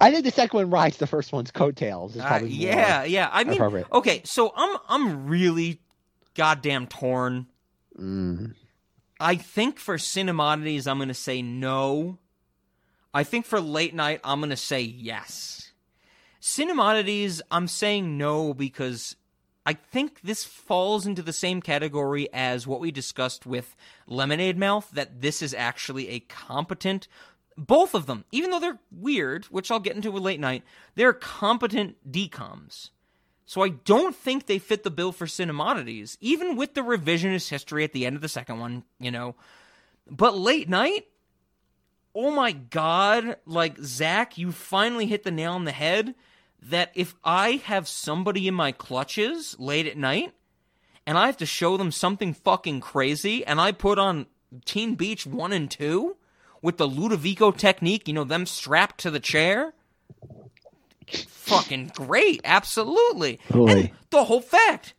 [0.03, 2.17] I think the second one rides the first one's coattails.
[2.17, 3.29] Is uh, yeah yeah.
[3.33, 5.81] I mean okay, so I'm I'm really
[6.35, 7.47] goddamn torn.
[7.99, 8.55] Mm.
[9.21, 12.19] I think for cinemodities, I'm going to say no.
[13.15, 15.71] I think for late night, I'm going to say yes.
[16.41, 19.15] Cinemodities, I'm saying no because
[19.65, 23.77] I think this falls into the same category as what we discussed with
[24.09, 27.07] Lemonade Mouth, that this is actually a competent.
[27.57, 30.65] Both of them, even though they're weird, which I'll get into with late night,
[30.95, 32.91] they're competent DCOMs.
[33.45, 37.85] So I don't think they fit the bill for cinemodities, even with the revisionist history
[37.85, 39.35] at the end of the second one, you know.
[40.11, 41.09] But late night,
[42.15, 46.15] oh my god, like Zach, you finally hit the nail on the head
[46.63, 50.33] that if I have somebody in my clutches late at night
[51.07, 54.27] and I have to show them something fucking crazy and I put on
[54.65, 56.17] Teen Beach 1 and 2
[56.63, 59.75] with the Ludovico technique, you know, them strapped to the chair,
[61.09, 63.41] fucking great, absolutely.
[63.69, 64.95] And the whole fact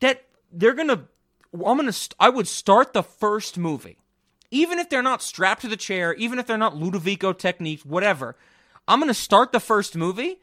[0.00, 1.04] that they're gonna,
[1.52, 3.98] I'm gonna, st- I would start the first movie,
[4.50, 8.36] even if they're not strapped to the chair, even if they're not Ludovico techniques, whatever.
[8.88, 10.40] I'm gonna start the first movie.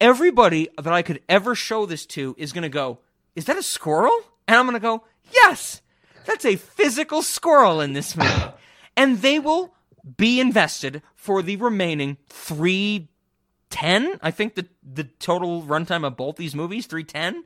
[0.00, 2.98] Everybody that I could ever show this to is gonna go,
[3.34, 5.82] "Is that a squirrel?" And I'm gonna go, "Yes,
[6.24, 8.52] that's a physical squirrel in this movie,"
[8.96, 9.74] and they will
[10.16, 14.18] be invested for the remaining 310.
[14.22, 17.44] i think the the total runtime of both these movies 310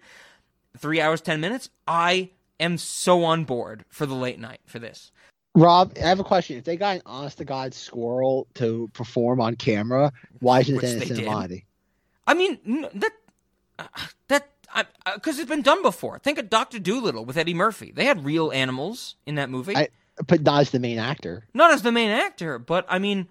[0.79, 5.11] 3 hours 10 minutes i am so on board for the late night for this
[5.55, 6.57] Rob, I have a question.
[6.57, 10.11] If they got an honest to God squirrel to perform on camera,
[10.41, 11.19] why isn't Which it in a they did.
[11.29, 11.65] cinemati?
[12.27, 12.59] i mean
[12.95, 13.13] that
[13.79, 13.85] uh,
[14.29, 14.49] that
[15.15, 18.51] because it's been done before think of dr dolittle with eddie murphy they had real
[18.53, 19.89] animals in that movie I,
[20.27, 21.45] but not as the main actor.
[21.55, 23.29] not as the main actor but i mean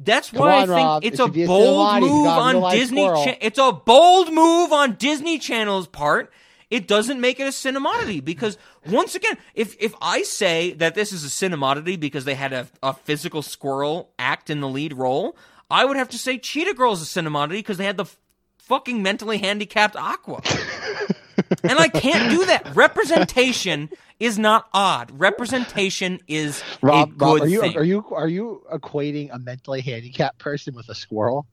[0.00, 1.04] that's Come why on, I think Rob.
[1.04, 2.00] it's It a should be a bold.
[2.00, 3.04] Move on Disney.
[3.04, 6.30] Cha- it's a bold move on Disney Channel's part.
[6.70, 11.12] It doesn't make it a cinemodity because once again, if if I say that this
[11.12, 15.36] is a cinemodity because they had a, a physical squirrel act in the lead role,
[15.68, 18.16] I would have to say Cheetah Girl is a cinemodity because they had the f-
[18.58, 20.42] fucking mentally handicapped Aqua.
[21.64, 22.70] and I can't do that.
[22.76, 23.90] Representation
[24.20, 25.10] is not odd.
[25.18, 27.76] Representation is Rob, a good Rob, are you thing.
[27.76, 31.46] are you are you equating a mentally handicapped person with a squirrel?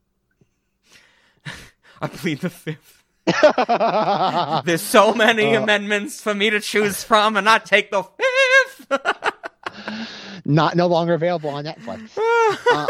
[2.01, 3.03] I plead the fifth.
[4.65, 8.91] There's so many Uh, amendments for me to choose from, and I take the fifth.
[10.45, 12.09] Not no longer available on Netflix.
[12.71, 12.85] Uh,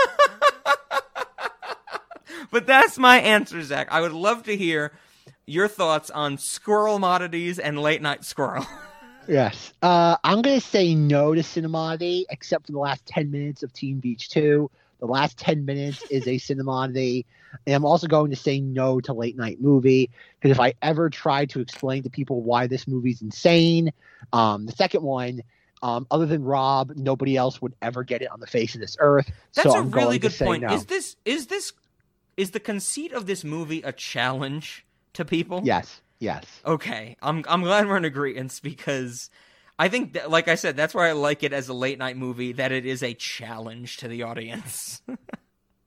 [2.52, 3.88] but that's my answer, Zach.
[3.92, 4.92] I would love to hear
[5.46, 8.66] your thoughts on squirrel oddities and late night squirrel.
[9.28, 9.74] Yes.
[9.82, 13.74] Uh, I'm going to say no to Cinemati, except for the last 10 minutes of
[13.74, 14.70] Teen Beach 2.
[15.00, 17.26] The last 10 minutes is a Cinemati.
[17.66, 21.10] And I'm also going to say no to Late Night Movie, because if I ever
[21.10, 23.92] try to explain to people why this movie's insane,
[24.34, 25.42] um, the second one,
[25.82, 28.98] um, other than Rob, nobody else would ever get it on the face of this
[29.00, 29.30] earth.
[29.54, 30.64] That's so a I'm really good point.
[30.64, 30.74] no.
[30.74, 31.74] Is this is this
[32.38, 35.62] is the conceit of this movie a challenge to people?
[35.64, 36.02] Yes.
[36.26, 36.44] Yes.
[36.66, 39.30] Okay, I'm I'm glad we're in agreement because
[39.80, 42.18] I think that, like I said, that's why I like it as a late night
[42.18, 42.52] movie.
[42.54, 45.02] That it is a challenge to the audience.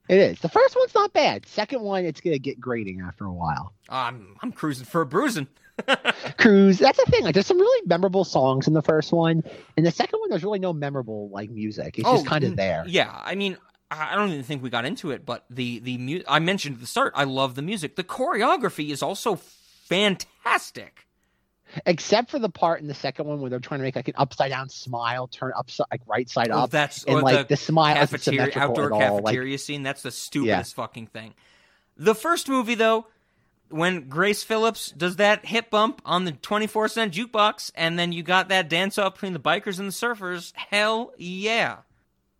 [0.08, 0.40] It is.
[0.40, 1.44] The first one's not bad.
[1.44, 3.74] Second one, it's going to get grating after a while.
[3.90, 5.48] I'm I'm cruising for a bruising.
[6.38, 6.78] Cruise.
[6.78, 7.24] That's the thing.
[7.24, 9.42] Like, there's some really memorable songs in the first one,
[9.76, 11.98] and the second one, there's really no memorable like music.
[11.98, 12.84] It's just Oh, kind of there.
[12.86, 13.58] Yeah, I mean,
[13.90, 16.80] I don't even think we got into it, but the the mu- I mentioned at
[16.80, 17.12] the start.
[17.14, 17.96] I love the music.
[17.96, 19.38] The choreography is also
[19.88, 21.06] fantastic.
[21.84, 24.14] Except for the part in the second one where they're trying to make like an
[24.16, 26.70] upside down smile, turn upside like right side Oh, up.
[26.70, 28.98] that's and oh, like the, smile isn't cafeteria, outdoor all.
[29.16, 29.82] Like, cafeteria scene.
[29.82, 31.34] That's the stupidest fucking thing.
[31.98, 33.06] The first movie, though,
[33.68, 38.12] when Grace Phipps does that hip bump on the twenty four cent jukebox, and then
[38.12, 40.54] you got that dance off between the bikers and the surfers.
[40.56, 41.78] Hell yeah!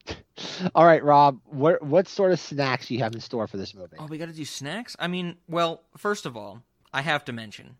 [0.74, 3.74] all right, Rob, what what sort of snacks do you have in store for this
[3.74, 3.96] movie?
[3.98, 4.96] Oh, we got to do snacks.
[4.98, 7.76] I mean, well, first of all, I have to mention.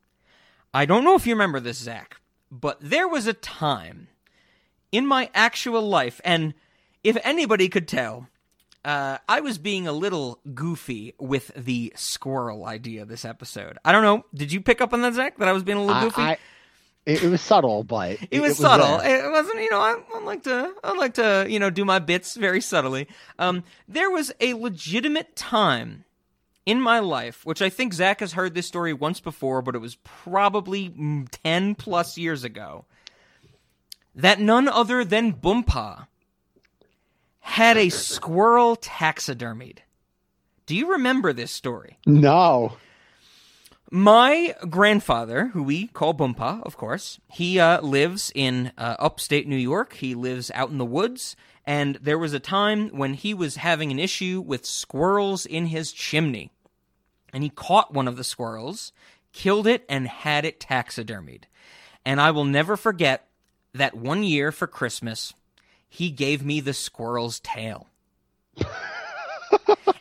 [0.75, 2.21] I don't know if you remember this, Zach,
[2.51, 4.09] but there was a time
[4.93, 6.55] in my actual life, and
[7.05, 8.29] if anybody could tell,
[8.85, 13.79] uh, I was being a little goofy with the squirrel idea this episode.
[13.85, 14.25] I don't know.
[14.35, 15.37] Did you pick up on that, Zach?
[15.39, 16.23] That I was being a little I- goofy.
[16.23, 16.39] I-
[17.07, 18.99] it, it was subtle, but it was subtle.
[18.99, 19.27] there.
[19.27, 19.81] It wasn't, you know.
[19.81, 23.09] I, I like to, I like to, you know, do my bits very subtly.
[23.39, 26.05] Um, there was a legitimate time
[26.69, 29.79] in my life, which I think Zach has heard this story once before, but it
[29.79, 32.85] was probably mm, ten plus years ago.
[34.15, 36.09] That none other than Boompa
[37.41, 39.79] had a squirrel taxidermied.
[40.67, 41.97] Do you remember this story?
[42.05, 42.77] No.
[43.91, 49.57] My grandfather, who we call Boompa, of course, he uh, lives in uh, upstate New
[49.57, 49.95] York.
[49.95, 51.35] He lives out in the woods.
[51.65, 55.93] And there was a time when he was having an issue with squirrels in his
[55.93, 56.51] chimney.
[57.33, 58.93] And he caught one of the squirrels,
[59.33, 61.43] killed it, and had it taxidermied.
[62.05, 63.27] And I will never forget
[63.75, 65.35] that one year for Christmas,
[65.89, 67.87] he gave me the squirrel's tail.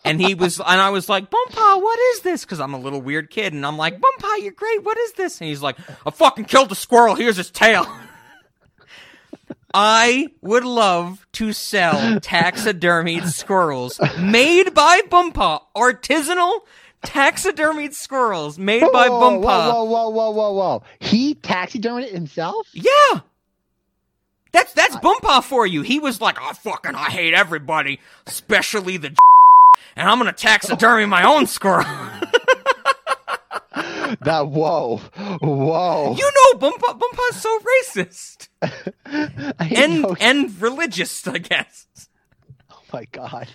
[0.05, 2.45] and he was, and I was like, Bumpa, what is this?
[2.45, 4.83] Because I'm a little weird kid, and I'm like, Bumpa, you're great.
[4.83, 5.39] What is this?
[5.41, 7.15] And he's like, I fucking killed a squirrel.
[7.15, 7.85] Here's his tail.
[9.73, 16.61] I would love to sell taxidermied squirrels made by Bumpa, artisanal
[17.05, 19.41] taxidermied squirrels made by Bumpa.
[19.41, 20.83] Whoa, whoa, whoa, whoa, whoa, whoa!
[20.99, 22.67] He taxidermied it himself.
[22.73, 23.21] Yeah.
[24.51, 25.81] That's that's Bumpa for you.
[25.81, 29.15] He was like, I fucking I hate everybody, especially the
[29.95, 31.85] and I'm gonna taxidermy my own squirrel.
[34.21, 36.15] That whoa, whoa!
[36.17, 38.47] you know Bumpa Bumpa's so racist.
[39.59, 41.85] And know- and religious, I guess.
[42.71, 43.49] Oh my god!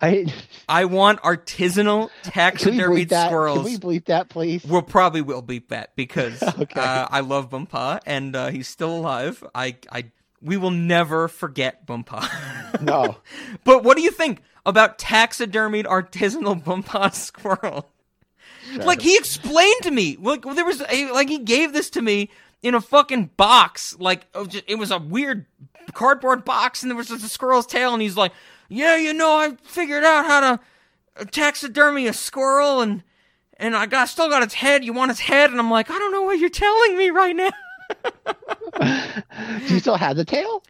[0.00, 0.26] I
[0.68, 3.64] I want artisanal taxidermied bleep squirrels.
[3.64, 4.64] Can we bleep that, please?
[4.64, 6.64] We'll probably will beep that because uh,
[7.10, 9.42] I love Bumpa and uh, he's still alive.
[9.54, 10.06] I, I,
[10.42, 12.28] we will never forget Bumpa.
[12.82, 13.16] No.
[13.64, 17.88] but what do you think about taxidermied artisanal Bumpa squirrel?
[18.76, 22.28] Like he explained to me, like there was a, like he gave this to me
[22.62, 23.96] in a fucking box.
[23.98, 25.46] Like it was it was a weird
[25.92, 28.32] cardboard box, and there was just a squirrel's tail, and he's like,
[28.68, 33.02] "Yeah, you know, I figured out how to taxidermy a squirrel, and
[33.58, 34.84] and I got still got its head.
[34.84, 37.36] You want its head?" And I'm like, "I don't know what you're telling me right
[37.36, 37.50] now."
[39.66, 40.62] Do you still have the tail?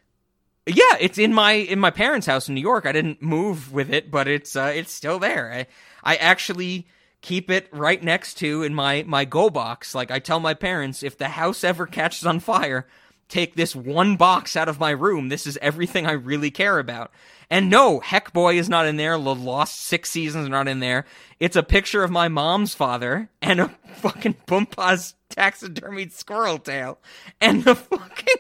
[0.67, 2.87] Yeah, it's in my in my parents' house in New York.
[2.87, 5.53] I didn't move with it, but it's uh, it's still there.
[5.53, 5.67] I
[6.03, 6.89] I actually
[7.21, 9.95] keep it right next to in my my go box.
[9.95, 12.87] Like I tell my parents, if the house ever catches on fire,
[13.29, 15.29] take this one box out of my room.
[15.29, 17.13] This is everything I really care about.
[17.49, 19.17] And no, Heck Boy is not in there.
[19.19, 21.05] The Lost Six Seasons are not in there.
[21.39, 26.99] It's a picture of my mom's father and a fucking Boompa's taxidermied squirrel tail.
[27.41, 28.37] And the fucking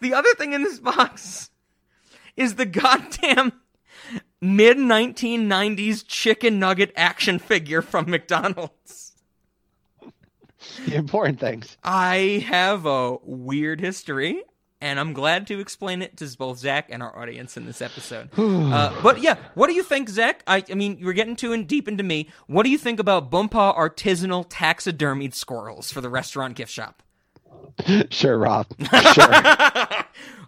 [0.00, 1.50] the other thing in this box
[2.36, 3.52] is the goddamn
[4.40, 9.12] mid 1990s chicken nugget action figure from McDonald's.
[10.86, 11.76] The important things.
[11.82, 14.42] I have a weird history,
[14.80, 18.30] and I'm glad to explain it to both Zach and our audience in this episode.
[18.36, 20.42] uh, but yeah, what do you think, Zach?
[20.46, 22.28] I, I mean, you're getting too in deep into me.
[22.46, 27.02] What do you think about Bumpa artisanal taxidermied squirrels for the restaurant gift shop?
[28.10, 28.66] Sure, Rob.
[28.78, 29.28] Sure.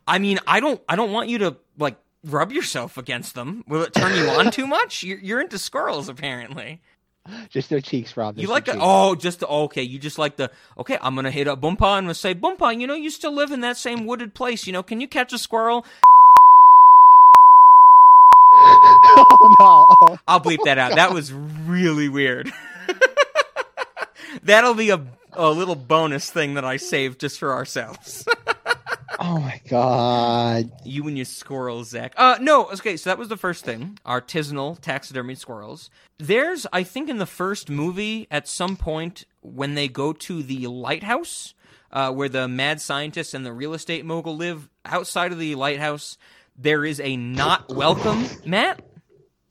[0.07, 3.65] I mean, I don't, I don't want you to like rub yourself against them.
[3.67, 5.03] Will it turn you on too much?
[5.03, 6.81] You're, you're into squirrels, apparently.
[7.51, 8.39] Just their cheeks, Rob.
[8.39, 9.83] You like the oh, just the okay.
[9.83, 10.99] You just like the okay.
[11.01, 12.79] I'm gonna hit up Bumpa and say Bumpa.
[12.79, 14.67] You know, you still live in that same wooded place.
[14.67, 15.87] You know, can you catch a squirrel?
[18.55, 20.19] oh no!
[20.27, 20.97] I'll bleep that out.
[20.97, 22.53] That was really weird.
[24.43, 28.27] That'll be a a little bonus thing that I saved just for ourselves.
[29.25, 30.73] Oh my god!
[30.85, 32.13] you and your squirrels, Zach.
[32.17, 32.97] Uh, no, okay.
[32.97, 33.99] So that was the first thing.
[34.05, 35.91] Artisanal taxidermy squirrels.
[36.19, 40.67] There's, I think, in the first movie, at some point when they go to the
[40.67, 41.55] lighthouse,
[41.93, 46.19] uh, where the mad scientist and the real estate mogul live, outside of the lighthouse,
[46.57, 48.83] there is a not welcome mat.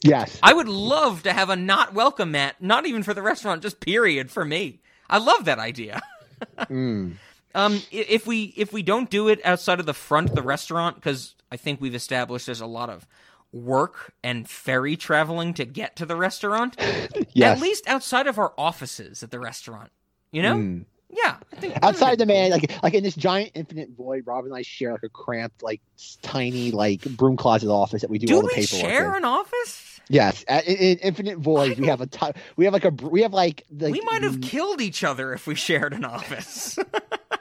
[0.04, 0.38] Yes.
[0.44, 3.80] I would love to have a not welcome mat, not even for the restaurant, just
[3.80, 4.82] period for me.
[5.10, 6.02] I love that idea.
[6.58, 7.18] Mm.
[7.54, 10.96] Um, if we if we don't do it outside of the front of the restaurant,
[10.96, 13.08] because I think we've established there's a lot of
[13.52, 16.80] work and ferry traveling to get to the restaurant.
[17.34, 17.58] Yes.
[17.58, 19.90] At least outside of our offices at the restaurant,
[20.34, 20.56] you know.
[20.56, 20.86] Mm.
[21.10, 21.38] Yeah.
[21.54, 24.64] I think Outside the man, like like in this giant infinite void, Rob and I
[24.64, 25.80] share like a cramped, like
[26.22, 28.70] tiny, like broom closet office that we do, Do all the paperwork.
[28.70, 29.18] Do we share in.
[29.18, 30.02] an office?
[30.10, 33.34] Yes, at, in, in infinite void, we have a we have like a we have
[33.34, 36.78] like, like we might have killed each other if we shared an office.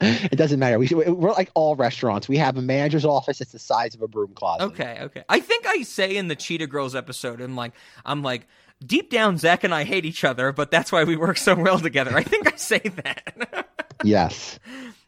[0.00, 0.78] It doesn't matter.
[0.78, 2.28] We we're like all restaurants.
[2.28, 4.64] We have a manager's office that's the size of a broom closet.
[4.64, 5.24] Okay, okay.
[5.28, 7.72] I think I say in the Cheetah Girls episode, I'm like,
[8.04, 8.46] I'm like,
[8.84, 11.78] deep down, Zach and I hate each other, but that's why we work so well
[11.78, 12.16] together.
[12.16, 13.66] I think I say that.
[14.02, 14.58] Yes.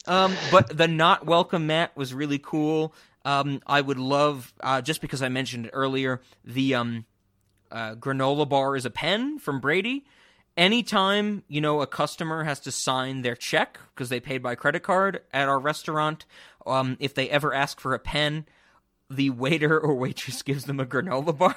[0.07, 2.93] um, but the not welcome mat was really cool.
[3.25, 7.07] Um, I would love, uh, just because I mentioned it earlier, the um,
[7.71, 10.05] uh, granola bar is a pen from Brady.
[10.57, 14.83] Anytime you know a customer has to sign their check because they paid by credit
[14.83, 16.27] card at our restaurant,
[16.67, 18.47] um, if they ever ask for a pen,
[19.09, 21.57] the waiter or waitress gives them a granola bar.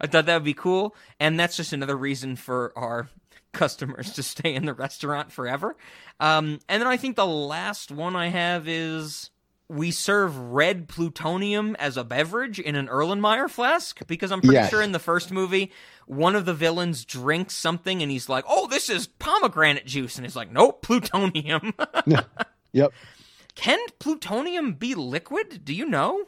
[0.00, 3.08] I thought that would be cool, and that's just another reason for our
[3.52, 5.76] customers to stay in the restaurant forever.
[6.18, 9.30] Um, and then I think the last one I have is
[9.70, 14.70] we serve red plutonium as a beverage in an Erlenmeyer flask because I'm pretty Yes.
[14.70, 15.70] sure in the first movie
[16.06, 20.26] one of the villains drinks something and he's like, "Oh, this is pomegranate juice," and
[20.26, 21.72] he's like, "Nope, plutonium."
[22.72, 22.92] Yep.
[23.56, 25.64] Can plutonium be liquid?
[25.64, 26.24] Do you know?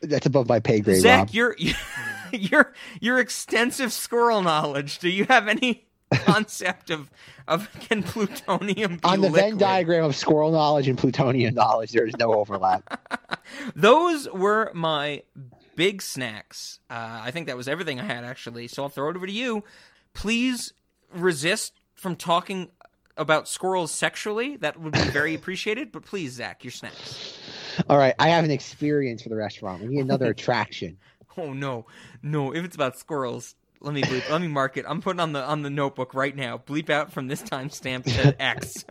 [0.00, 1.30] That's above my pay grade, Zach, Rob.
[1.30, 1.56] your
[2.32, 4.98] your your extensive squirrel knowledge.
[4.98, 5.86] Do you have any
[6.24, 7.10] concept of
[7.48, 12.06] of can plutonium be On the Venn diagram of squirrel knowledge and plutonium knowledge, there
[12.06, 13.40] is no overlap.
[13.76, 15.22] Those were my
[15.76, 16.80] big snacks.
[16.90, 18.68] Uh, I think that was everything I had actually.
[18.68, 19.64] So I'll throw it over to you.
[20.14, 20.72] Please
[21.14, 22.70] resist from talking
[23.16, 24.56] about squirrels sexually.
[24.56, 25.92] That would be very appreciated.
[25.92, 27.38] But please, Zach, your snacks.
[27.88, 29.82] All right, I have an experience for the restaurant.
[29.82, 30.98] We need another attraction.
[31.36, 31.86] Oh no,
[32.22, 32.52] no!
[32.54, 34.30] If it's about squirrels, let me bleep.
[34.30, 34.84] let me mark it.
[34.88, 36.58] I'm putting on the on the notebook right now.
[36.58, 38.84] Bleep out from this timestamp to X.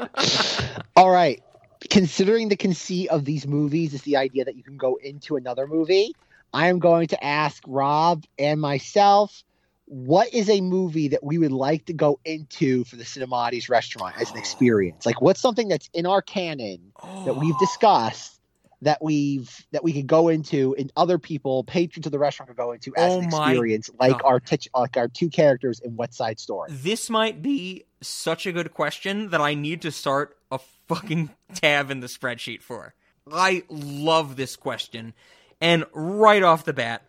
[0.95, 1.41] All right.
[1.89, 5.65] Considering the conceit of these movies is the idea that you can go into another
[5.65, 6.13] movie,
[6.53, 9.43] I am going to ask Rob and myself
[9.85, 14.15] what is a movie that we would like to go into for the Cinemati's restaurant
[14.19, 14.39] as an oh.
[14.39, 15.05] experience?
[15.05, 16.91] Like what's something that's in our canon
[17.25, 17.59] that we've oh.
[17.59, 18.40] discussed
[18.83, 22.57] that we've that we could go into and other people, patrons of the restaurant could
[22.57, 24.21] go into as Oh an experience, like God.
[24.25, 26.69] our tit- like our two characters in Wet Side Story.
[26.71, 31.91] this might be such a good question that I need to start a fucking tab
[31.91, 32.93] in the spreadsheet for.
[33.31, 35.13] I love this question,
[35.61, 37.03] and right off the bat,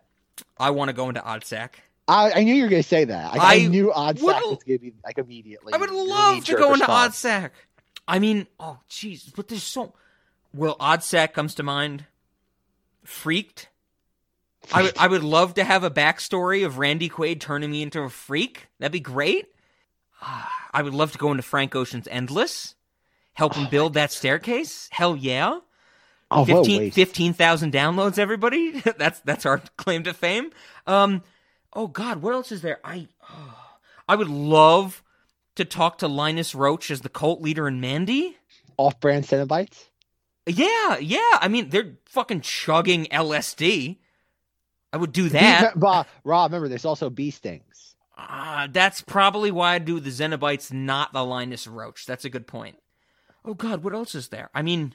[0.58, 1.70] I want to go into Oddsac.
[2.06, 3.32] I, I knew you were going to say that.
[3.32, 5.72] Like, I, I knew Odd would- Sack was going to be like immediately.
[5.72, 7.22] I would love to go into response.
[7.22, 7.50] Oddsac.
[8.06, 9.94] I mean, oh jeez, but there's so.
[10.54, 12.04] Well, Oddsac comes to mind.
[13.04, 13.68] Freaked.
[14.72, 18.02] I would I would love to have a backstory of Randy Quaid turning me into
[18.02, 18.68] a freak.
[18.78, 19.46] That'd be great.
[20.20, 22.76] Ah, I would love to go into Frank Ocean's Endless.
[23.32, 24.88] Help him build that staircase.
[24.92, 25.58] Hell yeah.
[26.30, 28.80] Oh, what a 15 15,000 downloads everybody.
[28.98, 30.50] that's that's our claim to fame.
[30.86, 31.22] Um
[31.72, 32.78] oh god, what else is there?
[32.84, 33.58] I oh,
[34.08, 35.02] I would love
[35.56, 38.36] to talk to Linus Roach as the cult leader in Mandy.
[38.78, 39.88] Off-brand Cenobites.
[40.46, 41.38] Yeah, yeah.
[41.40, 43.98] I mean, they're fucking chugging LSD.
[44.92, 45.74] I would do that.
[45.74, 47.94] Bee, Rob, Rob, remember, there's also bee stings.
[48.16, 52.06] Uh, that's probably why I do the Cenobites, not the Linus Roach.
[52.06, 52.76] That's a good point.
[53.44, 54.50] Oh God, what else is there?
[54.54, 54.94] I mean,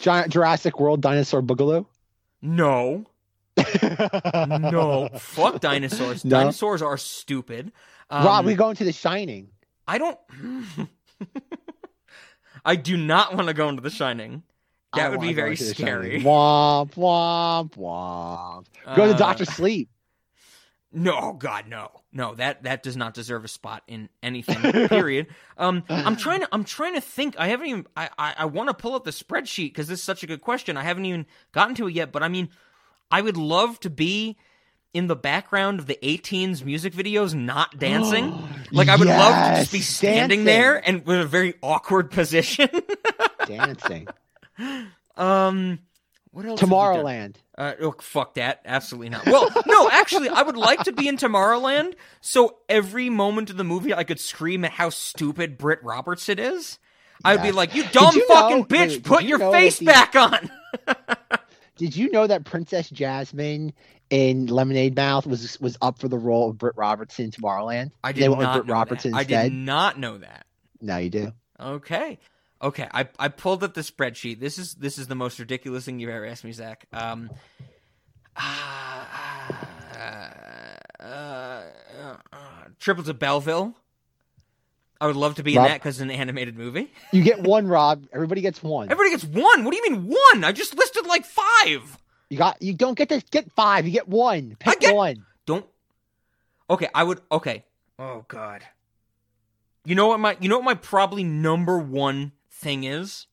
[0.00, 1.86] Giant Jurassic World Dinosaur Boogaloo.
[2.42, 3.06] no,
[3.56, 6.24] no, fuck dinosaurs.
[6.24, 6.38] No?
[6.38, 7.72] Dinosaurs are stupid.
[8.10, 9.48] Um, Rob, we going to The Shining.
[9.86, 10.18] I don't.
[12.64, 14.42] I do not want to go into The Shining.
[14.96, 16.20] That would be very scary.
[16.22, 18.66] Womp womp womp.
[18.96, 19.88] Go to Uh, Doctor Sleep.
[20.92, 22.34] No, oh God, no, no.
[22.36, 24.60] That that does not deserve a spot in anything.
[24.88, 25.26] period.
[25.58, 27.34] Um, I'm trying to I'm trying to think.
[27.38, 27.86] I haven't even.
[27.96, 30.40] I I, I want to pull up the spreadsheet because this is such a good
[30.40, 30.76] question.
[30.78, 32.12] I haven't even gotten to it yet.
[32.12, 32.48] But I mean,
[33.10, 34.38] I would love to be
[34.94, 38.32] in the background of the 18s music videos, not dancing.
[38.72, 40.44] like I would love to just be standing dancing.
[40.46, 42.70] there and with a very awkward position.
[43.46, 44.08] Dancing.
[45.16, 45.78] um,
[46.30, 46.60] what else?
[46.60, 46.94] have we done?
[46.96, 47.36] Tomorrowland.
[47.56, 48.60] Uh, oh, fuck that.
[48.64, 49.24] Absolutely not.
[49.26, 53.64] Well, no, actually, I would like to be in Tomorrowland so every moment of the
[53.64, 56.78] movie I could scream at how stupid Britt Roberts it is.
[57.24, 59.86] I'd be like, "You dumb you fucking know- bitch, wait, put you your face the-
[59.86, 60.50] back on."
[61.76, 63.72] Did you know that Princess Jasmine
[64.10, 67.90] in Lemonade Mouth was was up for the role of Britt Robertson in Tomorrowland?
[68.04, 69.18] I they did went with not Britt know Robertson that.
[69.18, 70.46] I did not know that.
[70.80, 71.32] Now you do.
[71.58, 72.18] Okay.
[72.62, 72.88] Okay.
[72.92, 74.40] I, I pulled up the spreadsheet.
[74.40, 76.86] This is this is the most ridiculous thing you've ever asked me, Zach.
[76.92, 77.30] Um
[78.36, 79.52] uh,
[81.00, 81.62] uh,
[82.32, 82.36] uh,
[82.78, 83.74] Triplets of Belleville.
[85.00, 86.90] I would love to be in that because it's an animated movie.
[87.12, 88.06] You get one, Rob.
[88.12, 88.90] Everybody gets one.
[88.90, 89.64] Everybody gets one.
[89.64, 90.44] What do you mean one?
[90.44, 91.98] I just listed like five.
[92.30, 92.60] You got.
[92.62, 93.86] You don't get to get five.
[93.86, 94.56] You get one.
[94.58, 95.24] Pick get- one.
[95.44, 95.66] Don't.
[96.68, 97.20] Okay, I would.
[97.30, 97.64] Okay.
[97.98, 98.64] Oh God.
[99.84, 103.26] You know what my you know what my probably number one thing is?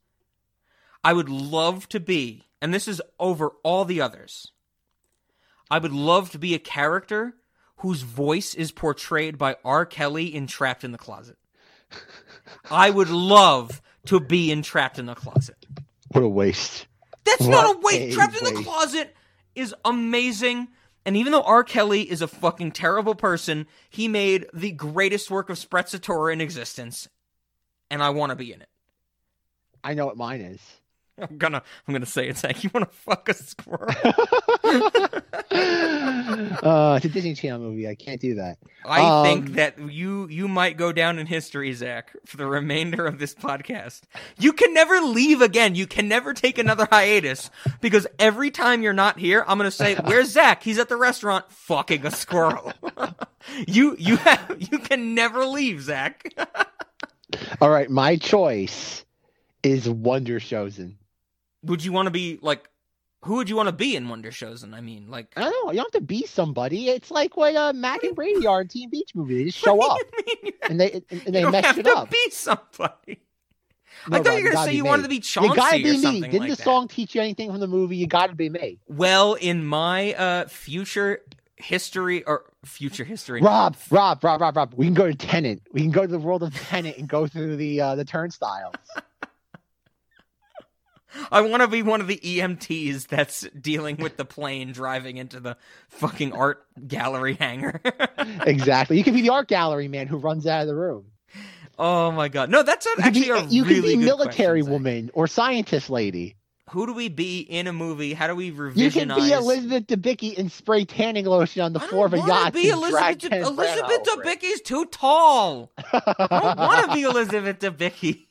[1.03, 4.51] I would love to be, and this is over all the others.
[5.69, 7.33] I would love to be a character
[7.77, 9.85] whose voice is portrayed by R.
[9.85, 11.37] Kelly in Trapped in the Closet.
[12.71, 15.65] I would love to be in Trapped in the Closet.
[16.09, 16.87] What a waste.
[17.25, 18.13] That's What not a waste.
[18.13, 18.63] a Trapped in the.
[18.63, 19.15] Closet
[19.55, 20.67] is amazing.
[21.05, 21.63] And even though R.
[21.63, 27.09] Kelly is a fucking terrible person, he made the greatest work of sprezzatura in existence.
[27.91, 28.69] And I want to be in it.
[29.83, 30.61] I know what mine is.
[31.21, 33.93] I'm gonna, I'm gonna say it's like you want to fuck a squirrel.
[35.53, 37.87] uh, it's a Disney Channel movie.
[37.87, 38.57] I can't do that.
[38.83, 43.05] I Um, think that you, you might go down in history, Zach, for the remainder
[43.05, 44.01] of this podcast.
[44.39, 45.75] You can never leave again.
[45.75, 49.95] You can never take another hiatus because every time you're not here, I'm gonna say,
[50.03, 50.63] "Where's Zach?
[50.63, 52.73] He's at the restaurant fucking a squirrel."
[53.67, 56.33] you, you have, you can never leave, Zach.
[57.61, 59.05] All right, my choice
[59.63, 60.97] is Wonder Chosen.
[61.63, 62.69] would you want to be like?
[63.25, 64.73] Who would you want to be in Wonder Chosen?
[64.73, 65.71] I mean, like, I don't know.
[65.71, 66.89] You don't have to be somebody.
[66.89, 69.37] It's like what uh, Mac and Brady are in Teen Beach movie.
[69.37, 69.97] They just show up
[70.69, 72.09] and they and, and they mess have it to up.
[72.09, 73.21] be somebody.
[74.09, 74.89] No, I thought you were gonna say you me.
[74.89, 76.21] wanted to be Chauncey You gotta be or me.
[76.21, 76.63] Didn't like the that.
[76.63, 77.95] song teach you anything from the movie?
[77.95, 78.79] You gotta be me.
[78.89, 81.21] Well, in my uh, future
[81.55, 84.73] history or future history, Rob, Rob, Rob, Rob, Rob.
[84.75, 85.61] We can go to Tenet.
[85.71, 88.75] We can go to the world of Tenet and go through the uh, the turnstiles.
[91.31, 95.39] I want to be one of the EMTs that's dealing with the plane driving into
[95.39, 95.57] the
[95.89, 97.81] fucking art gallery hangar.
[98.45, 98.97] exactly.
[98.97, 101.05] You can be the art gallery man who runs out of the room.
[101.79, 104.05] oh my god, no, that's a, You can actually be, a you really can be
[104.05, 106.35] military question, woman or scientist lady.
[106.69, 108.13] Who do we be in a movie?
[108.13, 108.77] How do we revisionize?
[108.77, 112.53] You can be Elizabeth Debicki and spray tanning lotion on the floor of a yacht.
[112.53, 113.19] be Elizabeth.
[113.19, 114.03] De- Elizabeth.
[114.03, 115.71] Debicki's too tall.
[115.91, 118.22] I don't want to be Elizabeth Debicki.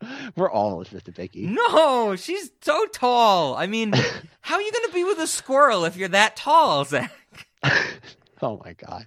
[0.36, 1.48] We're all Elizabeth Debicki.
[1.48, 3.54] No, she's so tall.
[3.56, 3.92] I mean,
[4.40, 7.12] how are you going to be with a squirrel if you're that tall, Zach?
[8.40, 9.04] Oh my god.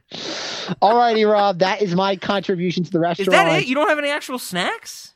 [0.82, 1.60] Alrighty, Rob.
[1.60, 3.30] That is my contribution to the restaurant.
[3.30, 3.66] Is that it?
[3.66, 5.16] You don't have any actual snacks?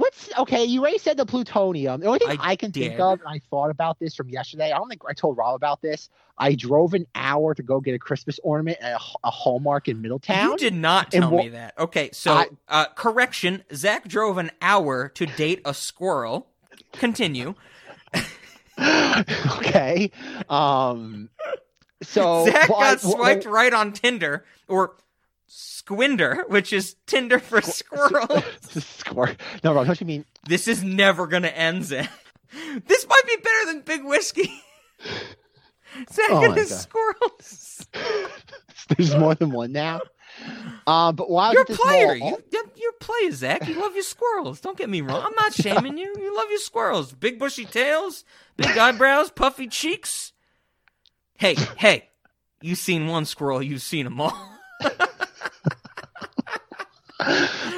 [0.00, 0.64] What's okay?
[0.64, 2.00] You already said the plutonium.
[2.00, 4.72] The only thing I I, can think of, and I thought about this from yesterday.
[4.72, 6.08] I don't think I told Rob about this.
[6.38, 10.00] I drove an hour to go get a Christmas ornament at a, a Hallmark in
[10.00, 10.52] Middletown.
[10.52, 11.74] You did not tell wha- me that.
[11.78, 16.48] Okay, so I- uh, correction: Zach drove an hour to date a squirrel.
[16.94, 17.54] Continue.
[19.58, 20.10] okay.
[20.48, 21.28] Um.
[22.02, 24.96] So Zach well, I- got well, swiped right on Tinder or
[25.50, 28.44] Squinder, which is Tinder for squirrels.
[28.70, 29.34] Squirrel.
[29.64, 29.86] No, Rob.
[29.86, 30.24] Don't you mean?
[30.46, 32.08] This is never gonna end, Zach.
[32.86, 34.50] This might be better than Big Whiskey.
[36.12, 36.78] Zach Oh and his God.
[36.80, 37.86] squirrels.
[38.88, 40.00] There's more than one now.
[40.86, 41.14] Um.
[41.16, 41.52] But why?
[41.52, 42.16] You're a player.
[42.16, 43.68] mall- You, you're- you're a player, Zach.
[43.68, 44.60] You love your squirrels.
[44.60, 45.22] Don't get me wrong.
[45.24, 46.12] I'm not shaming you.
[46.18, 47.12] You love your squirrels.
[47.12, 48.24] Big bushy tails,
[48.56, 50.32] big eyebrows, puffy cheeks.
[51.38, 52.08] Hey, hey.
[52.62, 53.62] You've seen one squirrel.
[53.62, 54.56] You've seen them all.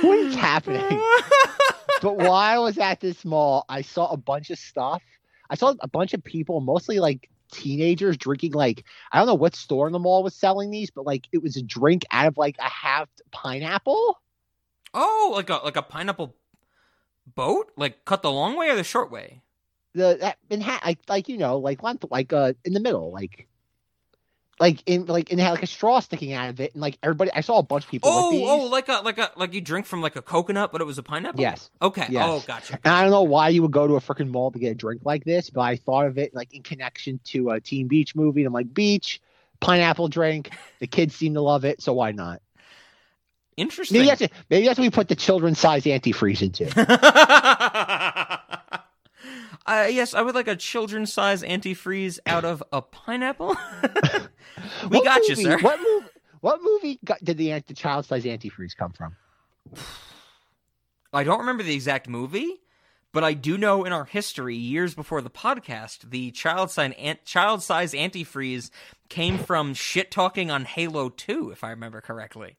[0.03, 0.83] What is happening?
[2.03, 5.03] but while I was at this mall, I saw a bunch of stuff.
[5.51, 9.55] I saw a bunch of people, mostly like teenagers, drinking like I don't know what
[9.55, 12.37] store in the mall was selling these, but like it was a drink out of
[12.37, 14.19] like a half pineapple.
[14.95, 16.35] Oh, like a like a pineapple
[17.35, 17.71] boat?
[17.77, 19.43] Like cut the long way or the short way?
[19.95, 23.13] The that in ha- like like you know like length like uh in the middle
[23.13, 23.49] like.
[24.63, 26.97] Like in like and it had like a straw sticking out of it, and like
[27.03, 28.11] everybody, I saw a bunch of people.
[28.11, 28.47] with Oh, these.
[28.49, 30.99] oh, like a like a like you drink from like a coconut, but it was
[30.99, 31.41] a pineapple.
[31.41, 31.69] Yes.
[31.83, 32.07] Okay.
[32.09, 32.25] Yes.
[32.29, 32.79] Oh, gotcha.
[32.85, 34.75] And I don't know why you would go to a freaking mall to get a
[34.77, 38.15] drink like this, but I thought of it like in connection to a Teen Beach
[38.15, 38.43] movie.
[38.43, 39.21] And I'm like, beach,
[39.59, 40.51] pineapple drink.
[40.79, 42.41] The kids seem to love it, so why not?
[43.57, 43.99] Interesting.
[43.99, 44.33] Maybe that's.
[44.49, 46.67] Maybe that's what we put the children's size antifreeze into.
[49.67, 53.57] Uh, yes, I would like a children's size antifreeze out of a pineapple.
[54.83, 55.59] we What got you, sir.
[55.59, 56.07] What movie?
[56.41, 59.15] What movie got, did the the child size antifreeze come from?
[61.13, 62.63] I don't remember the exact movie,
[63.13, 67.25] but I do know in our history, years before the podcast, the child size ant-
[67.25, 68.71] child size antifreeze
[69.09, 72.57] came from shit talking on Halo 2, if I remember correctly.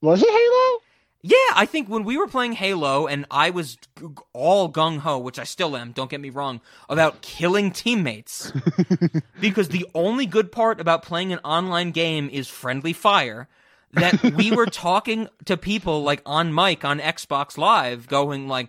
[0.00, 0.77] Was it Halo?
[1.20, 3.76] Yeah, I think when we were playing Halo and I was
[4.32, 8.52] all gung ho, which I still am, don't get me wrong, about killing teammates.
[9.40, 13.48] because the only good part about playing an online game is friendly fire.
[13.92, 18.68] That we were talking to people like on mic on Xbox Live, going like,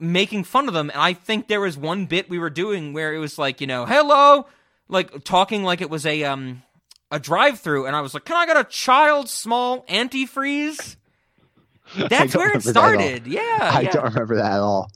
[0.00, 0.90] making fun of them.
[0.90, 3.66] And I think there was one bit we were doing where it was like, you
[3.66, 4.46] know, hello,
[4.88, 6.62] like talking like it was a um
[7.10, 10.96] a drive through, and I was like, can I get a child small antifreeze?
[11.96, 13.00] I That's where it remember that at all.
[13.00, 13.26] started.
[13.26, 13.90] Yeah, I yeah.
[13.90, 14.90] don't remember that at all.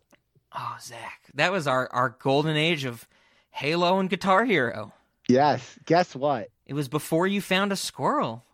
[0.54, 3.06] Oh, Zach, that was our our golden age of
[3.50, 4.92] Halo and Guitar Hero.
[5.28, 5.78] Yes.
[5.86, 6.48] Guess what?
[6.66, 8.44] It was before you found a squirrel.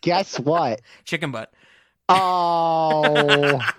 [0.00, 0.80] Guess what?
[1.04, 1.52] Chicken butt.
[2.08, 3.60] Oh.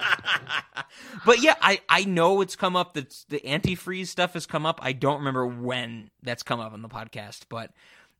[1.25, 2.93] But yeah, I, I know it's come up.
[2.93, 4.79] That the antifreeze stuff has come up.
[4.81, 7.71] I don't remember when that's come up on the podcast, but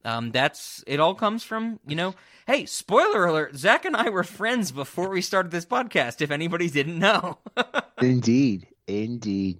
[0.05, 0.99] um, that's it.
[0.99, 2.15] All comes from you know.
[2.47, 3.55] Hey, spoiler alert!
[3.55, 6.21] Zach and I were friends before we started this podcast.
[6.21, 7.37] If anybody didn't know,
[8.01, 8.67] Indeed.
[8.87, 9.59] Indeed.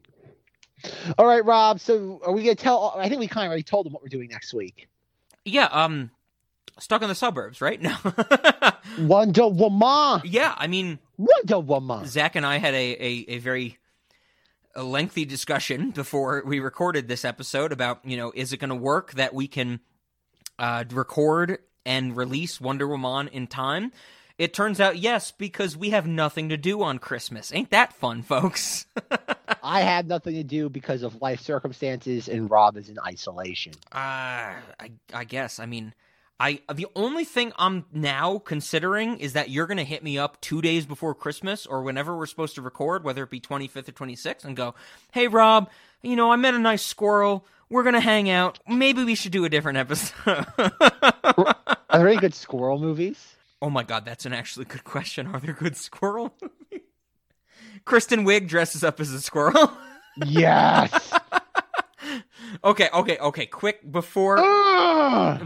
[1.17, 1.79] All right, Rob.
[1.79, 2.95] So are we gonna tell?
[2.97, 4.87] I think we kind of already told them what we're doing next week.
[5.45, 5.65] yeah.
[5.65, 6.09] Um,
[6.79, 7.79] stuck in the suburbs, right?
[7.81, 7.95] No.
[8.99, 10.21] Wonder Woman.
[10.25, 12.05] yeah, I mean, Wonder Woman.
[12.07, 13.77] Zach and I had a, a, a very
[14.75, 18.75] a lengthy discussion before we recorded this episode about, you know, is it going to
[18.75, 19.79] work that we can
[20.59, 23.91] uh, record and release Wonder Woman in time?
[24.37, 27.53] It turns out yes, because we have nothing to do on Christmas.
[27.53, 28.85] Ain't that fun, folks?
[29.63, 33.73] I have nothing to do because of life circumstances, and Rob is in isolation.
[33.91, 35.59] Uh, I, I guess.
[35.59, 35.93] I mean,
[36.39, 40.61] I the only thing I'm now considering is that you're gonna hit me up two
[40.61, 44.45] days before Christmas or whenever we're supposed to record, whether it be 25th or 26th,
[44.45, 44.73] and go,
[45.11, 45.69] "Hey, Rob,
[46.01, 47.45] you know I met a nice squirrel.
[47.69, 48.59] We're gonna hang out.
[48.67, 50.45] Maybe we should do a different episode."
[51.89, 53.35] Are there any good squirrel movies?
[53.61, 55.27] oh my god, that's an actually good question.
[55.27, 56.33] Are there good squirrel?
[56.41, 56.85] movies?
[57.85, 59.71] Kristen Wiig dresses up as a squirrel.
[60.25, 61.13] Yes.
[62.63, 63.45] okay, okay, okay.
[63.45, 64.37] Quick before.
[64.39, 65.39] Ah!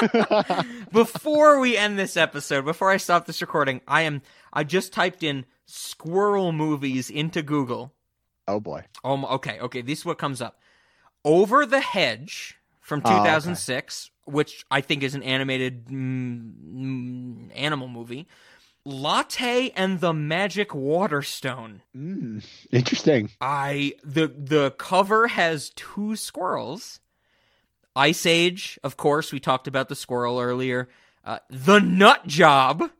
[0.92, 5.22] Before we end this episode, before I stop this recording, I am I just typed
[5.22, 7.92] in squirrel movies into Google.
[8.50, 8.84] Oh boy.
[9.04, 10.60] Um, okay, okay, this is what comes up.
[11.24, 13.18] Over the Hedge from Oh, okay.
[13.18, 18.26] 2006, which I think is an animated mm, mm, animal movie.
[18.84, 21.82] Latte and the Magic Waterstone.
[21.96, 23.30] Mm, interesting.
[23.40, 27.00] I the the cover has two squirrels.
[27.94, 30.88] Ice Age, of course, we talked about the squirrel earlier.
[31.24, 32.90] Uh, the Nut Job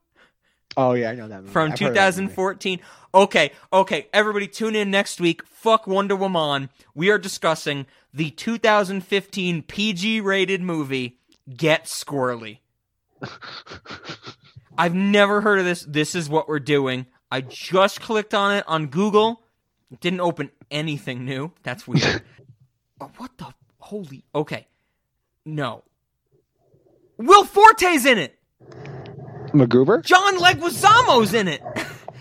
[0.76, 1.52] Oh yeah, I know that movie.
[1.52, 2.34] from I've heard of that movie.
[2.34, 2.80] 2014.
[3.12, 5.44] Okay, okay, everybody tune in next week.
[5.46, 6.70] Fuck Wonder Woman.
[6.94, 11.18] We are discussing the 2015 PG rated movie
[11.56, 12.58] Get Squirrely.
[14.78, 15.84] I've never heard of this.
[15.86, 17.06] This is what we're doing.
[17.30, 19.42] I just clicked on it on Google.
[19.90, 21.52] It didn't open anything new.
[21.62, 22.22] That's weird.
[23.00, 24.24] oh, what the holy?
[24.34, 24.66] Okay,
[25.44, 25.82] no.
[27.16, 28.38] Will Forte's in it.
[29.52, 30.04] MacGruber.
[30.04, 31.62] John Leguizamo's in it.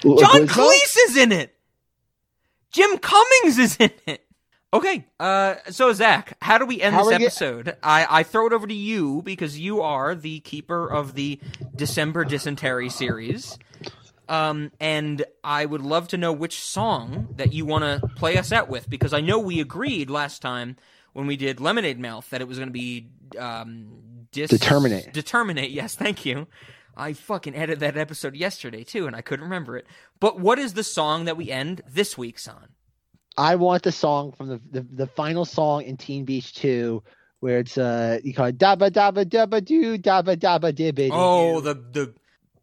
[0.06, 0.48] L- John Leguizamo?
[0.48, 1.56] Cleese is in it.
[2.72, 4.26] Jim Cummings is in it.
[4.72, 7.76] Okay, uh, so Zach, how do we end How this we get- episode?
[7.82, 11.40] I, I throw it over to you because you are the keeper of the
[11.76, 13.58] December Dysentery series.
[14.28, 18.52] Um, and I would love to know which song that you want to play us
[18.52, 20.76] out with because I know we agreed last time
[21.14, 23.08] when we did Lemonade Mouth that it was going to be
[23.40, 25.12] um, dis- Determinate.
[25.14, 26.46] Determinate, yes, thank you.
[27.00, 29.88] I fucking edited that episode yesterday too, and I couldn't remember it.
[30.20, 32.70] But what is the song that we end this week's on?
[33.38, 37.02] I want the song from the, the the final song in Teen Beach 2
[37.40, 41.74] where it's uh you call it dabba dabba dabba doo dabba dabba dibba Oh, the
[41.74, 42.14] the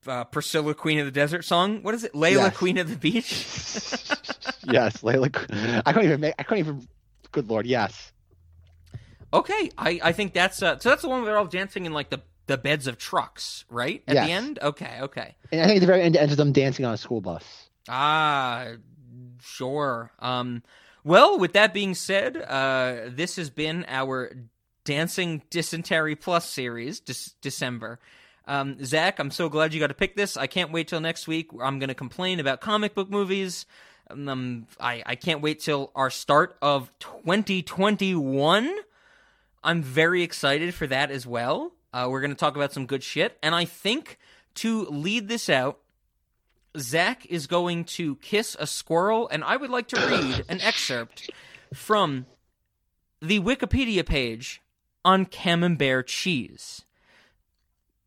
[0.06, 1.82] uh, Priscilla Queen of the Desert song.
[1.82, 2.12] What is it?
[2.12, 2.56] Layla Yes.
[2.56, 3.32] Queen of the Beach.
[4.65, 5.82] yes, Layla.
[5.84, 6.34] I couldn't even make.
[6.39, 6.89] I couldn't even.
[7.32, 8.12] Good lord, yes.
[9.32, 10.89] Okay, I, I think that's uh, so.
[10.90, 14.02] That's the one where they're all dancing in like the, the beds of trucks, right?
[14.07, 14.58] At the end.
[14.60, 15.34] Okay, okay.
[15.52, 17.68] And I think at the very end ends with them dancing on a school bus.
[17.89, 18.66] Ah,
[19.42, 20.10] sure.
[20.18, 20.62] Um,
[21.05, 24.33] well, with that being said, uh, this has been our
[24.84, 27.99] Dancing Dysentery Plus series, Dec- December.
[28.47, 30.36] Um, Zach, I'm so glad you got to pick this.
[30.36, 31.50] I can't wait till next week.
[31.60, 33.66] I'm going to complain about comic book movies.
[34.08, 38.73] Um, I, I can't wait till our start of 2021.
[39.65, 41.73] I'm very excited for that as well.
[41.97, 43.39] Uh, we're going to talk about some good shit.
[43.42, 44.18] And I think
[44.57, 45.78] to lead this out,
[46.76, 51.31] Zach is going to kiss a squirrel, and I would like to read an excerpt
[51.73, 52.26] from
[53.23, 54.60] the Wikipedia page
[55.07, 56.84] on Camembert cheese.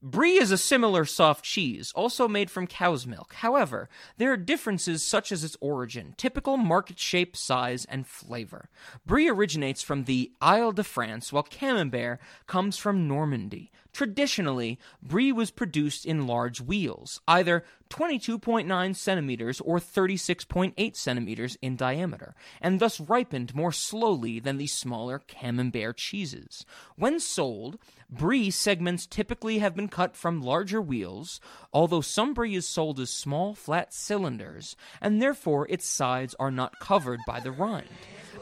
[0.01, 3.33] Brie is a similar soft cheese, also made from cow's milk.
[3.33, 8.69] However, there are differences such as its origin, typical market shape, size, and flavor.
[9.05, 13.71] Brie originates from the Île-de-France, while Camembert comes from Normandy.
[13.93, 22.35] Traditionally, Brie was produced in large wheels, either 22.9 centimeters or 36.8 centimeters in diameter,
[22.61, 26.65] and thus ripened more slowly than the smaller Camembert cheeses.
[26.95, 27.77] When sold,
[28.11, 31.39] Brie segments typically have been cut from larger wheels,
[31.71, 36.79] although some Brie is sold as small, flat cylinders, and therefore its sides are not
[36.79, 37.87] covered by the rind.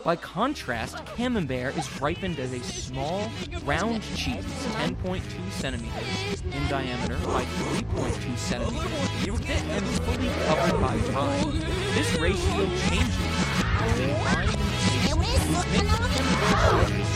[0.06, 3.30] By contrast, Camembert is ripened as a small,
[3.66, 5.22] round cheese, 10.2
[5.52, 8.90] centimeters in diameter by 3.2 centimeters,
[9.42, 11.62] thick and fully covered by rind.
[11.94, 13.18] This ratio changes
[13.82, 15.90] as they bind and
[16.90, 17.07] taste,